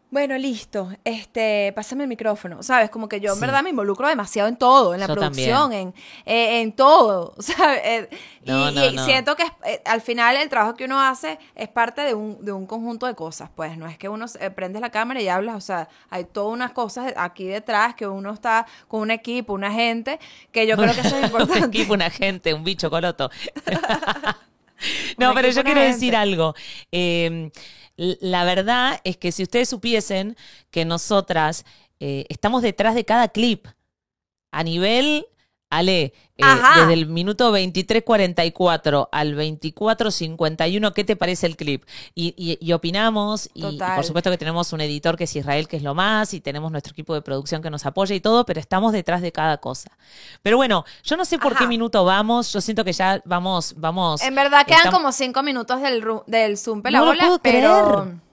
Bueno, 0.08 0.38
listo. 0.38 0.88
Este, 1.04 1.72
pásame 1.74 2.04
el 2.04 2.08
micrófono. 2.08 2.62
¿Sabes? 2.62 2.90
Como 2.90 3.08
que 3.08 3.20
yo 3.20 3.30
en 3.30 3.34
Sí. 3.34 3.40
verdad 3.40 3.62
me 3.64 3.70
involucro 3.70 4.06
demasiado 4.08 4.48
en 4.48 4.56
todo, 4.56 4.94
en 4.94 5.00
la 5.00 5.08
Yo 5.08 5.14
producción, 5.14 5.72
en, 5.72 5.94
eh, 6.24 6.60
en 6.60 6.72
todo. 6.72 7.34
¿Sabes? 7.40 7.80
Eh, 7.84 8.08
y, 8.44 8.50
No, 8.50 8.70
y 8.70 8.92
no. 8.94 9.04
siento 9.04 9.34
que 9.34 9.42
es- 9.42 9.52
eh, 9.64 9.82
al 9.84 10.00
final 10.00 10.36
el 10.36 10.48
trabajo 10.48 10.74
que 10.76 10.84
uno 10.84 11.00
hace 11.00 11.38
es 11.56 11.68
parte 11.68 12.02
de 12.02 12.14
un, 12.14 12.42
de 12.44 12.52
un 12.52 12.66
conjunto 12.66 13.06
de 13.06 13.16
cosas. 13.16 13.50
Pues 13.54 13.76
no 13.76 13.88
es 13.88 13.98
que 13.98 14.08
uno 14.08 14.26
eh, 14.38 14.50
prendes 14.50 14.80
la 14.80 14.90
cámara 14.90 15.20
y 15.20 15.28
hablas. 15.28 15.56
O 15.56 15.60
sea, 15.60 15.88
hay 16.08 16.24
todas 16.24 16.52
unas 16.52 16.70
cosas 16.70 17.12
aquí 17.16 17.44
detrás 17.44 17.96
que 17.96 18.06
uno 18.06 18.32
está 18.32 18.64
con 18.86 19.00
un 19.00 19.10
equipo, 19.10 19.54
una 19.54 19.72
gente, 19.72 20.20
que 20.52 20.68
yo 20.68 20.76
creo 20.76 20.94
que 20.94 21.00
eso 21.00 21.08
es 21.08 21.14
un 21.18 21.24
importante. 21.24 21.66
equipo, 21.66 21.94
una 21.94 22.10
gente, 22.10 22.54
un 22.54 22.62
bicho 22.62 22.88
coloto. 22.90 23.28
Un 25.18 25.24
no, 25.24 25.32
pero 25.32 25.48
yo 25.48 25.64
quiero 25.64 25.80
gente. 25.80 25.94
decir 25.94 26.14
algo. 26.14 26.54
Eh, 26.92 27.26
l- 27.26 27.50
la 27.96 28.44
verdad 28.44 29.00
es 29.04 29.16
que 29.16 29.32
si 29.32 29.42
ustedes 29.42 29.68
supiesen 29.68 30.36
que 30.70 30.84
nosotras 30.84 31.64
eh, 32.00 32.26
estamos 32.28 32.62
detrás 32.62 32.94
de 32.94 33.04
cada 33.04 33.28
clip 33.28 33.66
a 34.50 34.62
nivel, 34.62 35.26
Ale, 35.78 36.12
eh, 36.38 36.44
desde 36.76 36.92
el 36.92 37.06
minuto 37.06 37.50
23.44 37.52 39.08
al 39.10 39.34
24.51, 39.36 40.92
¿qué 40.92 41.04
te 41.04 41.16
parece 41.16 41.46
el 41.46 41.56
clip? 41.56 41.84
Y, 42.14 42.34
y- 42.36 42.58
y 42.60 42.72
opinamos, 42.72 43.48
y, 43.54 43.62
por 43.78 44.04
supuesto 44.04 44.30
que 44.30 44.38
tenemos 44.38 44.72
un 44.72 44.80
editor 44.80 45.16
que 45.16 45.24
es 45.24 45.36
Israel, 45.36 45.68
que 45.68 45.76
es 45.76 45.82
lo 45.82 45.94
más, 45.94 46.34
y 46.34 46.40
tenemos 46.40 46.70
nuestro 46.72 46.92
equipo 46.92 47.14
de 47.14 47.22
producción 47.22 47.62
que 47.62 47.70
nos 47.70 47.86
apoya 47.86 48.14
y 48.14 48.20
todo, 48.20 48.44
pero 48.44 48.60
estamos 48.60 48.92
detrás 48.92 49.22
de 49.22 49.32
cada 49.32 49.58
cosa. 49.58 49.90
Pero 50.42 50.56
bueno, 50.56 50.84
yo 51.04 51.16
no 51.16 51.24
sé 51.24 51.38
por 51.38 51.52
Ajá. 51.52 51.60
qué 51.60 51.66
minuto 51.68 52.04
vamos, 52.04 52.52
yo 52.52 52.60
siento 52.60 52.84
que 52.84 52.92
ya 52.92 53.22
vamos, 53.24 53.74
vamos. 53.76 54.20
En 54.22 54.34
verdad 54.34 54.66
quedan 54.66 54.78
estamos- 54.80 54.98
como 55.00 55.12
cinco 55.12 55.42
minutos 55.42 55.80
del, 55.80 56.04
del 56.26 56.58
Zoom 56.58 56.78
No 56.78 56.82
Pelabola, 56.82 57.14
lo 57.14 57.18
puedo 57.20 57.38
pero 57.40 58.02
creer. 58.02 58.25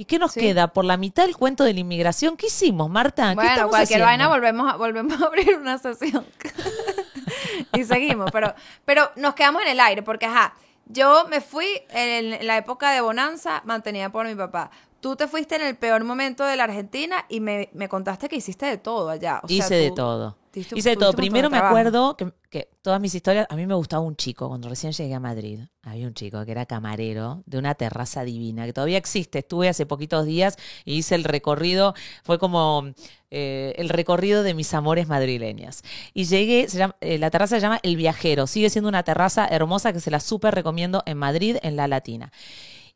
¿Y 0.00 0.04
qué 0.06 0.18
nos 0.18 0.32
Sí. 0.32 0.40
queda? 0.40 0.68
Por 0.68 0.84
la 0.84 0.96
mitad 0.96 1.26
del 1.26 1.36
cuento 1.36 1.64
de 1.64 1.74
la 1.74 1.80
inmigración, 1.80 2.36
¿qué 2.36 2.46
hicimos, 2.46 2.88
Marta? 2.88 3.30
¿Qué 3.30 3.34
bueno, 3.34 3.68
cualquier 3.68 3.82
haciendo? 3.82 4.06
vaina 4.06 4.28
volvemos 4.28 4.72
a, 4.72 4.76
volvemos 4.76 5.20
a 5.20 5.26
abrir 5.26 5.56
una 5.58 5.76
sesión. 5.78 6.24
y 7.74 7.84
seguimos, 7.84 8.30
pero, 8.30 8.54
pero 8.84 9.10
nos 9.16 9.34
quedamos 9.34 9.62
en 9.62 9.68
el 9.68 9.80
aire, 9.80 10.02
porque 10.02 10.26
ajá, 10.26 10.54
yo 10.86 11.26
me 11.28 11.40
fui 11.40 11.66
en 11.90 12.46
la 12.46 12.56
época 12.56 12.92
de 12.92 13.00
bonanza 13.00 13.60
mantenida 13.64 14.10
por 14.10 14.26
mi 14.26 14.34
papá. 14.34 14.70
Tú 15.00 15.14
te 15.16 15.28
fuiste 15.28 15.56
en 15.56 15.62
el 15.62 15.76
peor 15.76 16.02
momento 16.04 16.44
de 16.44 16.56
la 16.56 16.64
Argentina 16.64 17.24
y 17.28 17.40
me, 17.40 17.68
me 17.72 17.88
contaste 17.88 18.28
que 18.28 18.36
hiciste 18.36 18.66
de 18.66 18.78
todo 18.78 19.10
allá. 19.10 19.40
O 19.42 19.48
sea, 19.48 19.56
Hice 19.56 19.74
de 19.74 19.90
todo. 19.92 20.36
Hice 20.78 20.94
todo. 20.96 21.10
Primero 21.16 21.48
me 21.50 21.58
acuerdo 21.68 22.16
que, 22.16 22.32
que 22.50 22.68
todas 22.82 23.00
mis 23.00 23.14
historias, 23.14 23.46
a 23.50 23.56
mí 23.56 23.66
me 23.66 23.74
gustaba 23.74 24.02
un 24.02 24.16
chico, 24.16 24.48
cuando 24.48 24.68
recién 24.68 24.92
llegué 24.92 25.14
a 25.14 25.20
Madrid, 25.20 25.60
había 25.82 26.06
un 26.06 26.14
chico 26.14 26.44
que 26.44 26.52
era 26.52 26.66
camarero 26.66 27.42
de 27.46 27.58
una 27.58 27.74
terraza 27.74 28.24
divina, 28.24 28.66
que 28.66 28.72
todavía 28.72 28.98
existe. 28.98 29.40
Estuve 29.40 29.68
hace 29.68 29.86
poquitos 29.86 30.26
días 30.26 30.56
y 30.84 30.94
hice 30.98 31.14
el 31.14 31.24
recorrido, 31.24 31.94
fue 32.24 32.38
como 32.38 32.84
eh, 33.30 33.74
el 33.76 33.88
recorrido 33.88 34.42
de 34.42 34.54
mis 34.54 34.72
amores 34.74 35.08
madrileñas. 35.08 35.82
Y 36.14 36.24
llegué, 36.24 36.68
se 36.68 36.78
llama- 36.78 36.96
eh, 37.00 37.18
la 37.18 37.30
terraza 37.30 37.56
se 37.56 37.60
llama 37.60 37.80
El 37.82 37.96
Viajero, 37.96 38.46
sigue 38.46 38.70
siendo 38.70 38.88
una 38.88 39.02
terraza 39.02 39.46
hermosa 39.46 39.92
que 39.92 40.00
se 40.00 40.10
la 40.10 40.20
súper 40.20 40.54
recomiendo 40.54 41.02
en 41.06 41.18
Madrid, 41.18 41.56
en 41.62 41.76
La 41.76 41.88
Latina. 41.88 42.32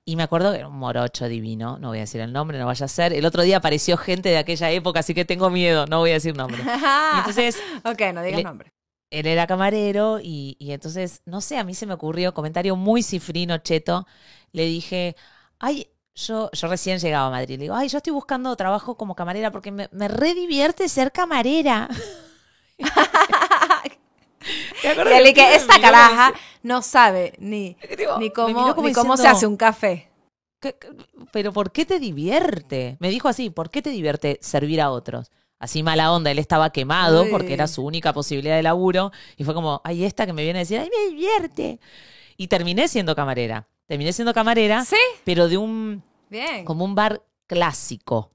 Y 0.05 0.17
me 0.17 0.25
acuerdo 0.25 0.51
que 0.53 0.59
era 0.59 0.69
un 0.69 0.79
morocho 0.79 1.29
divino, 1.29 1.79
no 1.79 1.89
voy 1.89 1.99
a 1.99 2.01
decir 2.03 2.21
el 2.21 2.33
nombre, 2.33 2.59
no 2.59 2.67
vaya 2.67 2.87
a 2.87 2.89
ser. 2.89 3.13
El 3.13 3.25
otro 3.25 3.43
día 3.43 3.59
apareció 3.59 3.97
gente 3.97 4.31
de 4.31 4.39
aquella 4.39 4.71
época, 4.71 5.01
así 5.01 5.15
que 5.15 5.25
tengo 5.25 5.49
miedo, 5.51 5.87
no 5.87 5.99
voy 6.01 6.11
a 6.11 6.15
decir 6.15 6.35
nombre. 6.37 6.69
Y 7.11 7.19
entonces 7.19 7.65
ok, 7.85 8.01
no 8.15 8.23
digas 8.23 8.43
nombre. 8.43 8.73
él 9.11 9.27
era 9.27 9.47
camarero 9.47 10.21
y, 10.23 10.57
y 10.59 10.73
entonces, 10.73 11.23
no 11.27 11.41
sé, 11.41 11.59
a 11.59 11.65
mí 11.65 11.75
se 11.75 11.87
me 11.87 11.95
ocurrió, 11.95 12.33
comentario 12.35 12.77
muy 12.77 13.03
cifrino, 13.03 13.59
cheto, 13.59 14.07
le 14.53 14.65
dije, 14.65 15.17
ay, 15.59 15.89
yo, 16.15 16.51
yo 16.53 16.69
recién 16.69 16.99
llegaba 16.99 17.27
a 17.29 17.31
Madrid, 17.31 17.57
le 17.59 17.65
digo, 17.65 17.75
ay, 17.75 17.89
yo 17.89 17.99
estoy 17.99 18.13
buscando 18.13 18.55
trabajo 18.57 18.97
como 18.97 19.15
camarera 19.15 19.51
porque 19.51 19.71
me, 19.71 19.89
me 19.93 20.09
redivierte 20.09 20.89
ser 20.89 21.13
camarera. 21.13 21.89
¿Te 24.83 24.89
Y 24.89 25.29
él 25.29 25.35
que 25.35 25.55
esta 25.55 25.81
caraja 25.81 26.35
no 26.63 26.83
sabe 26.83 27.35
ni, 27.39 27.77
digo, 27.97 28.19
ni 28.19 28.31
cómo, 28.31 28.75
ni 28.83 28.93
cómo 28.93 29.17
se 29.17 29.29
hace 29.29 29.47
un 29.47 29.57
café. 29.57 30.09
"¿Qué- 30.61 30.75
qué- 30.79 30.89
Pero 31.33 31.53
¿por 31.53 31.73
qué 31.73 31.85
te 31.85 31.99
divierte? 31.99 32.97
Me 33.01 33.11
dijo 33.11 33.29
así, 33.29 33.51
¿por 33.51 33.71
qué 33.71 33.83
te 33.83 33.91
divierte 33.91 34.39
servir 34.41 34.81
a 34.81 34.91
otros? 34.91 35.31
Así 35.59 35.83
mala 35.83 36.13
onda, 36.13 36.31
él 36.31 36.39
estaba 36.39 36.71
quemado 36.71 37.23
Uy. 37.23 37.31
porque 37.31 37.55
era 37.55 37.69
su 37.69 37.85
única 37.85 38.13
posibilidad 38.13 38.57
de 38.57 38.63
laburo 38.63 39.13
y 39.37 39.45
fue 39.45 39.55
como, 39.55 39.81
ay, 39.85 40.05
esta 40.05 40.27
que 40.27 40.33
me 40.33 40.43
viene 40.43 40.59
a 40.59 40.63
decir, 40.63 40.79
ay, 40.81 40.91
me 40.91 41.11
divierte. 41.15 41.79
Y 42.37 42.49
terminé 42.49 42.89
siendo 42.89 43.15
camarera. 43.15 43.67
Terminé 43.87 44.13
siendo 44.13 44.33
camarera, 44.35 44.85
Sí, 44.85 44.97
pero 45.25 45.49
de 45.49 45.59
un, 45.59 46.03
bien. 46.31 46.65
como 46.65 46.85
un 46.85 46.95
bar 46.95 47.23
clásico. 47.47 48.31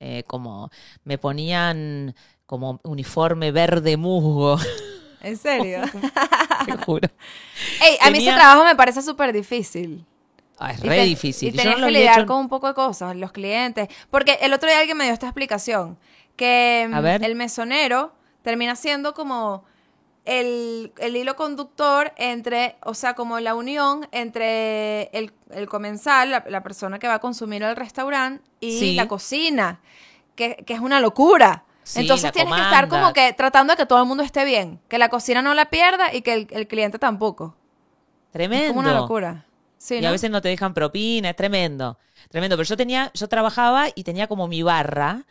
Eh, 0.00 0.22
como 0.28 0.70
me 1.02 1.18
ponían 1.18 2.14
como 2.46 2.78
uniforme 2.84 3.50
verde 3.50 3.96
musgo, 3.96 4.56
En 5.22 5.36
serio. 5.36 5.80
te 6.66 6.72
juro. 6.84 7.08
Ey, 7.82 7.96
a 8.00 8.10
mí 8.10 8.18
ese 8.18 8.32
trabajo 8.32 8.64
me 8.64 8.76
parece 8.76 9.02
súper 9.02 9.32
difícil. 9.32 10.04
Ah, 10.58 10.72
es 10.72 10.82
Y 10.84 10.88
re 10.88 10.96
te- 10.96 11.04
difícil. 11.04 11.54
Y 11.54 11.56
Yo 11.58 11.64
no 11.64 11.70
lo 11.70 11.76
que 11.76 11.84
había 11.84 11.98
lidiar 11.98 12.18
hecho- 12.20 12.26
con 12.26 12.38
un 12.38 12.48
poco 12.48 12.66
de 12.68 12.74
cosas, 12.74 13.14
los 13.16 13.32
clientes. 13.32 13.88
Porque 14.10 14.38
el 14.42 14.52
otro 14.52 14.68
día 14.68 14.78
alguien 14.80 14.96
me 14.96 15.04
dio 15.04 15.12
esta 15.12 15.26
explicación, 15.26 15.98
que 16.36 16.88
mm, 16.90 17.02
ver. 17.02 17.24
el 17.24 17.34
mesonero 17.36 18.12
termina 18.42 18.74
siendo 18.76 19.14
como 19.14 19.64
el, 20.24 20.92
el 20.98 21.16
hilo 21.16 21.36
conductor 21.36 22.12
entre, 22.16 22.76
o 22.84 22.94
sea, 22.94 23.14
como 23.14 23.40
la 23.40 23.54
unión 23.54 24.06
entre 24.12 25.04
el, 25.16 25.32
el 25.50 25.68
comensal, 25.68 26.30
la, 26.30 26.44
la 26.48 26.62
persona 26.62 26.98
que 26.98 27.08
va 27.08 27.14
a 27.14 27.18
consumir 27.20 27.62
el 27.62 27.76
restaurante, 27.76 28.42
y 28.60 28.78
Sí. 28.78 28.94
la 28.94 29.08
cocina, 29.08 29.80
que, 30.34 30.56
que 30.66 30.74
es 30.74 30.80
una 30.80 31.00
locura. 31.00 31.64
Sí, 31.88 32.00
Entonces 32.00 32.32
tienes 32.32 32.54
que 32.54 32.60
estar 32.60 32.86
como 32.88 33.14
que 33.14 33.32
tratando 33.32 33.72
de 33.72 33.78
que 33.78 33.86
todo 33.86 34.02
el 34.02 34.06
mundo 34.06 34.22
esté 34.22 34.44
bien, 34.44 34.78
que 34.88 34.98
la 34.98 35.08
cocina 35.08 35.40
no 35.40 35.54
la 35.54 35.70
pierda 35.70 36.12
y 36.12 36.20
que 36.20 36.34
el, 36.34 36.46
el 36.50 36.68
cliente 36.68 36.98
tampoco. 36.98 37.56
Tremendo. 38.30 38.64
Es 38.66 38.68
como 38.72 38.80
una 38.80 38.92
locura. 38.92 39.46
Sí, 39.78 39.94
y 39.94 40.00
¿no? 40.02 40.08
a 40.08 40.10
veces 40.10 40.30
no 40.30 40.42
te 40.42 40.48
dejan 40.50 40.74
propina, 40.74 41.30
es 41.30 41.36
tremendo. 41.36 41.96
Tremendo. 42.28 42.58
Pero 42.58 42.68
yo 42.68 42.76
tenía, 42.76 43.10
yo 43.14 43.26
trabajaba 43.26 43.86
y 43.94 44.04
tenía 44.04 44.26
como 44.26 44.48
mi 44.48 44.62
barra. 44.62 45.24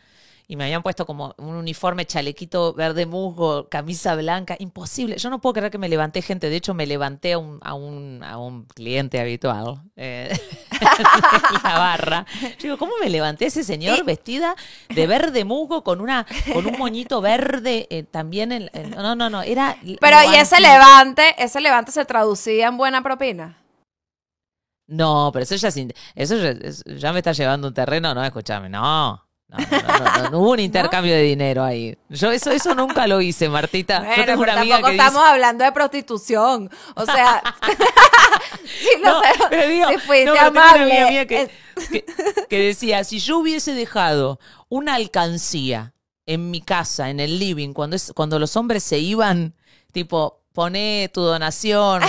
Y 0.48 0.56
me 0.56 0.64
habían 0.64 0.82
puesto 0.82 1.06
como 1.06 1.32
un 1.38 1.54
uniforme, 1.54 2.06
chalequito 2.06 2.72
verde 2.72 3.06
musgo, 3.06 3.68
camisa 3.68 4.16
blanca. 4.16 4.56
Imposible. 4.58 5.16
Yo 5.18 5.30
no 5.30 5.40
puedo 5.40 5.52
creer 5.52 5.70
que 5.70 5.78
me 5.78 5.88
levanté 5.88 6.22
gente. 6.22 6.50
De 6.50 6.56
hecho, 6.56 6.74
me 6.74 6.86
levanté 6.88 7.34
a 7.34 7.38
un, 7.38 7.60
a 7.62 7.74
un, 7.74 8.24
a 8.24 8.36
un 8.38 8.64
cliente 8.64 9.20
habitual 9.20 9.82
eh, 9.94 10.36
la 11.64 11.78
barra. 11.78 12.26
Yo 12.42 12.56
digo, 12.62 12.78
¿cómo 12.78 12.92
me 13.00 13.08
levanté 13.10 13.46
ese 13.46 13.64
señor 13.64 14.04
vestida 14.04 14.54
de 14.88 15.06
verde 15.06 15.44
musgo 15.44 15.82
con 15.84 16.00
una 16.00 16.26
con 16.52 16.66
un 16.66 16.78
moñito 16.78 17.20
verde 17.20 17.86
eh, 17.90 18.02
también? 18.04 18.52
en- 18.52 18.70
en- 18.72 18.90
no, 18.90 19.14
no, 19.14 19.30
no. 19.30 19.42
Era. 19.42 19.76
Pero 20.00 20.16
y 20.32 20.36
ese 20.36 20.60
levante, 20.60 21.34
ese 21.38 21.60
levante 21.60 21.92
se 21.92 22.04
traducía 22.04 22.68
en 22.68 22.76
buena 22.76 23.02
propina. 23.02 23.58
No, 24.86 25.30
pero 25.32 25.42
eso 25.42 25.54
ya, 25.56 25.70
sin- 25.70 25.92
eso 26.14 26.36
ya, 26.36 26.54
ya 26.96 27.12
me 27.12 27.18
está 27.18 27.32
llevando 27.32 27.68
un 27.68 27.74
terreno, 27.74 28.14
no, 28.14 28.24
escúchame, 28.24 28.70
no. 28.70 29.22
No, 29.50 29.58
no, 29.58 29.98
no, 29.98 30.22
no, 30.22 30.30
no 30.30 30.38
hubo 30.40 30.50
un 30.52 30.60
intercambio 30.60 31.14
de 31.14 31.22
dinero 31.22 31.64
ahí. 31.64 31.96
Yo 32.10 32.30
eso, 32.30 32.50
eso 32.50 32.74
nunca 32.74 33.06
lo 33.06 33.20
hice, 33.20 33.48
Martita. 33.48 34.00
Bueno, 34.00 34.16
Yo 34.16 34.24
tengo 34.26 34.40
pero 34.42 34.52
una 34.52 34.60
amiga 34.60 34.74
tampoco 34.76 34.90
que 34.90 34.96
estamos 34.96 35.22
dice, 35.22 35.32
hablando 35.32 35.64
de 35.64 35.72
prostitución. 35.72 36.70
O 36.94 37.06
sea, 37.06 37.42
lo 39.02 39.10
No, 39.10 39.22
sé. 39.22 39.28
pero 39.50 39.68
digo, 39.68 39.88
si 39.88 39.98
fuiste 39.98 40.38
amable. 40.38 41.26
que, 41.26 41.50
que- 41.88 42.04
que 42.48 42.58
decía, 42.58 43.04
si 43.04 43.18
yo 43.20 43.38
hubiese 43.38 43.72
dejado 43.72 44.38
una 44.68 44.96
alcancía 44.96 45.94
en 46.26 46.50
mi 46.50 46.60
casa, 46.60 47.08
en 47.08 47.20
el 47.20 47.38
living, 47.38 47.72
cuando, 47.72 47.96
es, 47.96 48.12
cuando 48.14 48.38
los 48.38 48.56
hombres 48.56 48.82
se 48.82 48.98
iban, 48.98 49.54
tipo, 49.92 50.42
pone 50.52 51.08
tu 51.14 51.22
donación 51.22 52.02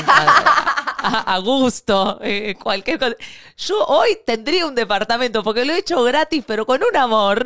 a, 1.01 1.39
gusto, 1.39 2.19
eh, 2.21 2.55
cualquier 2.61 2.99
cosa. 2.99 3.15
Yo 3.57 3.85
hoy 3.85 4.17
tendría 4.25 4.65
un 4.65 4.75
departamento, 4.75 5.43
porque 5.43 5.65
lo 5.65 5.73
he 5.73 5.79
hecho 5.79 6.03
gratis, 6.03 6.43
pero 6.45 6.65
con 6.65 6.81
un 6.83 6.95
amor. 6.97 7.45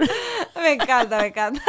Me 0.55 0.73
encanta, 0.73 1.19
me 1.19 1.27
encanta. 1.27 1.61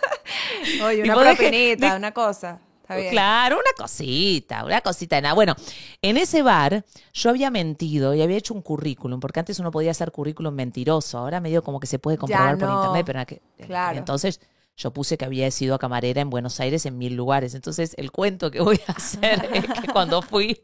Oye, 0.84 1.02
una 1.02 1.14
propinita, 1.14 1.96
una 1.96 2.12
cosa. 2.12 2.58
Está 2.82 2.96
bien. 2.96 3.10
Claro, 3.10 3.56
una 3.56 3.70
cosita, 3.76 4.64
una 4.64 4.80
cosita 4.80 5.16
de 5.16 5.22
nada. 5.22 5.34
Bueno, 5.34 5.54
en 6.02 6.16
ese 6.16 6.42
bar 6.42 6.84
yo 7.12 7.30
había 7.30 7.50
mentido 7.50 8.12
y 8.14 8.22
había 8.22 8.36
hecho 8.36 8.54
un 8.54 8.62
currículum, 8.62 9.20
porque 9.20 9.40
antes 9.40 9.58
uno 9.60 9.70
podía 9.70 9.92
hacer 9.92 10.10
currículum 10.10 10.52
mentiroso, 10.54 11.18
ahora 11.18 11.40
medio 11.40 11.62
como 11.62 11.78
que 11.78 11.86
se 11.86 11.98
puede 11.98 12.18
comprobar 12.18 12.58
por 12.58 12.68
internet, 12.68 13.04
pero 13.06 13.18
en 13.20 13.26
aquel- 13.26 13.66
Claro. 13.66 13.98
entonces 13.98 14.40
yo 14.76 14.92
puse 14.92 15.16
que 15.18 15.24
había 15.24 15.50
sido 15.50 15.78
camarera 15.78 16.20
en 16.20 16.30
Buenos 16.30 16.60
Aires 16.60 16.86
en 16.86 16.98
mil 16.98 17.14
lugares. 17.14 17.54
Entonces 17.54 17.94
el 17.96 18.10
cuento 18.10 18.50
que 18.50 18.60
voy 18.60 18.80
a 18.86 18.92
hacer 18.96 19.48
es 19.52 19.66
que 19.66 19.88
cuando 19.92 20.22
fui 20.22 20.62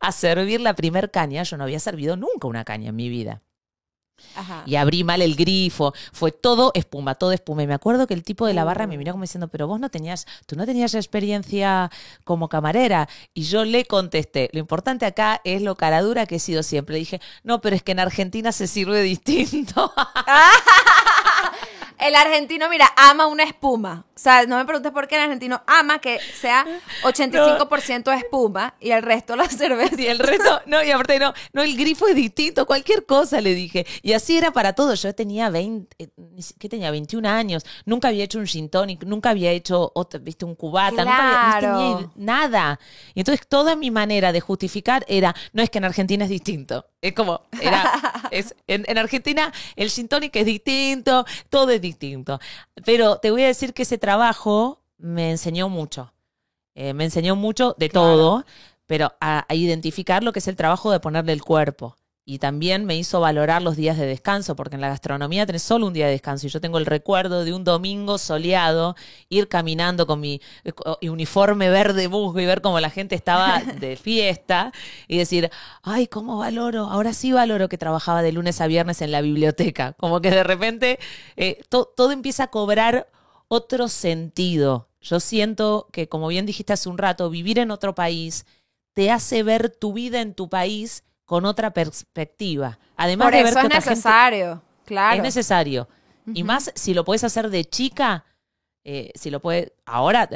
a 0.00 0.12
servir 0.12 0.60
la 0.60 0.74
primer 0.74 1.10
caña, 1.10 1.42
yo 1.44 1.56
no 1.56 1.64
había 1.64 1.80
servido 1.80 2.16
nunca 2.16 2.48
una 2.48 2.64
caña 2.64 2.88
en 2.88 2.96
mi 2.96 3.08
vida 3.08 3.42
Ajá. 4.34 4.62
y 4.66 4.76
abrí 4.76 5.04
mal 5.04 5.20
el 5.22 5.36
grifo, 5.36 5.92
fue 6.12 6.32
todo 6.32 6.72
espuma, 6.74 7.14
todo 7.14 7.32
espuma. 7.32 7.62
Y 7.62 7.66
me 7.66 7.74
acuerdo 7.74 8.06
que 8.06 8.14
el 8.14 8.22
tipo 8.22 8.46
de 8.46 8.54
la 8.54 8.64
barra 8.64 8.86
me 8.86 8.96
miró 8.96 9.12
como 9.12 9.22
diciendo, 9.22 9.48
pero 9.48 9.66
vos 9.66 9.80
no 9.80 9.90
tenías, 9.90 10.26
tú 10.46 10.56
no 10.56 10.66
tenías 10.66 10.94
experiencia 10.94 11.90
como 12.24 12.48
camarera. 12.48 13.08
Y 13.34 13.42
yo 13.42 13.64
le 13.64 13.84
contesté, 13.84 14.48
lo 14.52 14.60
importante 14.60 15.06
acá 15.06 15.40
es 15.44 15.62
lo 15.62 15.76
caradura 15.76 16.26
que 16.26 16.36
he 16.36 16.40
sido 16.40 16.62
siempre. 16.62 16.96
dije, 16.96 17.20
no, 17.42 17.60
pero 17.60 17.76
es 17.76 17.82
que 17.82 17.92
en 17.92 18.00
Argentina 18.00 18.52
se 18.52 18.66
sirve 18.66 19.02
distinto. 19.02 19.92
El 22.02 22.16
argentino, 22.16 22.68
mira, 22.68 22.92
ama 22.96 23.26
una 23.26 23.44
espuma. 23.44 24.06
O 24.14 24.18
sea, 24.18 24.44
no 24.46 24.56
me 24.56 24.64
preguntes 24.64 24.90
por 24.90 25.06
qué 25.06 25.14
el 25.14 25.22
argentino 25.22 25.62
ama 25.66 26.00
que 26.00 26.18
sea 26.34 26.66
85% 27.04 28.16
espuma 28.16 28.74
y 28.80 28.90
el 28.90 29.02
resto 29.02 29.36
la 29.36 29.48
cerveza. 29.48 30.00
y 30.00 30.06
el 30.06 30.18
resto, 30.18 30.60
no, 30.66 30.82
y 30.82 30.90
aparte 30.90 31.18
no, 31.18 31.32
no, 31.52 31.62
el 31.62 31.76
grifo 31.76 32.08
es 32.08 32.16
distinto, 32.16 32.66
cualquier 32.66 33.06
cosa 33.06 33.40
le 33.40 33.54
dije. 33.54 33.86
Y 34.02 34.14
así 34.14 34.36
era 34.36 34.52
para 34.52 34.72
todo. 34.72 34.94
Yo 34.94 35.14
tenía 35.14 35.48
20, 35.48 35.94
eh, 35.98 36.08
¿qué 36.58 36.68
tenía? 36.68 36.90
21 36.90 37.28
años. 37.28 37.64
Nunca 37.84 38.08
había 38.08 38.24
hecho 38.24 38.38
un 38.38 38.46
gin 38.46 38.68
tonic, 38.68 39.04
nunca 39.04 39.30
había 39.30 39.52
hecho, 39.52 39.92
otro, 39.94 40.18
viste, 40.20 40.44
un 40.44 40.56
cubata, 40.56 41.04
nunca 41.04 41.56
había, 41.56 41.68
no 41.68 41.96
tenía 41.96 42.10
nada. 42.16 42.80
Y 43.14 43.20
entonces 43.20 43.46
toda 43.46 43.76
mi 43.76 43.92
manera 43.92 44.32
de 44.32 44.40
justificar 44.40 45.04
era, 45.06 45.34
no 45.52 45.62
es 45.62 45.70
que 45.70 45.78
en 45.78 45.84
Argentina 45.84 46.24
es 46.24 46.30
distinto. 46.30 46.86
Es 47.02 47.14
como, 47.14 47.42
era, 47.60 47.84
es, 48.30 48.54
en, 48.68 48.84
en 48.88 48.98
Argentina 48.98 49.52
el 49.76 49.90
gin 49.90 50.08
tonic 50.08 50.36
es 50.36 50.46
distinto, 50.46 51.26
todo 51.50 51.70
es 51.70 51.80
distinto. 51.82 52.40
Pero 52.86 53.18
te 53.18 53.30
voy 53.32 53.44
a 53.44 53.48
decir 53.48 53.74
que 53.74 53.82
ese 53.82 53.98
trabajo 53.98 54.82
me 54.98 55.30
enseñó 55.32 55.68
mucho. 55.68 56.14
Eh, 56.74 56.94
me 56.94 57.04
enseñó 57.04 57.36
mucho 57.36 57.74
de 57.78 57.90
Claro. 57.90 58.16
todo, 58.16 58.46
pero 58.86 59.14
a, 59.20 59.46
a 59.48 59.54
identificar 59.54 60.22
lo 60.24 60.32
que 60.32 60.40
es 60.40 60.48
el 60.48 60.56
trabajo 60.56 60.92
de 60.92 61.00
ponerle 61.00 61.32
el 61.34 61.42
cuerpo. 61.42 61.96
Y 62.24 62.38
también 62.38 62.84
me 62.84 62.96
hizo 62.96 63.18
valorar 63.20 63.62
los 63.62 63.74
días 63.76 63.98
de 63.98 64.06
descanso, 64.06 64.54
porque 64.54 64.76
en 64.76 64.80
la 64.80 64.88
gastronomía 64.88 65.44
tenés 65.44 65.62
solo 65.64 65.88
un 65.88 65.92
día 65.92 66.06
de 66.06 66.12
descanso. 66.12 66.46
Y 66.46 66.50
yo 66.50 66.60
tengo 66.60 66.78
el 66.78 66.86
recuerdo 66.86 67.44
de 67.44 67.52
un 67.52 67.64
domingo 67.64 68.16
soleado, 68.16 68.94
ir 69.28 69.48
caminando 69.48 70.06
con 70.06 70.20
mi 70.20 70.40
eh, 70.64 71.08
uniforme 71.08 71.68
verde 71.68 72.08
musgo 72.08 72.38
y 72.38 72.46
ver 72.46 72.60
cómo 72.62 72.78
la 72.78 72.90
gente 72.90 73.16
estaba 73.16 73.60
de 73.80 73.96
fiesta 73.96 74.72
y 75.08 75.18
decir, 75.18 75.50
ay, 75.82 76.06
¿cómo 76.06 76.38
valoro? 76.38 76.84
Ahora 76.84 77.12
sí 77.12 77.32
valoro 77.32 77.68
que 77.68 77.76
trabajaba 77.78 78.22
de 78.22 78.30
lunes 78.30 78.60
a 78.60 78.68
viernes 78.68 79.02
en 79.02 79.10
la 79.10 79.20
biblioteca. 79.20 79.94
Como 79.94 80.20
que 80.20 80.30
de 80.30 80.44
repente 80.44 80.98
eh, 81.36 81.60
to- 81.68 81.92
todo 81.96 82.12
empieza 82.12 82.44
a 82.44 82.50
cobrar 82.50 83.08
otro 83.48 83.88
sentido. 83.88 84.88
Yo 85.00 85.18
siento 85.20 85.88
que, 85.92 86.08
como 86.08 86.28
bien 86.28 86.46
dijiste 86.46 86.72
hace 86.72 86.88
un 86.88 86.98
rato, 86.98 87.28
vivir 87.30 87.58
en 87.58 87.70
otro 87.72 87.94
país 87.94 88.46
te 88.92 89.10
hace 89.10 89.42
ver 89.42 89.70
tu 89.70 89.92
vida 89.92 90.20
en 90.20 90.34
tu 90.34 90.48
país 90.48 91.04
con 91.24 91.44
otra 91.44 91.72
perspectiva. 91.72 92.78
Además 92.96 93.26
Por 93.26 93.32
de 93.34 93.42
ver 93.44 93.52
eso 93.52 93.60
que 93.60 93.66
es 93.66 93.72
gente- 93.72 93.90
necesario. 93.90 94.62
Claro. 94.84 95.16
es 95.16 95.22
necesario. 95.22 95.88
Y 96.34 96.42
más 96.44 96.70
si 96.74 96.92
lo 96.94 97.04
puedes 97.04 97.24
hacer 97.24 97.50
de 97.50 97.64
chica, 97.64 98.24
eh, 98.84 99.10
si 99.14 99.30
lo 99.30 99.40
puedes. 99.40 99.72
Ahora. 99.86 100.28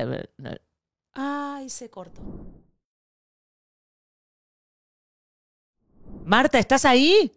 Ay, 1.13 1.69
se 1.71 1.91
cortó. 1.91 2.23
Marta, 6.25 6.59
¿estás 6.59 6.85
ahí? 6.85 7.33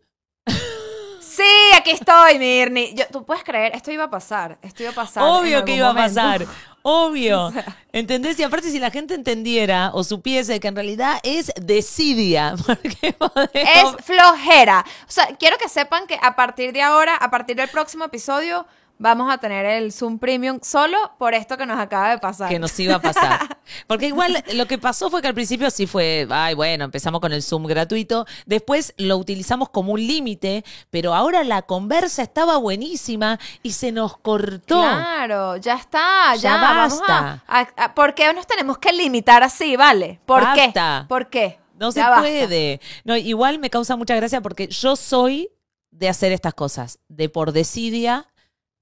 Sí, 1.39 1.75
aquí 1.77 1.91
estoy, 1.91 2.37
Mirni. 2.37 2.93
Yo, 2.95 3.05
Tú 3.11 3.23
puedes 3.25 3.43
creer, 3.43 3.73
esto 3.75 3.91
iba 3.91 4.03
a 4.05 4.09
pasar. 4.09 4.57
Esto 4.61 4.83
iba 4.83 4.91
a 4.91 4.95
pasar. 4.95 5.23
Obvio 5.23 5.63
que 5.63 5.75
iba 5.75 5.89
a 5.89 5.95
pasar. 5.95 6.45
Obvio. 6.81 7.45
O 7.47 7.51
sea. 7.51 7.77
¿Entendés? 7.91 8.39
Y 8.39 8.43
aparte, 8.43 8.69
si 8.71 8.79
la 8.79 8.91
gente 8.91 9.13
entendiera 9.13 9.91
o 9.93 10.03
supiese 10.03 10.59
que 10.59 10.67
en 10.67 10.75
realidad 10.75 11.19
es 11.23 11.51
desidia. 11.61 12.55
Porque 12.65 13.13
podemos- 13.13 13.49
Es 13.53 14.05
flojera. 14.05 14.85
O 15.07 15.11
sea, 15.11 15.27
quiero 15.37 15.57
que 15.57 15.69
sepan 15.69 16.07
que 16.07 16.17
a 16.21 16.35
partir 16.35 16.71
de 16.73 16.81
ahora, 16.81 17.15
a 17.15 17.29
partir 17.31 17.55
del 17.55 17.69
próximo 17.69 18.05
episodio, 18.05 18.65
vamos 18.99 19.33
a 19.33 19.37
tener 19.39 19.65
el 19.65 19.91
Zoom 19.91 20.19
Premium 20.19 20.59
solo 20.61 20.97
por 21.17 21.33
esto 21.33 21.57
que 21.57 21.65
nos 21.65 21.79
acaba 21.79 22.11
de 22.11 22.17
pasar. 22.19 22.49
que 22.49 22.59
nos 22.59 22.77
iba 22.79 22.95
a 22.95 23.01
pasar. 23.01 23.57
Porque 23.87 24.07
igual 24.07 24.43
lo 24.53 24.65
que 24.67 24.77
pasó 24.77 25.09
fue 25.09 25.21
que 25.21 25.27
al 25.29 25.33
principio 25.33 25.71
sí 25.71 25.87
fue, 25.87 26.27
ay, 26.29 26.53
bueno, 26.53 26.83
empezamos 26.85 27.21
con 27.21 27.31
el 27.33 27.41
Zoom 27.41 27.65
gratuito, 27.65 28.25
después 28.45 28.93
lo 28.97 29.17
utilizamos 29.17 29.69
como 29.69 29.93
un 29.93 30.05
límite, 30.05 30.63
pero 30.89 31.15
ahora 31.15 31.43
la 31.43 31.61
conversa 31.63 32.21
estaba 32.21 32.57
buenísima 32.57 33.39
y 33.63 33.71
se 33.71 33.91
nos 33.91 34.17
cortó. 34.17 34.81
Claro, 34.81 35.57
ya 35.57 35.75
está, 35.75 36.35
ya, 36.35 36.41
Ya 36.41 36.57
vamos 36.61 36.99
basta. 36.99 37.43
a, 37.47 37.59
a- 37.59 37.85
a- 37.85 37.95
¿Por 37.95 38.13
qué 38.13 38.31
nos 38.33 38.45
tenemos 38.45 38.77
que 38.77 38.91
limitar 38.93 39.41
así, 39.43 39.75
vale? 39.75 40.19
¿Por 40.25 40.43
Basta. 40.43 41.01
qué? 41.03 41.07
¿Por 41.07 41.29
qué? 41.29 41.59
No 41.79 41.91
se 41.93 42.01
basta. 42.01 42.19
puede. 42.19 42.81
No, 43.05 43.15
igual 43.15 43.59
me 43.59 43.69
causa 43.69 43.95
mucha 43.95 44.13
gracia 44.15 44.41
porque 44.41 44.67
yo 44.67 44.97
soy 44.97 45.49
de 45.91 46.09
hacer 46.09 46.31
estas 46.33 46.53
cosas, 46.53 46.99
de 47.07 47.29
por 47.29 47.51
desidia 47.53 48.27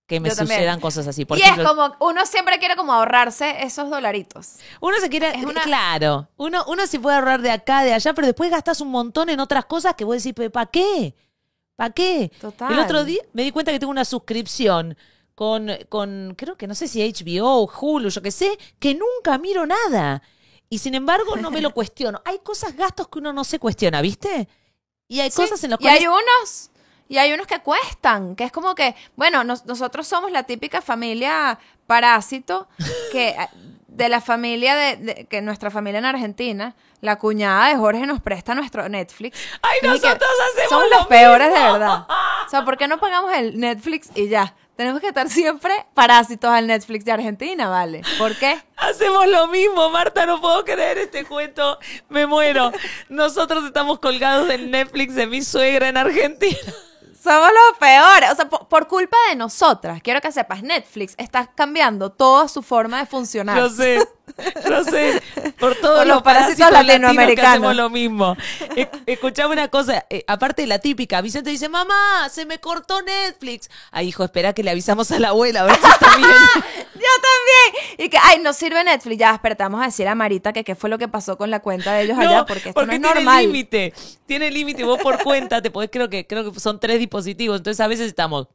que 0.07 0.19
me 0.21 0.29
Yo 0.29 0.35
también. 0.35 0.57
sucedan 0.59 0.79
cosas 0.79 1.05
así. 1.07 1.25
Por 1.25 1.37
y 1.37 1.41
ejemplo, 1.41 1.63
es 1.63 1.69
como, 1.69 1.95
uno 1.99 2.25
siempre 2.25 2.57
quiere 2.59 2.75
como 2.77 2.93
ahorrarse 2.93 3.63
esos 3.63 3.89
dolaritos. 3.89 4.53
Uno 4.79 4.97
se 5.01 5.09
quiere, 5.09 5.29
Es 5.37 5.43
una- 5.43 5.61
claro, 5.63 6.29
uno, 6.37 6.63
uno 6.67 6.87
se 6.87 6.99
puede 6.99 7.17
ahorrar 7.17 7.41
de 7.41 7.51
acá, 7.51 7.83
de 7.83 7.93
allá, 7.93 8.13
pero 8.13 8.25
después 8.25 8.49
gastas 8.49 8.79
un 8.81 8.89
montón 8.89 9.29
en 9.29 9.39
otras 9.41 9.65
cosas 9.65 9.95
que 9.95 10.05
vos 10.05 10.23
decís, 10.23 10.49
¿para 10.51 10.65
qué? 10.67 11.13
¿Para 11.75 11.93
qué? 11.93 12.31
Total. 12.39 12.71
El 12.71 12.79
otro 12.79 13.03
día 13.03 13.21
me 13.33 13.43
di 13.43 13.51
cuenta 13.51 13.71
que 13.71 13.79
tengo 13.79 13.91
una 13.91 14.05
suscripción 14.05 14.97
con, 15.35 15.69
con, 15.89 16.33
creo 16.37 16.55
que 16.57 16.67
no 16.67 16.73
sé 16.73 16.87
si 16.87 17.01
HBO, 17.03 17.69
Hulu, 17.69 18.09
yo 18.09 18.21
qué 18.21 18.31
sé, 18.31 18.57
que 18.79 18.95
nunca 18.95 19.37
miro 19.37 19.65
nada. 19.65 20.23
Y 20.69 20.79
sin 20.79 20.95
embargo 20.95 21.35
no 21.37 21.51
me 21.51 21.61
lo 21.61 21.71
cuestiono. 21.73 22.21
Hay 22.25 22.39
cosas, 22.39 22.75
gastos 22.75 23.09
que 23.09 23.19
uno 23.19 23.33
no 23.33 23.43
se 23.43 23.59
cuestiona, 23.59 24.01
¿viste? 24.01 24.47
Y 25.09 25.19
hay 25.19 25.29
Sí, 25.31 25.41
cosas 25.41 25.61
en 25.65 25.71
las 25.71 25.79
y 25.79 25.83
cuales... 25.83 26.01
hay 26.01 26.07
unos 26.07 26.71
y 27.09 27.17
hay 27.17 27.33
unos 27.33 27.47
que 27.47 27.59
cuestan, 27.59 28.35
que 28.35 28.43
es 28.43 28.51
como 28.51 28.75
que, 28.75 28.95
bueno, 29.15 29.43
nos- 29.43 29.65
nosotros 29.65 30.07
somos 30.07 30.31
la 30.31 30.43
típica 30.43 30.81
familia 30.81 31.57
parásito 31.87 32.67
que 33.11 33.29
eh, 33.29 33.49
de 33.87 34.09
la 34.09 34.21
familia 34.21 34.75
de, 34.75 34.97
de- 34.97 35.25
que 35.25 35.41
nuestra 35.41 35.71
familia 35.71 35.99
en 35.99 36.05
Argentina, 36.05 36.75
la 37.01 37.17
cuñada 37.17 37.69
de 37.69 37.75
Jorge 37.75 38.05
nos 38.05 38.21
presta 38.21 38.53
nuestro 38.55 38.87
Netflix. 38.89 39.39
Ay, 39.61 39.79
Y 39.81 39.87
nosotros 39.87 40.29
hacemos 40.51 40.69
somos 40.69 40.89
lo 40.89 40.97
los 40.97 41.07
peores 41.07 41.47
de 41.53 41.59
verdad. 41.59 42.05
O 42.45 42.49
sea, 42.49 42.63
¿por 42.65 42.77
qué 42.77 42.87
no 42.87 42.99
pagamos 42.99 43.33
el 43.33 43.59
Netflix 43.59 44.09
y 44.15 44.27
ya? 44.29 44.53
Tenemos 44.75 45.01
que 45.01 45.07
estar 45.07 45.27
siempre 45.29 45.73
parásitos 45.95 46.51
al 46.51 46.67
Netflix 46.67 47.03
de 47.05 47.11
Argentina, 47.11 47.67
¿vale? 47.67 48.03
¿Por 48.19 48.35
qué? 48.35 48.59
Hacemos 48.75 49.25
lo 49.27 49.47
mismo, 49.47 49.89
Marta, 49.89 50.27
no 50.27 50.39
puedo 50.39 50.63
creer 50.63 50.99
este 50.99 51.25
cuento, 51.25 51.79
me 52.09 52.27
muero. 52.27 52.71
Nosotros 53.09 53.63
estamos 53.65 53.97
colgados 53.99 54.47
del 54.47 54.69
Netflix 54.69 55.15
de 55.15 55.25
mi 55.25 55.41
suegra 55.41 55.89
en 55.89 55.97
Argentina. 55.97 56.59
Somos 57.24 57.49
los 57.51 57.78
peores. 57.80 58.32
O 58.32 58.36
sea, 58.36 58.49
por, 58.49 58.68
por 58.68 58.88
culpa 58.88 59.18
de 59.30 59.36
nosotras, 59.36 60.01
quiero 60.01 60.22
que 60.22 60.32
sepas, 60.32 60.61
Netflix 60.63 61.13
está 61.18 61.47
cambiando 61.55 62.11
toda 62.11 62.47
su 62.47 62.61
forma 62.61 62.99
de 62.99 63.05
funcionar. 63.05 63.57
Yo 63.57 63.70
sé, 63.70 64.07
yo 64.70 64.84
sé. 64.84 65.22
Por 65.59 65.76
todos 65.82 65.99
Por 65.99 66.07
los 66.07 66.15
los 66.18 66.24
parásitos 66.24 66.59
parásitos 66.70 66.88
latinoamericanos 66.88 67.36
que 67.36 67.47
hacemos 67.57 67.76
lo 67.76 67.89
mismo. 67.89 68.36
E- 68.76 68.89
Escuchame 69.05 69.53
una 69.53 69.68
cosa, 69.70 70.05
eh, 70.09 70.24
aparte 70.28 70.61
de 70.63 70.68
la 70.68 70.80
típica, 70.80 71.22
Vicente 71.22 71.49
dice, 71.49 71.70
mamá, 71.70 72.30
se 72.30 72.45
me 72.45 72.59
cortó 72.59 73.01
Netflix. 73.01 73.70
Ay, 73.91 74.09
hijo, 74.09 74.24
espera 74.24 74.53
que 74.53 74.63
le 74.63 74.72
avisamos 74.72 75.11
a 75.11 75.20
la 75.20 75.30
abuela, 75.30 75.61
a 75.61 75.65
ver 75.65 75.76
si 75.76 75.88
está 75.88 76.15
bien. 76.18 76.30
Yo 76.95 77.01
Y 77.97 78.09
que, 78.09 78.17
ay, 78.21 78.39
no 78.41 78.53
sirve 78.53 78.83
Netflix. 78.83 79.17
Ya, 79.17 79.33
espérate, 79.33 79.63
vamos 79.63 79.81
a 79.81 79.85
decir 79.85 80.07
a 80.07 80.15
Marita 80.15 80.53
que 80.53 80.63
qué 80.63 80.75
fue 80.75 80.89
lo 80.89 80.97
que 80.97 81.07
pasó 81.07 81.37
con 81.37 81.49
la 81.51 81.59
cuenta 81.59 81.93
de 81.93 82.03
ellos 82.03 82.17
allá, 82.17 82.45
porque 82.45 82.69
esto 82.69 82.85
no 82.85 82.91
es 82.93 82.99
tiene 82.99 83.13
normal. 83.15 83.45
límite. 83.45 83.93
Tiene 84.25 84.51
límite. 84.51 84.83
Vos 84.83 84.99
por 85.01 85.21
cuenta 85.23 85.61
te 85.61 85.71
podés, 85.71 85.89
creo 85.91 86.09
que, 86.09 86.25
creo 86.27 86.51
que 86.51 86.59
son 86.59 86.79
tres 86.79 86.99
dispositivos. 86.99 87.57
Entonces 87.57 87.79
a 87.79 87.87
veces 87.87 88.07
estamos 88.07 88.47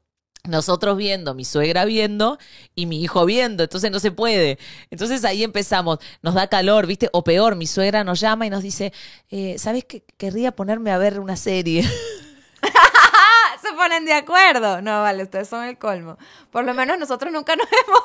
nosotros 0.44 0.96
viendo, 0.96 1.34
mi 1.34 1.44
suegra 1.44 1.84
viendo 1.84 2.36
y 2.74 2.86
mi 2.86 3.00
hijo 3.02 3.24
viendo, 3.24 3.62
entonces 3.62 3.90
no 3.90 4.00
se 4.00 4.10
puede. 4.10 4.58
Entonces 4.90 5.24
ahí 5.24 5.44
empezamos, 5.44 5.98
nos 6.20 6.34
da 6.34 6.48
calor, 6.48 6.86
¿viste? 6.86 7.08
O 7.12 7.22
peor, 7.22 7.54
mi 7.54 7.66
suegra 7.66 8.02
nos 8.02 8.18
llama 8.20 8.46
y 8.46 8.50
nos 8.50 8.62
dice, 8.62 8.92
eh, 9.30 9.56
¿sabes 9.58 9.84
qué? 9.84 10.04
Querría 10.16 10.50
ponerme 10.52 10.90
a 10.90 10.98
ver 10.98 11.20
una 11.20 11.36
serie. 11.36 11.88
Se 13.62 13.72
ponen 13.74 14.04
de 14.04 14.14
acuerdo. 14.14 14.82
No, 14.82 15.02
vale, 15.02 15.22
ustedes 15.22 15.48
son 15.48 15.64
el 15.64 15.78
colmo. 15.78 16.18
Por 16.50 16.64
lo 16.64 16.74
menos 16.74 16.98
nosotros 16.98 17.32
nunca 17.32 17.54
nos 17.56 17.66
hemos. 17.86 18.02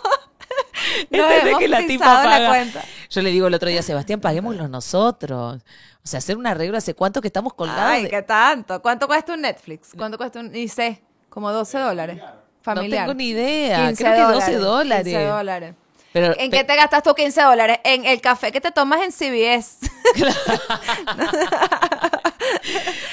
no 1.12 1.18
Entendés 1.24 1.44
hemos 1.48 1.60
que 1.60 1.68
la 1.68 1.78
tipa 1.80 1.88
pisado 2.06 2.24
la 2.24 2.30
paga. 2.38 2.48
cuenta. 2.50 2.84
Yo 3.10 3.22
le 3.22 3.30
digo 3.32 3.48
el 3.48 3.54
otro 3.54 3.70
día, 3.70 3.82
Sebastián, 3.82 4.20
paguémoslo 4.22 4.68
nosotros. 4.68 5.62
O 6.04 6.08
sea, 6.10 6.20
hacer 6.20 6.38
un 6.38 6.48
arreglo 6.48 6.78
hace 6.78 6.94
cuánto 6.94 7.22
que 7.22 7.28
estamos 7.28 7.54
colgados. 7.54 7.82
Ay, 7.84 8.04
de- 8.04 8.10
¿qué 8.10 8.22
tanto? 8.22 8.82
¿Cuánto 8.82 9.08
cuesta 9.08 9.34
un 9.34 9.42
Netflix? 9.42 9.92
¿Cuánto 9.98 10.18
cuesta 10.18 10.40
un.? 10.40 10.52
Sé, 10.70 11.02
como 11.30 11.52
12 11.52 11.78
dólares. 11.80 12.22
Familiar. 12.62 13.02
No 13.08 13.14
tengo 13.14 13.18
ni 13.18 13.30
idea. 13.30 13.88
15 13.88 14.04
Creo 14.04 14.16
que 14.28 14.34
12 14.36 14.56
dólares. 14.58 15.04
15 15.06 15.26
dólares. 15.26 15.76
Pero, 16.14 16.36
¿En 16.40 16.52
qué 16.52 16.64
te 16.64 16.76
gastas 16.76 17.04
tú 17.04 17.14
15 17.14 17.42
dólares? 17.42 17.80
En 17.84 18.06
el 18.06 18.22
café 18.22 18.52
que 18.52 18.62
te 18.62 18.72
tomas 18.72 19.02
en 19.02 19.12
CBS. 19.12 19.80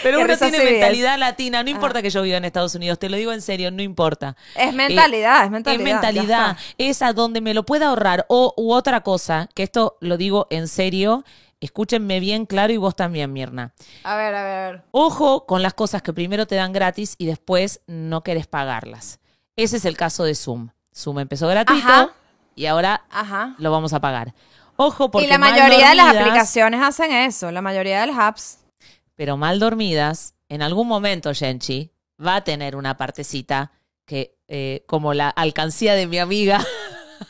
Pero 0.03 0.21
uno 0.23 0.37
tiene 0.37 0.59
CBS. 0.59 0.71
mentalidad 0.71 1.19
latina. 1.19 1.61
Ah. 1.61 1.63
No 1.63 1.71
importa 1.71 2.03
que 2.03 2.11
yo 2.11 2.23
viva 2.23 2.37
en 2.37 2.45
Estados 2.45 2.75
Unidos, 2.75 2.99
te 2.99 3.09
lo 3.09 3.17
digo 3.17 3.33
en 3.33 3.43
serio, 3.43 3.71
no 3.71 3.83
importa. 3.83 4.37
Es 4.55 4.73
mentalidad, 4.73 5.45
es 5.45 5.51
mentalidad, 5.51 5.87
Es 5.87 5.93
mentalidad. 5.93 6.57
Es 6.79 7.03
a 7.03 7.13
donde 7.13 7.41
me 7.41 7.55
lo 7.55 7.65
pueda 7.65 7.89
ahorrar. 7.89 8.27
O 8.29 8.55
u 8.57 8.73
otra 8.73 9.03
cosa, 9.03 9.49
que 9.55 9.63
esto 9.63 9.97
lo 10.01 10.17
digo 10.17 10.47
en 10.51 10.69
serio. 10.69 11.25
Escúchenme 11.61 12.21
bien 12.21 12.45
claro 12.45 12.73
y 12.73 12.77
vos 12.77 12.95
también, 12.95 13.33
Mirna. 13.33 13.73
A 14.03 14.17
ver, 14.17 14.35
a 14.35 14.45
ver, 14.45 14.59
a 14.59 14.71
ver. 14.71 14.83
Ojo 14.91 15.47
con 15.47 15.63
las 15.63 15.73
cosas 15.73 16.03
que 16.03 16.13
primero 16.13 16.47
te 16.47 16.57
dan 16.57 16.73
gratis 16.73 17.15
y 17.17 17.27
después 17.27 17.81
no 17.87 18.23
querés 18.23 18.47
pagarlas. 18.47 19.19
Ese 19.57 19.79
es 19.79 19.85
el 19.87 19.97
caso 19.97 20.25
de 20.25 20.35
Zoom. 20.35 20.69
Zoom 20.95 21.21
empezó 21.21 21.49
gratuito 21.49 21.89
Ajá. 21.89 22.11
Y 22.55 22.67
ahora 22.67 23.05
Ajá. 23.11 23.55
lo 23.59 23.71
vamos 23.71 23.93
a 23.93 24.01
pagar. 24.01 24.35
Ojo 24.77 25.11
porque 25.11 25.27
Y 25.27 25.31
la 25.31 25.39
mayoría 25.39 25.91
de 25.91 25.95
las 25.95 26.17
aplicaciones 26.17 26.83
hacen 26.83 27.13
eso. 27.13 27.51
La 27.51 27.63
mayoría 27.63 28.01
de 28.01 28.09
las 28.09 28.19
apps. 28.19 28.59
pero 29.17 29.37
mal 29.37 29.61
dormidas, 29.61 30.35
en 30.49 30.63
algún 30.63 30.89
momento, 30.89 31.33
Genchi, 31.33 31.91
va 32.25 32.37
a 32.37 32.45
tener 32.45 32.75
una 32.77 32.97
partecita 32.97 33.71
que, 34.05 34.37
eh, 34.49 34.83
como 34.87 35.15
la 35.15 35.29
alcancía 35.31 35.95
de 35.95 36.07
mi 36.07 36.19
amiga, 36.19 36.65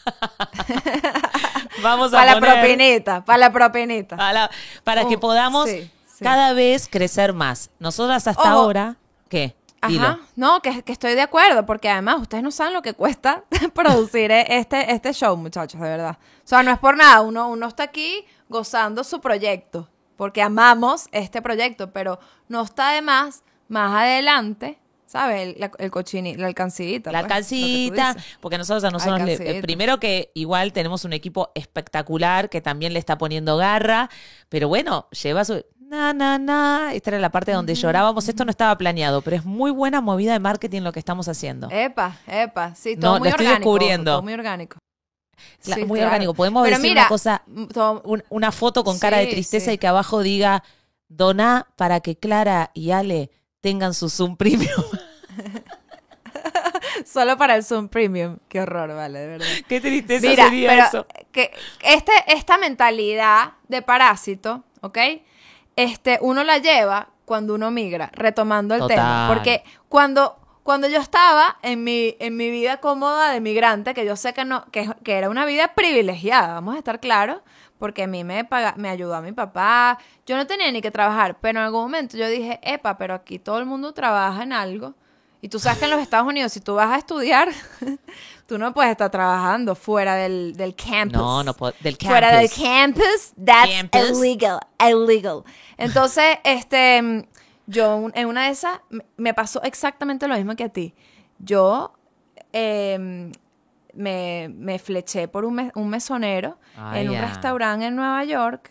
vamos 1.82 2.08
a 2.12 2.16
Para 2.18 2.34
la 2.34 2.40
poner 2.40 2.54
propinita, 2.60 3.24
para 3.24 3.38
la 3.38 3.52
propinita. 3.52 4.16
a 4.16 4.32
la- 4.32 4.50
para 4.82 5.06
que 5.06 5.16
Oh, 5.16 5.20
podamos 5.20 5.68
sí, 5.68 5.90
sí. 6.06 6.24
cada 6.24 6.52
vez 6.52 6.88
crecer 6.90 7.32
más. 7.32 7.70
Nosotras 7.78 8.26
hasta 8.26 8.40
Ojo. 8.42 8.48
ahora, 8.62 8.96
¿qué? 9.28 9.54
Ajá, 10.00 10.20
no, 10.36 10.60
que, 10.60 10.82
que 10.82 10.92
estoy 10.92 11.14
de 11.14 11.20
acuerdo, 11.22 11.66
porque 11.66 11.88
además 11.88 12.20
ustedes 12.20 12.42
no 12.44 12.50
saben 12.50 12.72
lo 12.74 12.82
que 12.82 12.94
cuesta 12.94 13.44
producir 13.74 14.30
este, 14.30 14.92
este 14.92 15.12
show, 15.12 15.36
muchachos, 15.36 15.80
de 15.80 15.88
verdad. 15.88 16.18
O 16.20 16.46
sea, 16.46 16.62
no 16.62 16.70
es 16.72 16.78
por 16.78 16.96
nada, 16.96 17.20
uno, 17.22 17.48
uno 17.48 17.66
está 17.68 17.84
aquí 17.84 18.24
gozando 18.48 19.04
su 19.04 19.20
proyecto, 19.20 19.88
porque 20.16 20.42
amamos 20.42 21.06
este 21.12 21.40
proyecto, 21.42 21.92
pero 21.92 22.18
no 22.48 22.62
está 22.62 22.92
de 22.92 23.02
más, 23.02 23.42
más 23.68 23.92
adelante, 24.02 24.78
¿sabes? 25.06 25.56
El, 25.56 25.70
el 25.78 25.90
cochini, 25.90 26.34
la 26.36 26.46
alcancita. 26.48 27.12
La 27.12 27.20
pues, 27.20 27.30
alcancita, 27.32 28.16
porque 28.40 28.58
nosotros 28.58 28.82
a 28.84 28.90
nosotros 28.90 29.20
le- 29.24 29.58
eh, 29.58 29.62
primero 29.62 29.98
que 30.00 30.30
igual 30.34 30.72
tenemos 30.72 31.04
un 31.04 31.12
equipo 31.12 31.50
espectacular 31.54 32.48
que 32.50 32.60
también 32.60 32.92
le 32.92 32.98
está 32.98 33.16
poniendo 33.18 33.56
garra, 33.56 34.10
pero 34.48 34.68
bueno, 34.68 35.08
lleva 35.10 35.44
su 35.44 35.64
na 35.94 36.12
na 36.12 36.38
na, 36.38 36.92
esta 36.94 37.10
era 37.10 37.18
la 37.18 37.30
parte 37.30 37.52
donde 37.52 37.74
llorábamos, 37.74 38.28
esto 38.28 38.44
no 38.44 38.50
estaba 38.50 38.76
planeado, 38.76 39.22
pero 39.22 39.36
es 39.36 39.44
muy 39.44 39.70
buena 39.70 40.00
movida 40.00 40.32
de 40.32 40.38
marketing 40.40 40.82
lo 40.82 40.92
que 40.92 40.98
estamos 40.98 41.28
haciendo. 41.28 41.68
Epa, 41.70 42.18
epa, 42.26 42.74
sí, 42.74 42.94
No, 42.96 43.00
todo 43.00 43.12
lo 43.14 43.18
muy 43.20 43.28
estoy 43.28 43.46
orgánico. 43.46 43.70
descubriendo. 43.70 44.10
Todo 44.12 44.22
muy 44.22 44.32
orgánico. 44.34 44.78
Sí, 45.60 45.84
muy 45.84 45.98
claro. 45.98 46.06
orgánico. 46.06 46.34
Podemos 46.34 46.64
Pero 46.64 46.76
decir 46.76 46.90
mira, 46.90 47.02
una 47.02 47.08
cosa, 47.08 47.42
mm, 47.46 47.64
un- 48.04 48.24
una 48.30 48.52
foto 48.52 48.82
con 48.84 48.98
cara 48.98 49.18
de 49.18 49.26
tristeza 49.28 49.66
sí. 49.70 49.72
y 49.74 49.78
que 49.78 49.86
abajo 49.86 50.22
diga 50.22 50.62
doná 51.08 51.66
para 51.76 52.00
que 52.00 52.16
Clara 52.16 52.70
y 52.74 52.90
Ale 52.90 53.30
tengan 53.60 53.94
su 53.94 54.08
Zoom 54.10 54.36
Premium. 54.36 54.70
solo 57.06 57.36
para 57.36 57.56
el 57.56 57.64
Zoom 57.64 57.88
Premium. 57.88 58.38
Qué 58.48 58.60
horror, 58.60 58.94
vale, 58.94 59.18
de 59.18 59.26
verdad. 59.26 59.46
Qué 59.68 59.80
tristeza 59.80 60.26
Mira, 60.28 60.44
sería 60.44 60.68
pero 60.68 60.84
eso. 60.84 61.06
que 61.32 61.50
este, 61.82 62.12
esta 62.28 62.58
mentalidad 62.58 63.52
de 63.68 63.82
parásito, 63.82 64.64
¿ok? 64.80 64.98
Este, 65.76 66.18
uno 66.20 66.44
la 66.44 66.58
lleva 66.58 67.08
cuando 67.24 67.54
uno 67.54 67.70
migra, 67.70 68.10
retomando 68.12 68.74
el 68.74 68.80
Total. 68.80 68.96
tema. 68.96 69.26
Porque 69.28 69.64
cuando, 69.88 70.38
cuando 70.62 70.88
yo 70.88 71.00
estaba 71.00 71.58
en 71.62 71.84
mi, 71.84 72.16
en 72.20 72.36
mi 72.36 72.50
vida 72.50 72.78
cómoda 72.78 73.30
de 73.30 73.40
migrante, 73.40 73.94
que 73.94 74.04
yo 74.04 74.16
sé 74.16 74.34
que 74.34 74.44
no, 74.44 74.64
que, 74.70 74.90
que 75.02 75.14
era 75.14 75.30
una 75.30 75.46
vida 75.46 75.74
privilegiada, 75.74 76.54
vamos 76.54 76.74
a 76.74 76.78
estar 76.78 77.00
claros, 77.00 77.40
porque 77.78 78.04
a 78.04 78.06
mí 78.06 78.24
me 78.24 78.44
paga, 78.44 78.74
me 78.76 78.88
ayudó 78.88 79.14
a 79.14 79.20
mi 79.20 79.32
papá, 79.32 79.98
yo 80.26 80.36
no 80.36 80.46
tenía 80.46 80.70
ni 80.70 80.80
que 80.80 80.90
trabajar, 80.90 81.38
pero 81.40 81.58
en 81.58 81.64
algún 81.64 81.82
momento 81.82 82.16
yo 82.16 82.28
dije, 82.28 82.60
epa, 82.62 82.96
pero 82.96 83.14
aquí 83.14 83.38
todo 83.38 83.58
el 83.58 83.66
mundo 83.66 83.92
trabaja 83.92 84.42
en 84.42 84.52
algo. 84.52 84.94
Y 85.40 85.48
tú 85.48 85.58
sabes 85.58 85.78
que 85.78 85.84
en 85.84 85.90
los 85.90 86.00
Estados 86.00 86.26
Unidos, 86.26 86.52
si 86.52 86.60
tú 86.60 86.74
vas 86.76 86.90
a 86.90 86.96
estudiar, 86.96 87.50
tú 88.46 88.58
no 88.58 88.72
puedes 88.74 88.92
estar 88.92 89.10
trabajando 89.10 89.74
fuera 89.74 90.14
del, 90.16 90.54
del 90.56 90.74
campus. 90.74 91.18
No, 91.18 91.42
no 91.42 91.54
puedo- 91.54 91.74
del 91.80 91.96
Fuera 91.96 92.36
del 92.36 92.48
campus. 92.50 92.64
campus, 92.64 93.32
that's 93.44 93.70
Campus. 93.90 94.18
illegal, 94.24 94.60
illegal. 94.80 95.42
Entonces, 95.76 96.38
este, 96.44 97.28
yo 97.66 98.08
en 98.14 98.26
una 98.26 98.44
de 98.46 98.50
esas 98.50 98.80
me- 99.16 99.34
pasó 99.34 99.62
exactamente 99.62 100.28
lo 100.28 100.36
mismo 100.36 100.54
que 100.56 100.64
a 100.64 100.68
ti. 100.68 100.94
Yo 101.38 101.94
em, 102.52 103.32
me, 103.94 104.50
me 104.54 104.78
fleché 104.78 105.28
por 105.28 105.44
un, 105.44 105.70
un 105.74 105.88
mesonero 105.88 106.58
Ah, 106.76 106.98
en 106.98 107.10
un 107.10 107.18
restaurante 107.20 107.86
en 107.86 107.96
Nueva 107.96 108.24
York 108.24 108.70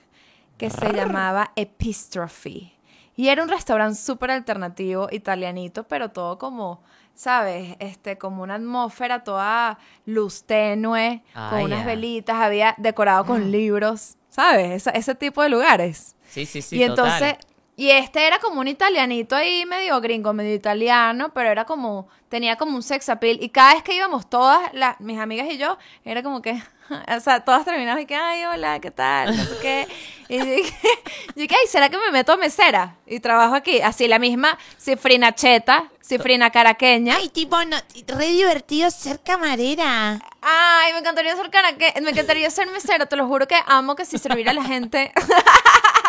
que 0.57 0.69
se 0.69 0.91
llamaba 0.93 1.51
Epistrophe. 1.55 2.73
Y 3.15 3.27
era 3.29 3.43
un 3.43 3.49
restaurante 3.49 3.95
súper 3.99 4.31
alternativo, 4.31 5.07
italianito, 5.11 5.83
pero 5.87 6.09
todo 6.09 6.37
como, 6.37 6.81
¿sabes? 7.13 7.75
Este, 7.79 8.17
como 8.17 8.43
una 8.43 8.55
atmósfera 8.55 9.23
toda 9.23 9.77
luz 10.05 10.43
tenue, 10.45 11.23
Ah, 11.33 11.49
con 11.51 11.61
unas 11.63 11.85
velitas, 11.85 12.35
había 12.35 12.75
decorado 12.77 13.25
con 13.25 13.51
libros, 13.51 14.17
¿sabes? 14.29 14.71
Esa- 14.71 14.91
ese 14.91 15.15
tipo 15.15 15.41
de 15.41 15.49
lugares. 15.49 16.15
Sí, 16.29 16.45
sí, 16.45 16.61
sí. 16.61 16.77
y 16.77 16.83
entonces, 16.83 17.33
total. 17.37 17.47
y 17.75 17.89
este 17.91 18.25
era 18.25 18.39
como 18.39 18.59
un 18.59 18.67
italianito 18.67 19.35
ahí, 19.35 19.65
medio 19.67 20.01
gringo, 20.01 20.33
medio 20.33 20.55
italiano, 20.55 21.31
pero 21.33 21.49
era 21.49 21.65
como, 21.65 22.07
tenía 22.29 22.55
como 22.55 22.75
un 22.75 22.81
sex 22.83 23.07
appeal. 23.09 23.37
Y 23.41 23.49
cada 23.49 23.75
vez 23.75 23.83
que 23.83 23.95
íbamos 23.95 24.27
todas, 24.29 24.73
las, 24.73 24.99
mis 24.99 25.19
amigas 25.19 25.47
y 25.51 25.57
yo, 25.57 25.77
era 26.03 26.23
como 26.23 26.41
que, 26.41 26.61
o 27.17 27.19
sea, 27.19 27.43
todas 27.43 27.65
terminamos 27.65 28.01
y 28.01 28.05
que, 28.05 28.15
ay, 28.15 28.45
hola, 28.45 28.79
¿qué 28.79 28.91
tal? 28.91 29.35
No 29.35 29.43
sé 29.43 29.57
qué. 29.61 29.87
Y 30.29 30.37
yo 30.37 30.45
dije, 30.45 30.73
yo 31.35 31.41
dije, 31.41 31.55
ay, 31.59 31.67
¿será 31.67 31.89
que 31.89 31.97
me 31.97 32.11
meto 32.11 32.31
a 32.31 32.37
mesera? 32.37 32.95
Y 33.05 33.19
trabajo 33.19 33.55
aquí. 33.55 33.81
Así, 33.81 34.07
la 34.07 34.19
misma 34.19 34.57
cifrina 34.77 35.33
cheta, 35.33 35.91
cifrina 36.01 36.49
caraqueña. 36.51 37.15
Ay, 37.17 37.29
tipo, 37.29 37.63
no, 37.65 37.77
re 38.07 38.27
divertido 38.27 38.89
ser 38.91 39.19
camarera. 39.21 40.19
Ay, 40.41 40.93
me 40.93 40.99
encantaría 40.99 41.35
ser 41.35 41.49
caraque, 41.49 41.93
me 42.01 42.11
encantaría 42.11 42.49
ser 42.49 42.67
mesera, 42.67 43.05
te 43.05 43.15
lo 43.15 43.27
juro 43.27 43.47
que 43.47 43.55
amo 43.65 43.95
que 43.95 44.05
si 44.05 44.17
servir 44.17 44.49
a 44.49 44.53
la 44.53 44.63
gente. 44.63 45.11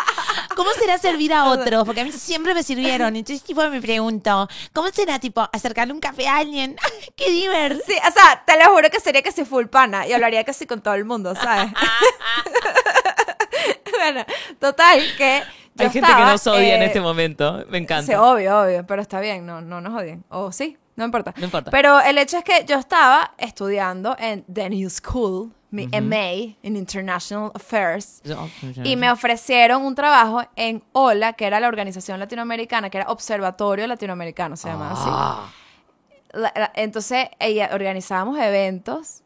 ¿Cómo 0.55 0.71
será 0.71 0.97
servir 0.97 1.33
a 1.33 1.45
otros? 1.45 1.83
Porque 1.85 2.01
a 2.01 2.03
mí 2.03 2.11
siempre 2.11 2.53
me 2.53 2.63
sirvieron. 2.63 3.15
Entonces, 3.15 3.43
tipo, 3.43 3.67
me 3.69 3.81
pregunto, 3.81 4.47
¿cómo 4.73 4.89
será, 4.89 5.19
tipo, 5.19 5.47
acercarle 5.51 5.93
un 5.93 5.99
café 5.99 6.27
a 6.27 6.37
alguien? 6.37 6.75
¡Qué 7.15 7.31
divertido! 7.31 7.83
Sí, 7.85 7.95
o 7.95 8.11
sea, 8.11 8.43
te 8.45 8.63
lo 8.63 8.71
juro 8.71 8.89
que 8.89 8.99
sería 8.99 9.21
que 9.21 9.31
si 9.31 9.45
full 9.45 9.65
pana 9.65 10.07
y 10.07 10.13
hablaría 10.13 10.43
casi 10.43 10.65
con 10.65 10.81
todo 10.81 10.93
el 10.93 11.05
mundo, 11.05 11.35
¿sabes? 11.35 11.71
bueno, 13.97 14.25
total, 14.59 15.01
que 15.17 15.43
yo 15.75 15.85
Hay 15.85 15.91
gente 15.91 16.09
que 16.15 16.21
nos 16.21 16.47
odia 16.47 16.75
en 16.75 16.83
eh, 16.83 16.85
este 16.85 17.01
momento. 17.01 17.65
Me 17.69 17.77
encanta. 17.77 18.05
Sí, 18.05 18.13
obvio, 18.13 18.61
obvio, 18.61 18.85
pero 18.87 19.01
está 19.01 19.19
bien, 19.19 19.45
no, 19.45 19.61
no 19.61 19.81
nos 19.81 19.93
odien. 19.93 20.23
O 20.29 20.51
sí, 20.51 20.77
no 20.95 21.05
importa. 21.05 21.33
No 21.37 21.45
importa. 21.45 21.71
Pero 21.71 21.99
el 22.01 22.17
hecho 22.17 22.37
es 22.37 22.43
que 22.43 22.63
yo 22.65 22.77
estaba 22.77 23.33
estudiando 23.37 24.15
en 24.19 24.43
The 24.51 24.69
New 24.69 24.89
School, 24.89 25.51
mi 25.71 25.87
MA 25.91 26.55
en 26.63 26.77
International 26.77 27.51
Affairs. 27.53 28.21
Y 28.83 28.95
me 28.95 29.11
ofrecieron 29.11 29.83
un 29.83 29.93
trabajo 29.95 30.41
en 30.55 30.81
OLA, 30.93 31.33
que 31.33 31.45
era 31.45 31.59
la 31.59 31.67
organización 31.67 32.19
latinoamericana, 32.19 32.89
que 32.89 32.99
era 32.99 33.09
Observatorio 33.11 33.85
Latinoamericano, 33.87 34.55
se 34.55 34.69
llamaba 34.69 34.91
así. 34.93 35.09
Ah, 35.11 35.49
La- 36.31 36.53
la- 36.55 36.71
entonces, 36.75 37.27
ella, 37.39 37.69
organizábamos 37.73 38.37
eventos, 38.39 39.21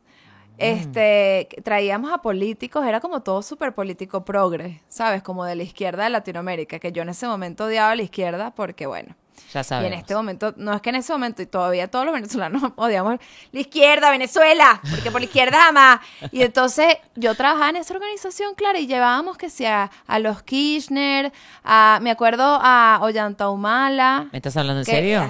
este, 0.57 1.47
traíamos 1.63 2.11
a 2.11 2.19
políticos, 2.19 2.85
era 2.85 2.99
como 2.99 3.21
todo 3.21 3.41
súper 3.41 3.73
político 3.73 4.25
progre, 4.25 4.81
¿sabes? 4.89 5.23
Como 5.23 5.45
de 5.45 5.55
la 5.55 5.63
izquierda 5.63 6.03
de 6.03 6.09
Latinoamérica, 6.09 6.79
que 6.79 6.91
yo 6.91 7.01
en 7.01 7.09
ese 7.09 7.27
momento 7.27 7.65
odiaba 7.65 7.91
a 7.91 7.95
la 7.95 8.03
izquierda 8.03 8.51
porque, 8.51 8.85
bueno, 8.87 9.15
ya 9.53 9.61
y 9.61 9.63
sabemos. 9.63 9.93
en 9.93 9.99
este 9.99 10.15
momento, 10.15 10.53
no 10.57 10.73
es 10.73 10.81
que 10.81 10.89
en 10.89 10.95
ese 10.95 11.11
momento, 11.11 11.41
y 11.41 11.45
todavía 11.45 11.87
todos 11.89 12.05
los 12.05 12.13
venezolanos 12.13 12.63
odiamos 12.75 13.19
la 13.51 13.59
izquierda, 13.59 14.11
Venezuela, 14.11 14.81
porque 14.89 15.11
por 15.11 15.21
la 15.21 15.25
izquierda 15.25 15.59
jamás. 15.61 15.99
Y 16.31 16.43
entonces 16.43 16.97
yo 17.15 17.35
trabajaba 17.35 17.69
en 17.69 17.77
esa 17.77 17.93
organización, 17.93 18.55
claro, 18.55 18.79
y 18.79 18.87
llevábamos 18.87 19.37
que 19.37 19.49
sea 19.49 19.91
a 20.07 20.19
los 20.19 20.43
Kirchner, 20.43 21.31
a, 21.63 21.99
me 22.01 22.11
acuerdo 22.11 22.59
a 22.61 22.99
Ollanta 23.01 23.49
Humala. 23.49 24.27
¿Me 24.31 24.37
estás 24.37 24.57
hablando 24.57 24.81
en 24.81 24.85
serio? 24.85 25.27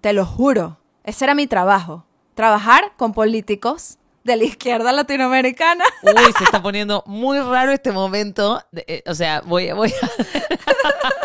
te 0.00 0.12
lo 0.12 0.24
juro. 0.24 0.78
Ese 1.04 1.24
era 1.24 1.34
mi 1.34 1.46
trabajo. 1.46 2.04
Trabajar 2.34 2.92
con 2.96 3.12
políticos 3.12 3.98
de 4.26 4.36
la 4.36 4.44
izquierda 4.44 4.92
latinoamericana. 4.92 5.84
Uy, 6.02 6.32
se 6.36 6.44
está 6.44 6.60
poniendo 6.62 7.02
muy 7.06 7.38
raro 7.40 7.72
este 7.72 7.92
momento. 7.92 8.62
de- 8.72 8.84
eh, 8.88 9.02
o 9.06 9.14
sea, 9.14 9.40
voy, 9.44 9.70
voy 9.72 9.92
a... 10.02 10.10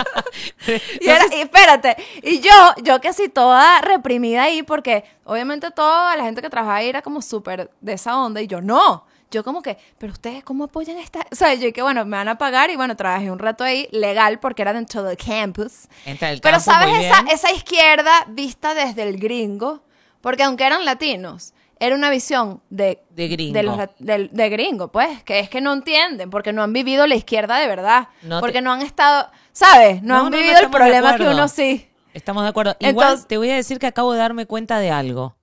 Y, 1.02 1.10
era- 1.10 1.26
y 1.36 1.42
espérate, 1.42 1.98
y 2.24 2.40
yo, 2.40 2.52
yo 2.84 3.02
que 3.02 3.10
así 3.10 3.28
toda 3.30 3.82
reprimida 3.82 4.44
ahí, 4.44 4.64
porque 4.64 5.04
obviamente 5.26 5.72
toda 5.72 6.16
la 6.16 6.24
gente 6.24 6.42
que 6.42 6.50
trabajaba 6.50 6.78
ahí 6.78 6.88
era 6.90 7.02
como 7.02 7.22
súper 7.22 7.70
de 7.82 7.94
esa 7.94 8.18
onda, 8.18 8.42
y 8.42 8.48
yo 8.48 8.62
no. 8.62 9.06
Yo 9.32 9.44
como 9.44 9.62
que, 9.62 9.78
pero 9.98 10.12
ustedes, 10.14 10.44
¿cómo 10.44 10.66
apoyan 10.66 10.98
esta? 10.98 11.26
O 11.32 11.36
sea, 11.36 11.54
yo 11.54 11.72
que 11.74 11.82
bueno, 11.82 12.06
me 12.06 12.18
van 12.18 12.28
a 12.28 12.38
pagar 12.38 12.70
y 12.70 12.76
bueno, 12.76 12.96
trabajé 12.96 13.32
un 13.32 13.40
rato 13.40 13.64
ahí 13.64 13.88
legal 13.92 14.40
porque 14.40 14.62
era 14.62 14.74
dentro 14.74 15.04
del 15.04 15.18
campus. 15.18 15.88
Entra 16.06 16.32
el 16.32 16.42
Pero 16.42 16.60
sabes 16.60 17.06
esa, 17.06 17.24
esa 17.32 17.52
izquierda 17.52 18.12
vista 18.28 18.74
desde 18.74 19.04
el 19.04 19.18
gringo, 19.18 19.84
porque 20.22 20.44
aunque 20.44 20.66
eran 20.66 20.84
latinos, 20.86 21.54
era 21.82 21.96
una 21.96 22.10
visión 22.10 22.62
de, 22.70 23.04
De 23.10 23.28
gringo. 23.28 23.62
los 23.64 23.78
lat- 23.78 23.98
del- 24.00 24.30
de 24.32 24.50
gringo, 24.50 24.92
pues, 24.92 25.24
que 25.24 25.40
es 25.40 25.50
que 25.50 25.60
no 25.62 25.74
entienden, 25.74 26.30
porque 26.30 26.54
no 26.54 26.62
han 26.64 26.72
vivido 26.74 27.08
la 27.08 27.16
izquierda 27.16 27.58
de 27.60 27.68
verdad, 27.68 28.08
No 28.22 28.38
te- 28.38 28.42
porque 28.42 28.62
no 28.62 28.72
han 28.72 28.82
estado, 28.82 29.30
¿sabes? 29.52 30.02
No, 30.04 30.16
No, 30.16 30.26
han 30.28 30.32
no, 30.32 30.38
vivido 30.38 30.58
el 30.60 30.66
de 30.66 30.70
problema 30.70 31.18
que 31.18 31.24
uno 31.28 31.48
sí. 31.48 31.88
Estamos 32.14 32.44
de 32.44 32.50
acuerdo. 32.50 32.76
Igual 32.80 32.92
Entonces- 33.08 33.28
te 33.28 33.38
voy 33.38 33.50
a 33.50 33.56
decir 33.56 33.80
que 33.80 33.88
acabo 33.88 34.14
de 34.14 34.20
darme 34.20 34.46
cuenta 34.46 34.80
de 34.80 34.92
algo. 34.92 35.38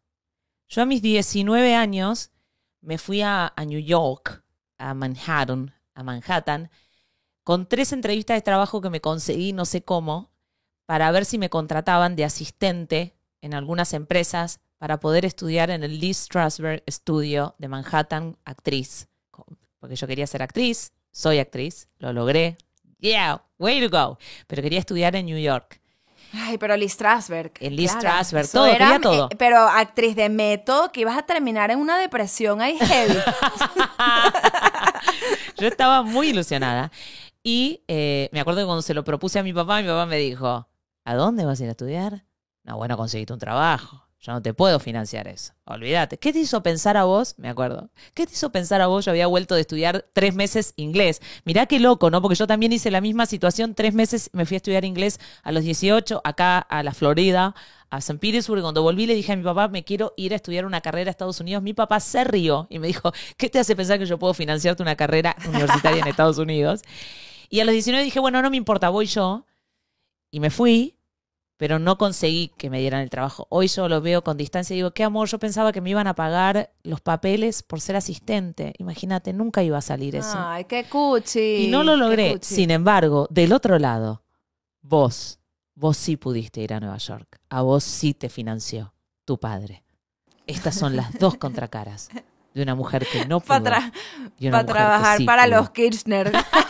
Yo 0.68 0.82
a 0.82 0.86
mis 0.86 1.00
19 1.02 1.74
años 1.74 2.30
me 2.80 2.98
fui 2.98 3.20
a, 3.22 3.52
a 3.56 3.64
New 3.64 3.80
York, 3.80 4.44
a 4.78 4.94
Manhattan, 4.94 5.74
a 5.94 6.02
Manhattan, 6.02 6.70
con 7.42 7.66
tres 7.66 7.92
entrevistas 7.92 8.36
de 8.36 8.42
trabajo 8.42 8.80
que 8.80 8.90
me 8.90 9.00
conseguí, 9.00 9.52
no 9.52 9.64
sé 9.64 9.82
cómo, 9.82 10.30
para 10.86 11.10
ver 11.10 11.24
si 11.24 11.38
me 11.38 11.50
contrataban 11.50 12.14
de 12.16 12.24
asistente 12.24 13.16
en 13.40 13.54
algunas 13.54 13.92
empresas 13.94 14.60
para 14.78 15.00
poder 15.00 15.24
estudiar 15.24 15.70
en 15.70 15.82
el 15.82 16.00
Lee 16.00 16.14
Strasberg 16.14 16.82
Studio 16.88 17.54
de 17.58 17.68
Manhattan, 17.68 18.36
actriz. 18.44 19.08
Porque 19.78 19.96
yo 19.96 20.06
quería 20.06 20.26
ser 20.26 20.42
actriz, 20.42 20.92
soy 21.12 21.38
actriz, 21.38 21.88
lo 21.98 22.12
logré. 22.12 22.56
Yeah, 22.98 23.42
way 23.58 23.86
to 23.86 23.90
go. 23.90 24.18
Pero 24.46 24.62
quería 24.62 24.80
estudiar 24.80 25.14
en 25.16 25.26
New 25.26 25.38
York. 25.38 25.80
Ay, 26.32 26.58
pero 26.58 26.76
Lee 26.76 26.88
Strasberg. 26.88 27.52
El 27.60 27.76
Lee 27.76 27.88
Strasberg, 27.88 28.48
todo, 28.50 28.70
quería 28.70 29.00
todo. 29.00 29.28
eh, 29.30 29.36
pero 29.38 29.60
actriz 29.60 30.14
de 30.14 30.28
método, 30.28 30.92
que 30.92 31.00
ibas 31.00 31.16
a 31.16 31.22
terminar 31.22 31.70
en 31.70 31.78
una 31.78 31.98
depresión 31.98 32.60
ahí 32.60 32.76
heavy. 32.78 33.14
Yo 35.58 35.68
estaba 35.68 36.02
muy 36.02 36.28
ilusionada. 36.28 36.90
Y 37.42 37.82
eh, 37.88 38.28
me 38.32 38.40
acuerdo 38.40 38.60
que 38.60 38.66
cuando 38.66 38.82
se 38.82 38.94
lo 38.94 39.04
propuse 39.04 39.38
a 39.38 39.42
mi 39.42 39.52
papá, 39.52 39.80
mi 39.80 39.88
papá 39.88 40.06
me 40.06 40.18
dijo, 40.18 40.68
¿a 41.04 41.14
dónde 41.14 41.44
vas 41.44 41.60
a 41.60 41.62
ir 41.62 41.68
a 41.68 41.72
estudiar? 41.72 42.24
No, 42.64 42.76
bueno, 42.76 42.96
conseguiste 42.96 43.32
un 43.32 43.38
trabajo. 43.38 44.07
Yo 44.20 44.32
no 44.32 44.42
te 44.42 44.52
puedo 44.52 44.80
financiar 44.80 45.28
eso. 45.28 45.52
Olvídate. 45.64 46.18
¿Qué 46.18 46.32
te 46.32 46.40
hizo 46.40 46.60
pensar 46.60 46.96
a 46.96 47.04
vos? 47.04 47.36
Me 47.38 47.48
acuerdo. 47.48 47.90
¿Qué 48.14 48.26
te 48.26 48.32
hizo 48.32 48.50
pensar 48.50 48.80
a 48.80 48.88
vos? 48.88 49.04
Yo 49.04 49.12
había 49.12 49.28
vuelto 49.28 49.54
de 49.54 49.60
estudiar 49.60 50.06
tres 50.12 50.34
meses 50.34 50.72
inglés. 50.74 51.22
Mirá 51.44 51.66
qué 51.66 51.78
loco, 51.78 52.10
¿no? 52.10 52.20
Porque 52.20 52.34
yo 52.34 52.48
también 52.48 52.72
hice 52.72 52.90
la 52.90 53.00
misma 53.00 53.26
situación. 53.26 53.76
Tres 53.76 53.94
meses 53.94 54.30
me 54.32 54.44
fui 54.44 54.56
a 54.56 54.58
estudiar 54.58 54.84
inglés 54.84 55.20
a 55.44 55.52
los 55.52 55.62
18, 55.62 56.20
acá 56.24 56.58
a 56.58 56.82
la 56.82 56.92
Florida, 56.94 57.54
a 57.90 57.98
St. 57.98 58.18
Petersburg. 58.18 58.60
Cuando 58.62 58.82
volví 58.82 59.06
le 59.06 59.14
dije 59.14 59.32
a 59.32 59.36
mi 59.36 59.44
papá, 59.44 59.68
me 59.68 59.84
quiero 59.84 60.14
ir 60.16 60.32
a 60.32 60.36
estudiar 60.36 60.66
una 60.66 60.80
carrera 60.80 61.10
a 61.10 61.12
Estados 61.12 61.38
Unidos. 61.38 61.62
Mi 61.62 61.72
papá 61.72 62.00
se 62.00 62.24
rió 62.24 62.66
y 62.70 62.80
me 62.80 62.88
dijo, 62.88 63.12
¿qué 63.36 63.48
te 63.48 63.60
hace 63.60 63.76
pensar 63.76 64.00
que 64.00 64.06
yo 64.06 64.18
puedo 64.18 64.34
financiarte 64.34 64.82
una 64.82 64.96
carrera 64.96 65.36
universitaria 65.48 66.02
en 66.02 66.08
Estados 66.08 66.38
Unidos? 66.38 66.82
Y 67.50 67.60
a 67.60 67.64
los 67.64 67.72
19 67.72 68.04
dije, 68.04 68.18
bueno, 68.18 68.42
no 68.42 68.50
me 68.50 68.56
importa, 68.56 68.88
voy 68.88 69.06
yo. 69.06 69.46
Y 70.32 70.40
me 70.40 70.50
fui, 70.50 70.97
pero 71.58 71.80
no 71.80 71.98
conseguí 71.98 72.52
que 72.56 72.70
me 72.70 72.78
dieran 72.78 73.02
el 73.02 73.10
trabajo. 73.10 73.46
Hoy 73.50 73.66
yo 73.66 73.88
lo 73.88 74.00
veo 74.00 74.22
con 74.22 74.36
distancia 74.36 74.74
y 74.74 74.78
digo, 74.78 74.92
qué 74.92 75.02
amor, 75.02 75.28
yo 75.28 75.38
pensaba 75.38 75.72
que 75.72 75.80
me 75.80 75.90
iban 75.90 76.06
a 76.06 76.14
pagar 76.14 76.70
los 76.84 77.00
papeles 77.00 77.64
por 77.64 77.80
ser 77.80 77.96
asistente. 77.96 78.74
Imagínate, 78.78 79.32
nunca 79.32 79.62
iba 79.64 79.76
a 79.76 79.82
salir 79.82 80.14
eso. 80.14 80.36
Ay, 80.38 80.64
qué 80.64 80.84
cuchi. 80.84 81.64
y 81.64 81.68
no 81.68 81.82
lo 81.82 81.96
logré. 81.96 82.38
Sin 82.40 82.70
embargo, 82.70 83.26
del 83.30 83.52
otro 83.52 83.78
lado, 83.80 84.22
vos, 84.82 85.40
vos 85.74 85.96
sí 85.96 86.16
pudiste 86.16 86.60
ir 86.60 86.72
a 86.72 86.80
Nueva 86.80 86.98
York. 86.98 87.40
A 87.50 87.62
vos 87.62 87.82
sí 87.82 88.14
te 88.14 88.28
financió 88.28 88.94
tu 89.24 89.38
padre. 89.38 89.82
Estas 90.46 90.76
son 90.76 90.94
las 90.94 91.18
dos 91.18 91.36
contracaras 91.38 92.08
de 92.54 92.62
una 92.62 92.76
mujer 92.76 93.04
que 93.10 93.26
no 93.26 93.40
pudo. 93.40 93.64
Para 93.64 93.92
y 94.38 94.46
una 94.46 94.58
mujer 94.58 94.66
que 94.66 94.72
trabajar 94.72 95.18
sí 95.18 95.24
para 95.24 95.44
pudo. 95.44 95.56
los 95.56 95.70
Kirchner. 95.70 96.32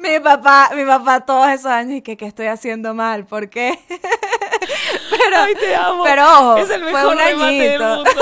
mi 0.00 0.18
papá, 0.20 0.70
mi 0.74 0.84
papá 0.84 1.20
todos 1.20 1.48
esos 1.48 1.66
años 1.66 1.98
y 1.98 2.02
que 2.02 2.16
qué 2.16 2.26
estoy 2.26 2.46
haciendo 2.46 2.94
mal, 2.94 3.26
¿por 3.26 3.48
qué? 3.50 3.78
pero, 3.88 5.36
Ay, 5.36 5.54
te 5.54 5.74
amo. 5.74 6.04
pero 6.04 6.24
ojo, 6.24 6.56
es 6.56 6.70
el 6.70 6.82
fue 6.82 6.92
mejor 6.92 7.12
un 7.12 7.18
remate 7.18 7.52
del 7.52 7.80
mundo. 7.82 8.10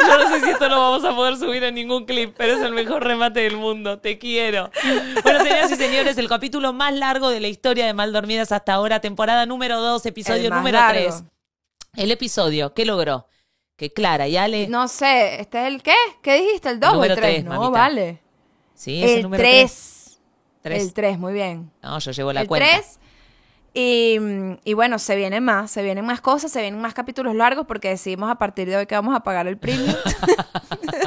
Yo 0.00 0.18
no 0.18 0.28
sé 0.30 0.40
si 0.40 0.50
esto 0.50 0.68
lo 0.68 0.80
vamos 0.80 1.04
a 1.04 1.14
poder 1.14 1.36
subir 1.36 1.62
en 1.62 1.74
ningún 1.74 2.06
clip, 2.06 2.34
pero 2.36 2.54
es 2.54 2.62
el 2.62 2.72
mejor 2.72 3.04
remate 3.04 3.40
del 3.40 3.56
mundo. 3.56 3.98
Te 3.98 4.18
quiero. 4.18 4.70
Bueno, 5.22 5.40
señoras 5.40 5.70
y 5.70 5.76
señores, 5.76 6.18
el 6.18 6.28
capítulo 6.28 6.72
más 6.72 6.94
largo 6.94 7.28
de 7.28 7.40
la 7.40 7.48
historia 7.48 7.86
de 7.86 7.92
Mal 7.92 8.12
Dormidas 8.12 8.50
hasta 8.50 8.74
ahora, 8.74 9.00
temporada 9.00 9.44
número 9.44 9.80
2, 9.80 10.06
episodio 10.06 10.50
número 10.50 10.78
largo. 10.78 11.00
3. 11.00 11.24
El 11.96 12.10
episodio, 12.10 12.72
¿qué 12.72 12.86
logró? 12.86 13.26
Que 13.76 13.92
Clara 13.92 14.26
y 14.26 14.36
Ale. 14.36 14.68
No 14.68 14.88
sé, 14.88 15.40
¿este 15.40 15.60
es 15.60 15.66
el 15.68 15.82
qué? 15.82 15.94
¿Qué 16.22 16.34
dijiste? 16.42 16.70
¿El 16.70 16.80
2 16.80 16.94
o 16.94 17.04
el 17.04 17.10
3? 17.10 17.20
tres, 17.20 17.44
no, 17.44 17.50
mamita. 17.50 17.70
vale. 17.70 18.22
sí, 18.74 19.02
es 19.02 19.10
el, 19.10 19.16
El 19.18 19.22
número 19.24 19.42
3. 19.42 19.60
3. 19.60 19.99
El 20.62 20.92
3, 20.92 21.18
muy 21.18 21.32
bien. 21.32 21.70
No, 21.82 21.98
yo 21.98 22.12
llevo 22.12 22.32
la 22.32 22.42
el 22.42 22.48
cuenta. 22.48 22.66
3. 22.70 22.98
Y, 23.72 24.16
y 24.64 24.74
bueno, 24.74 24.98
se 24.98 25.14
vienen 25.14 25.44
más, 25.44 25.70
se 25.70 25.82
vienen 25.84 26.04
más 26.04 26.20
cosas, 26.20 26.50
se 26.50 26.60
vienen 26.60 26.80
más 26.80 26.92
capítulos 26.92 27.36
largos 27.36 27.66
porque 27.66 27.88
decidimos 27.88 28.28
a 28.28 28.34
partir 28.34 28.68
de 28.68 28.76
hoy 28.76 28.86
que 28.86 28.96
vamos 28.96 29.14
a 29.14 29.20
pagar 29.20 29.46
el 29.46 29.56
premium. 29.58 29.94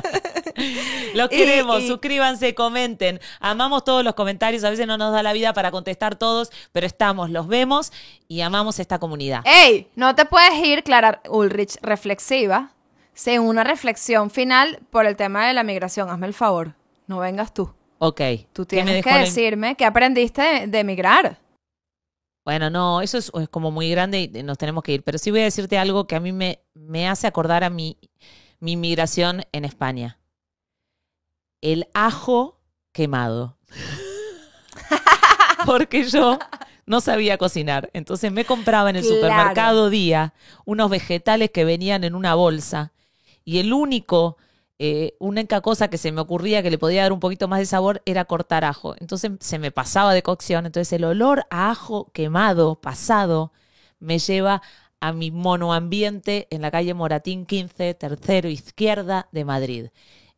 Los 1.14 1.28
Y- 1.32 1.38
queremos, 1.38 1.82
y- 1.82 1.88
suscríbanse, 1.88 2.56
comenten. 2.56 3.20
Amamos 3.40 3.84
todos 3.84 4.04
los 4.04 4.14
comentarios, 4.16 4.64
a 4.64 4.70
veces 4.70 4.88
no 4.88 4.98
nos 4.98 5.14
da 5.14 5.24
la 5.24 5.34
vida 5.34 5.54
para 5.54 5.72
contestar 5.72 6.16
todos, 6.16 6.52
pero 6.72 6.86
estamos, 6.88 7.30
los 7.30 7.48
vemos 7.48 7.92
y 8.28 8.42
amamos 8.42 8.80
esta 8.80 9.00
comunidad. 9.00 9.42
¡Ey! 9.46 9.88
No 9.96 10.16
te 10.16 10.26
puedes 10.26 10.54
ir, 10.64 10.84
Clara 10.84 11.22
Ulrich, 11.30 11.78
reflexiva, 11.82 12.72
sin 13.14 13.42
una 13.42 13.64
reflexión 13.64 14.30
final 14.30 14.80
por 14.90 15.06
el 15.06 15.16
tema 15.16 15.48
de 15.48 15.54
la 15.54 15.64
migración. 15.64 16.10
Hazme 16.10 16.28
el 16.28 16.34
favor, 16.34 16.76
no 17.08 17.20
vengas 17.20 17.54
tú. 17.54 17.74
Ok. 18.06 18.22
Tú 18.52 18.66
¿qué 18.68 18.84
me 18.84 18.84
tienes 18.84 19.04
que 19.06 19.18
decirme 19.18 19.76
qué 19.76 19.86
aprendiste 19.86 20.42
de, 20.42 20.68
de 20.68 20.80
emigrar. 20.80 21.38
Bueno, 22.46 22.70
no, 22.70 23.02
eso 23.02 23.18
es, 23.18 23.32
es 23.40 23.48
como 23.48 23.72
muy 23.72 23.90
grande 23.90 24.30
y 24.34 24.44
nos 24.44 24.58
tenemos 24.58 24.84
que 24.84 24.92
ir. 24.92 25.04
Pero 25.04 25.18
sí 25.18 25.32
voy 25.32 25.40
a 25.40 25.46
decirte 25.46 25.78
algo 25.78 26.06
que 26.06 26.18
a 26.18 26.20
mí 26.20 26.34
me, 26.34 26.60
me 26.74 27.08
hace 27.08 27.28
acordar 27.28 27.64
a 27.64 27.70
mi, 27.70 27.98
mi 28.60 28.76
migración 28.76 29.46
en 29.54 29.64
España. 29.64 30.20
El 31.62 31.88
ajo 31.94 32.60
quemado. 32.92 33.58
Porque 35.66 36.04
yo 36.04 36.40
no 36.86 37.00
sabía 37.00 37.38
cocinar. 37.38 37.90
Entonces 37.94 38.34
me 38.34 38.44
compraba 38.44 38.90
en 38.90 38.98
el 38.98 39.04
Claro. 39.04 39.16
supermercado 39.16 39.90
día 39.90 40.34
unos 40.66 40.90
vegetales 40.90 41.52
que 41.52 41.64
venían 41.64 42.04
en 42.04 42.16
una 42.16 42.36
bolsa. 42.36 42.92
Y 43.46 43.60
el 43.60 43.72
único, 43.72 44.36
eh, 44.86 45.16
única 45.18 45.62
cosa 45.62 45.88
que 45.88 45.98
se 45.98 46.12
me 46.12 46.20
ocurría 46.20 46.62
que 46.62 46.70
le 46.70 46.78
podía 46.78 47.04
dar 47.04 47.14
un 47.14 47.22
poquito 47.22 47.48
más 47.48 47.60
de 47.60 47.66
sabor 47.66 48.02
era 48.06 48.26
cortar 48.26 48.66
ajo. 48.66 48.96
Entonces 49.00 49.32
se 49.40 49.58
me 49.58 49.72
pasaba 49.72 50.14
de 50.14 50.24
cocción. 50.24 50.66
Entonces 50.66 50.92
el 50.92 51.06
olor 51.06 51.46
a 51.50 51.72
ajo 51.72 52.12
quemado, 52.12 52.76
pasado, 52.76 53.54
me 54.02 54.20
lleva 54.20 54.62
a 55.00 55.14
mi 55.14 55.32
monoambiente 55.32 56.48
en 56.50 56.62
la 56.62 56.70
calle 56.70 56.94
Moratín 56.94 57.46
15, 57.46 57.94
tercero 57.94 58.50
izquierda 58.50 59.30
de 59.32 59.46
Madrid. 59.46 59.88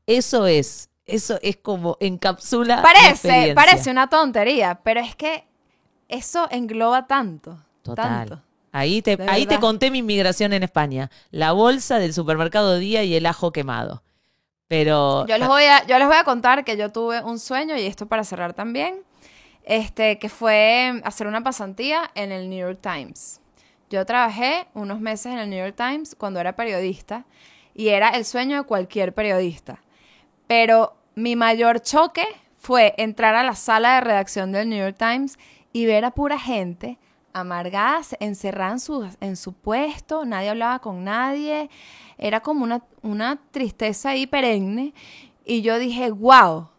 Eso 0.06 0.46
es, 0.46 0.92
eso 1.08 1.40
es 1.42 1.58
como 1.58 1.98
encapsula. 2.00 2.84
Parece, 2.84 3.54
parece 3.56 3.90
una 3.90 4.10
tontería, 4.10 4.80
pero 4.84 5.00
es 5.00 5.16
que 5.16 5.48
eso 6.08 6.48
engloba 6.52 7.08
tanto. 7.08 7.58
Total. 7.82 8.30
Tanto. 8.30 8.44
Ahí 8.72 9.02
te, 9.02 9.18
ahí 9.28 9.48
te 9.48 9.60
conté 9.60 9.90
mi 9.90 10.00
inmigración 10.00 10.54
en 10.54 10.62
España. 10.62 11.10
La 11.32 11.52
bolsa 11.52 11.98
del 11.98 12.14
supermercado 12.14 12.78
día 12.78 13.04
y 13.04 13.16
el 13.16 13.26
ajo 13.26 13.52
quemado. 13.52 14.04
Pero 14.68 15.26
Yo 15.28 15.38
les 15.38 15.48
voy 15.48 15.64
a, 15.64 15.86
yo 15.86 16.00
les 16.00 16.08
voy 16.08 16.18
a 16.18 16.24
contar 16.24 16.64
que 16.64 16.76
yo 16.78 16.92
tuve 16.92 17.24
un 17.24 17.40
sueño, 17.40 17.78
y 17.78 17.86
esto 17.86 18.08
para 18.08 18.24
cerrar 18.24 18.54
también, 18.54 19.02
este, 19.64 20.18
que 20.18 20.30
fue 20.30 21.02
hacer 21.04 21.28
una 21.28 21.44
pasantía 21.44 22.10
en 22.16 22.32
el 22.32 22.50
New 22.50 22.60
York 22.60 22.80
Times. 22.82 23.42
Yo 23.90 24.06
trabajé 24.06 24.68
unos 24.74 25.00
meses 25.00 25.28
en 25.28 25.38
el 25.38 25.50
New 25.50 25.60
York 25.60 25.76
Times 25.76 26.16
cuando 26.16 26.40
era 26.40 26.56
periodista 26.56 27.26
y 27.76 27.90
era 27.90 28.10
el 28.10 28.26
sueño 28.26 28.58
de 28.58 28.64
cualquier 28.64 29.14
periodista. 29.14 29.82
Pero 30.48 30.96
mi 31.14 31.36
mayor 31.36 31.82
choque 31.82 32.26
fue 32.58 32.96
entrar 32.98 33.36
a 33.36 33.44
la 33.44 33.56
sala 33.56 33.96
de 33.96 34.02
redacción 34.02 34.52
del 34.52 34.70
New 34.70 34.80
York 34.80 34.98
Times 34.98 35.38
y 35.72 35.86
ver 35.86 36.06
a 36.06 36.12
pura 36.12 36.40
gente 36.40 36.98
amargada, 37.36 38.02
encerrada 38.20 38.72
en 38.72 38.80
su, 38.80 39.10
en 39.20 39.36
su 39.36 39.54
puesto, 39.54 40.26
nadie 40.26 40.50
hablaba 40.50 40.80
con 40.80 41.04
nadie, 41.04 41.70
era 42.18 42.40
como 42.40 42.64
una, 42.64 42.82
una 43.02 43.38
tristeza 43.52 44.12
ahí 44.12 44.26
perenne. 44.26 44.94
Y 45.44 45.62
yo 45.62 45.78
dije, 45.78 46.12
wow, 46.12 46.70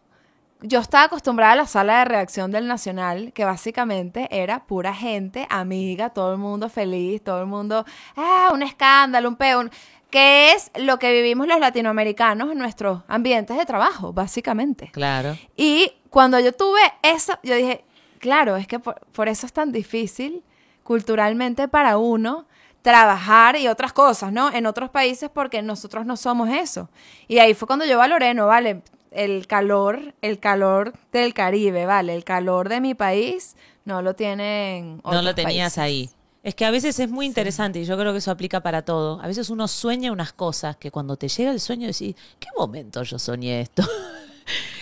yo 0.61 0.79
estaba 0.79 1.05
acostumbrada 1.05 1.53
a 1.53 1.57
la 1.57 1.67
sala 1.67 1.99
de 1.99 2.05
reacción 2.05 2.51
del 2.51 2.67
Nacional, 2.67 3.31
que 3.33 3.45
básicamente 3.45 4.27
era 4.31 4.65
pura 4.65 4.95
gente, 4.95 5.45
amiga, 5.51 6.09
todo 6.09 6.33
el 6.33 6.39
mundo 6.39 6.69
feliz, 6.69 7.23
todo 7.23 7.39
el 7.39 7.47
mundo, 7.47 7.85
ah, 8.15 8.49
un 8.51 8.63
escándalo, 8.63 9.29
un 9.29 9.35
peón, 9.35 9.71
que 10.09 10.53
es 10.53 10.71
lo 10.75 10.97
que 10.97 11.11
vivimos 11.11 11.47
los 11.47 11.59
latinoamericanos 11.59 12.51
en 12.51 12.57
nuestros 12.57 13.03
ambientes 13.07 13.55
de 13.57 13.65
trabajo, 13.65 14.11
básicamente. 14.11 14.89
Claro. 14.91 15.37
Y 15.55 15.93
cuando 16.09 16.39
yo 16.39 16.51
tuve 16.51 16.81
eso, 17.03 17.37
yo 17.43 17.55
dije, 17.55 17.85
claro, 18.19 18.55
es 18.57 18.67
que 18.67 18.79
por, 18.79 18.99
por 19.11 19.27
eso 19.27 19.45
es 19.45 19.53
tan 19.53 19.71
difícil 19.71 20.43
culturalmente 20.83 21.67
para 21.67 21.97
uno 21.97 22.45
trabajar 22.81 23.57
y 23.57 23.67
otras 23.67 23.91
cosas, 23.91 24.31
¿no? 24.31 24.51
En 24.53 24.65
otros 24.65 24.89
países 24.89 25.29
porque 25.33 25.61
nosotros 25.61 26.05
no 26.05 26.15
somos 26.15 26.49
eso. 26.49 26.89
Y 27.27 27.39
ahí 27.39 27.53
fue 27.53 27.67
cuando 27.67 27.85
yo 27.85 27.97
valoré, 27.97 28.33
no, 28.33 28.47
vale, 28.47 28.81
el 29.11 29.47
calor, 29.47 30.13
el 30.21 30.39
calor 30.39 30.93
del 31.11 31.33
Caribe, 31.33 31.85
¿vale? 31.85 32.13
El 32.15 32.23
calor 32.23 32.69
de 32.69 32.79
mi 32.79 32.93
país 32.93 33.57
no 33.83 34.01
lo 34.01 34.15
tienen 34.15 35.01
No 35.03 35.11
lo 35.13 35.19
otros 35.19 35.35
tenías 35.35 35.75
países. 35.75 35.77
ahí. 35.77 36.09
Es 36.43 36.55
que 36.55 36.63
a 36.63 36.71
veces 36.71 36.97
es 36.99 37.09
muy 37.09 37.25
interesante 37.25 37.79
y 37.79 37.83
yo 37.85 37.97
creo 37.97 38.13
que 38.13 38.19
eso 38.19 38.31
aplica 38.31 38.61
para 38.61 38.83
todo. 38.83 39.19
A 39.21 39.27
veces 39.27 39.49
uno 39.49 39.67
sueña 39.67 40.13
unas 40.13 40.31
cosas 40.31 40.77
que 40.77 40.91
cuando 40.91 41.17
te 41.17 41.27
llega 41.27 41.51
el 41.51 41.59
sueño 41.59 41.87
decís, 41.87 42.15
¿qué 42.39 42.47
momento 42.57 43.03
yo 43.03 43.19
soñé 43.19 43.59
esto? 43.59 43.83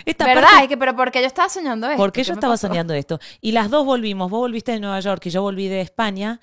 Esta 0.06 0.24
¿Verdad? 0.24 0.42
parte- 0.44 0.62
Es 0.62 0.68
que, 0.68 0.76
pero 0.78 0.96
¿por 0.96 1.10
qué 1.10 1.20
yo 1.20 1.26
estaba 1.26 1.48
soñando 1.50 1.86
esto? 1.88 1.98
porque 1.98 2.22
¿Qué 2.22 2.28
yo 2.28 2.32
estaba 2.34 2.54
pasó? 2.54 2.68
soñando 2.68 2.94
esto. 2.94 3.18
Y 3.42 3.52
las 3.52 3.68
dos 3.70 3.84
volvimos. 3.84 4.30
Vos 4.30 4.40
volviste 4.40 4.72
de 4.72 4.80
Nueva 4.80 5.00
York 5.00 5.26
y 5.26 5.30
yo 5.30 5.42
volví 5.42 5.68
de 5.68 5.80
España. 5.82 6.40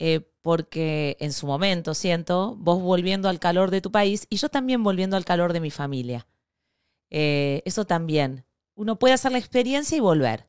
eh, 0.00 0.20
porque 0.42 1.16
en 1.20 1.32
su 1.32 1.46
momento, 1.46 1.94
siento, 1.94 2.54
vos 2.58 2.82
volviendo 2.82 3.30
al 3.30 3.38
calor 3.38 3.70
de 3.70 3.80
tu 3.80 3.90
país 3.90 4.26
y 4.28 4.36
yo 4.36 4.50
también 4.50 4.82
volviendo 4.82 5.16
al 5.16 5.24
calor 5.24 5.54
de 5.54 5.60
mi 5.60 5.70
familia. 5.70 6.26
Eh, 7.10 7.62
eso 7.64 7.86
también. 7.86 8.44
Uno 8.74 8.98
puede 8.98 9.14
hacer 9.14 9.32
la 9.32 9.38
experiencia 9.38 9.96
y 9.96 10.00
volver. 10.00 10.46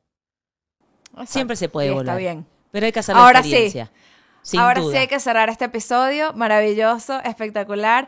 Exacto. 1.12 1.32
Siempre 1.32 1.56
se 1.56 1.68
puede 1.70 1.90
volver. 1.92 2.08
Está 2.08 2.16
bien. 2.18 2.46
Pero 2.72 2.84
hay 2.86 2.92
que 2.92 2.98
hacer 3.00 3.16
Ahora 3.16 3.38
la 3.38 3.42
sí. 3.44 3.48
experiencia. 3.50 3.92
Sin 4.42 4.60
Ahora 4.60 4.80
duda. 4.80 4.92
sí 4.92 4.98
hay 4.98 5.06
que 5.08 5.18
cerrar 5.18 5.48
este 5.48 5.64
episodio. 5.64 6.32
Maravilloso, 6.34 7.20
espectacular. 7.24 8.06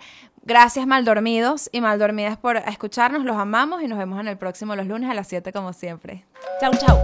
Gracias, 0.48 0.86
Maldormidos 0.86 1.68
y 1.72 1.82
Maldormidas, 1.82 2.38
por 2.38 2.56
escucharnos. 2.56 3.22
Los 3.22 3.36
amamos 3.36 3.82
y 3.82 3.86
nos 3.86 3.98
vemos 3.98 4.18
en 4.18 4.28
el 4.28 4.38
próximo 4.38 4.74
los 4.76 4.86
lunes 4.86 5.10
a 5.10 5.12
las 5.12 5.28
7 5.28 5.52
como 5.52 5.74
siempre. 5.74 6.24
Chau, 6.58 6.72
chau. 6.72 6.98